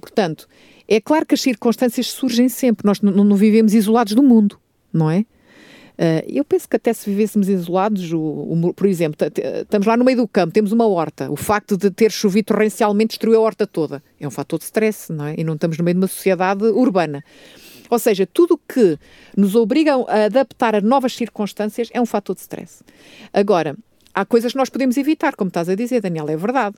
Portanto, 0.00 0.48
é 0.86 1.00
claro 1.00 1.26
que 1.26 1.34
as 1.34 1.40
circunstâncias 1.40 2.06
surgem 2.06 2.48
sempre, 2.48 2.86
nós 2.86 3.00
não 3.00 3.36
vivemos 3.36 3.74
isolados 3.74 4.14
do 4.14 4.22
mundo, 4.22 4.58
não 4.92 5.10
é? 5.10 5.24
Uh, 5.98 6.22
eu 6.28 6.44
penso 6.44 6.68
que 6.68 6.76
até 6.76 6.92
se 6.92 7.10
vivêssemos 7.10 7.48
isolados, 7.48 8.12
o, 8.12 8.20
o, 8.20 8.72
por 8.72 8.86
exemplo, 8.86 9.18
estamos 9.60 9.84
lá 9.84 9.96
no 9.96 10.04
meio 10.04 10.18
do 10.18 10.28
campo, 10.28 10.52
temos 10.52 10.70
uma 10.70 10.86
horta. 10.86 11.28
O 11.28 11.34
facto 11.34 11.76
de 11.76 11.90
ter 11.90 12.12
chovido 12.12 12.46
torrencialmente 12.46 13.08
destruiu 13.08 13.40
a 13.40 13.42
horta 13.42 13.66
toda. 13.66 14.00
É 14.20 14.26
um 14.26 14.30
fator 14.30 14.60
de 14.60 14.66
stress, 14.66 15.12
não 15.12 15.24
é? 15.26 15.34
E 15.36 15.42
não 15.42 15.54
estamos 15.54 15.76
no 15.76 15.84
meio 15.84 15.96
de 15.96 16.00
uma 16.00 16.06
sociedade 16.06 16.64
urbana. 16.64 17.24
Ou 17.90 17.98
seja, 17.98 18.26
tudo 18.26 18.60
que 18.68 18.98
nos 19.36 19.54
obriga 19.54 19.94
a 20.08 20.24
adaptar 20.24 20.74
a 20.74 20.80
novas 20.80 21.14
circunstâncias 21.14 21.88
é 21.92 22.00
um 22.00 22.06
fator 22.06 22.34
de 22.34 22.42
stress. 22.42 22.82
Agora, 23.32 23.76
há 24.14 24.24
coisas 24.24 24.52
que 24.52 24.58
nós 24.58 24.68
podemos 24.68 24.96
evitar, 24.96 25.34
como 25.34 25.48
estás 25.48 25.68
a 25.68 25.74
dizer, 25.74 26.00
Daniel, 26.00 26.28
é 26.28 26.36
verdade. 26.36 26.76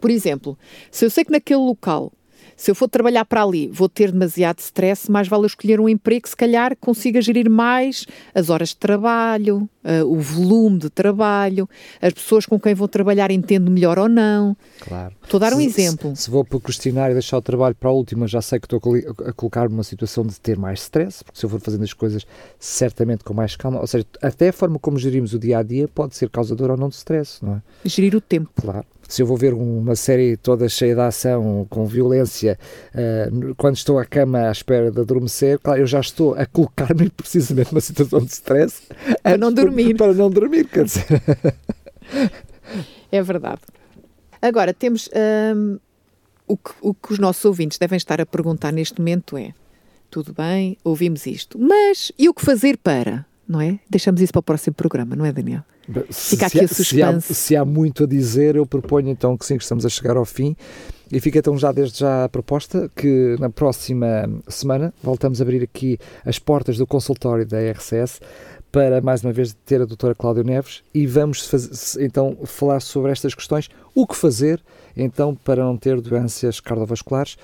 Por 0.00 0.10
exemplo, 0.10 0.58
se 0.90 1.04
eu 1.04 1.10
sei 1.10 1.24
que 1.24 1.32
naquele 1.32 1.60
local 1.60 2.12
se 2.56 2.70
eu 2.70 2.74
for 2.74 2.88
trabalhar 2.88 3.24
para 3.24 3.42
ali, 3.42 3.68
vou 3.68 3.88
ter 3.88 4.12
demasiado 4.12 4.58
stress, 4.58 5.10
mais 5.10 5.28
vale 5.28 5.44
eu 5.44 5.46
escolher 5.46 5.80
um 5.80 5.88
emprego 5.88 6.22
que 6.22 6.28
se 6.28 6.36
calhar 6.36 6.76
consiga 6.76 7.20
gerir 7.20 7.50
mais 7.50 8.06
as 8.34 8.50
horas 8.50 8.70
de 8.70 8.76
trabalho, 8.76 9.68
uh, 9.84 10.04
o 10.06 10.20
volume 10.20 10.78
de 10.78 10.90
trabalho, 10.90 11.68
as 12.00 12.12
pessoas 12.12 12.46
com 12.46 12.58
quem 12.58 12.74
vou 12.74 12.88
trabalhar 12.88 13.30
entendo 13.30 13.70
melhor 13.70 13.98
ou 13.98 14.08
não. 14.08 14.56
Claro. 14.80 15.14
Estou 15.22 15.38
a 15.38 15.40
dar 15.40 15.54
um 15.54 15.60
se, 15.60 15.66
exemplo. 15.66 16.14
Se, 16.16 16.24
se, 16.24 16.30
vou 16.30 16.44
procrastinar 16.44 17.10
e 17.10 17.14
deixar 17.14 17.38
o 17.38 17.42
trabalho 17.42 17.74
para 17.74 17.88
a 17.88 17.92
última, 17.92 18.26
já 18.26 18.42
sei 18.42 18.58
que 18.58 18.66
estou 18.66 18.80
a 19.26 19.32
colocar-me 19.32 19.70
numa 19.70 19.84
situação 19.84 20.24
de 20.24 20.38
ter 20.40 20.58
mais 20.58 20.82
stress, 20.82 21.24
porque 21.24 21.38
se 21.38 21.46
eu 21.46 21.50
for 21.50 21.60
fazendo 21.60 21.84
as 21.84 21.92
coisas 21.92 22.26
certamente 22.58 23.24
com 23.24 23.34
mais 23.34 23.56
calma, 23.56 23.80
ou 23.80 23.86
seja, 23.86 24.06
até 24.20 24.48
a 24.48 24.52
forma 24.52 24.78
como 24.78 24.98
gerimos 24.98 25.34
o 25.34 25.38
dia 25.38 25.58
a 25.58 25.62
dia 25.62 25.88
pode 25.88 26.16
ser 26.16 26.30
causadora 26.30 26.72
ou 26.72 26.78
não 26.78 26.88
de 26.88 26.96
stress, 26.96 27.44
não 27.44 27.56
é? 27.56 27.62
Gerir 27.84 28.14
o 28.14 28.20
tempo. 28.20 28.50
Claro 28.60 28.86
se 29.12 29.20
eu 29.20 29.26
vou 29.26 29.36
ver 29.36 29.52
uma 29.52 29.94
série 29.94 30.38
toda 30.38 30.66
cheia 30.70 30.94
de 30.94 31.00
ação, 31.02 31.66
com 31.68 31.84
violência, 31.84 32.58
uh, 32.94 33.54
quando 33.56 33.76
estou 33.76 33.98
à 33.98 34.06
cama 34.06 34.48
à 34.48 34.50
espera 34.50 34.90
de 34.90 34.98
adormecer, 34.98 35.58
claro, 35.58 35.80
eu 35.80 35.86
já 35.86 36.00
estou 36.00 36.34
a 36.34 36.46
colocar-me 36.46 37.10
precisamente 37.14 37.72
numa 37.72 37.82
situação 37.82 38.20
de 38.20 38.32
stress 38.32 38.80
para 39.22 39.36
não 39.36 39.52
dormir. 39.52 39.94
Para 39.98 40.14
não 40.14 40.30
dormir, 40.30 40.66
quer 40.66 40.86
dizer. 40.86 41.04
É 43.12 43.22
verdade. 43.22 43.60
Agora, 44.40 44.72
temos. 44.72 45.10
O, 46.48 46.56
que, 46.56 46.70
o 46.80 46.94
que 46.94 47.12
os 47.12 47.18
nossos 47.18 47.44
ouvintes 47.44 47.76
devem 47.76 47.98
estar 47.98 48.18
a 48.18 48.24
perguntar 48.24 48.72
neste 48.72 48.98
momento 48.98 49.36
é: 49.36 49.52
tudo 50.10 50.32
bem, 50.32 50.78
ouvimos 50.82 51.26
isto, 51.26 51.58
mas 51.58 52.10
e 52.18 52.30
o 52.30 52.34
que 52.34 52.42
fazer 52.42 52.78
para? 52.78 53.26
Não 53.48 53.60
é? 53.60 53.78
Deixamos 53.90 54.20
isso 54.20 54.32
para 54.32 54.40
o 54.40 54.42
próximo 54.42 54.74
programa, 54.74 55.16
não 55.16 55.24
é, 55.24 55.32
Daniel? 55.32 55.62
Fica 56.10 56.46
aqui 56.46 56.58
se, 56.58 56.64
o 56.64 56.68
suspense. 56.68 57.26
Se 57.26 57.32
há, 57.32 57.34
se 57.34 57.56
há, 57.56 57.64
muito 57.64 58.04
a 58.04 58.06
dizer, 58.06 58.56
eu 58.56 58.64
proponho 58.64 59.08
então 59.08 59.36
que 59.36 59.44
sim, 59.44 59.56
que 59.56 59.62
estamos 59.62 59.84
a 59.84 59.88
chegar 59.88 60.16
ao 60.16 60.24
fim. 60.24 60.56
E 61.10 61.20
fica 61.20 61.38
então 61.38 61.58
já 61.58 61.72
desde 61.72 62.00
já 62.00 62.24
a 62.24 62.28
proposta 62.28 62.90
que 62.96 63.36
na 63.38 63.50
próxima 63.50 64.06
semana 64.48 64.94
voltamos 65.02 65.40
a 65.40 65.44
abrir 65.44 65.62
aqui 65.62 65.98
as 66.24 66.38
portas 66.38 66.78
do 66.78 66.86
consultório 66.86 67.44
da 67.44 67.58
RCS 67.72 68.20
para 68.70 69.02
mais 69.02 69.22
uma 69.22 69.32
vez 69.32 69.54
ter 69.66 69.82
a 69.82 69.84
doutora 69.84 70.14
Cláudia 70.14 70.42
Neves 70.42 70.82
e 70.94 71.06
vamos 71.06 71.46
fazer, 71.46 72.02
então 72.02 72.38
falar 72.46 72.80
sobre 72.80 73.12
estas 73.12 73.34
questões, 73.34 73.68
o 73.94 74.06
que 74.06 74.16
fazer 74.16 74.62
então 74.96 75.34
para 75.34 75.62
não 75.62 75.76
ter 75.76 76.00
doenças 76.00 76.58
cardiovasculares. 76.60 77.36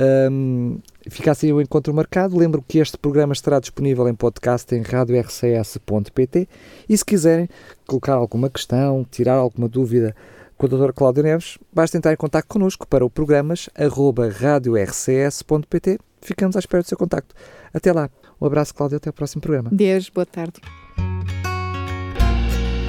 Um, 0.00 0.78
fica 1.08 1.30
assim 1.30 1.52
o 1.52 1.60
encontro 1.60 1.92
marcado. 1.92 2.36
Lembro 2.36 2.64
que 2.66 2.78
este 2.78 2.96
programa 2.96 3.32
estará 3.32 3.60
disponível 3.60 4.08
em 4.08 4.14
podcast 4.14 4.74
em 4.74 4.82
radiorcs.pt 4.82 6.48
e 6.88 6.96
se 6.96 7.04
quiserem 7.04 7.48
colocar 7.86 8.14
alguma 8.14 8.48
questão, 8.48 9.06
tirar 9.10 9.34
alguma 9.34 9.68
dúvida 9.68 10.14
com 10.56 10.66
a 10.66 10.68
doutora 10.68 10.92
Cláudia 10.92 11.22
Neves, 11.22 11.56
basta 11.72 11.96
entrar 11.96 12.12
em 12.12 12.16
contato 12.16 12.46
connosco 12.46 12.86
para 12.86 13.04
o 13.04 13.08
programas 13.08 13.70
arroba 13.74 14.28
radiorcs.pt. 14.28 15.98
Ficamos 16.20 16.54
à 16.54 16.58
espera 16.58 16.82
do 16.82 16.86
seu 16.86 16.98
contacto. 16.98 17.34
Até 17.72 17.92
lá. 17.92 18.10
Um 18.38 18.46
abraço, 18.46 18.74
Cláudia. 18.74 18.98
Até 18.98 19.08
o 19.08 19.12
próximo 19.12 19.40
programa. 19.40 19.70
Deus, 19.72 20.10
boa 20.10 20.26
tarde. 20.26 20.60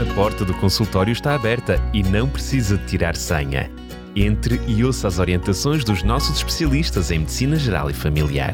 A 0.01 0.15
porta 0.15 0.43
do 0.43 0.53
consultório 0.55 1.11
está 1.13 1.33
aberta 1.33 1.75
e 1.93 2.03
não 2.03 2.27
precisa 2.27 2.77
de 2.77 2.85
tirar 2.87 3.15
senha. 3.15 3.71
Entre 4.15 4.59
e 4.67 4.83
ouça 4.83 5.07
as 5.07 5.19
orientações 5.19 5.85
dos 5.85 6.03
nossos 6.03 6.35
especialistas 6.35 7.11
em 7.11 7.19
Medicina 7.19 7.55
Geral 7.55 7.89
e 7.89 7.93
Familiar. 7.93 8.53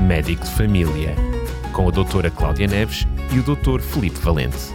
Médico 0.00 0.44
de 0.44 0.50
Família, 0.50 1.14
com 1.72 1.88
a 1.88 1.90
doutora 1.92 2.30
Cláudia 2.30 2.66
Neves 2.66 3.06
e 3.32 3.38
o 3.38 3.42
doutor 3.44 3.80
Felipe 3.80 4.18
Valente. 4.18 4.72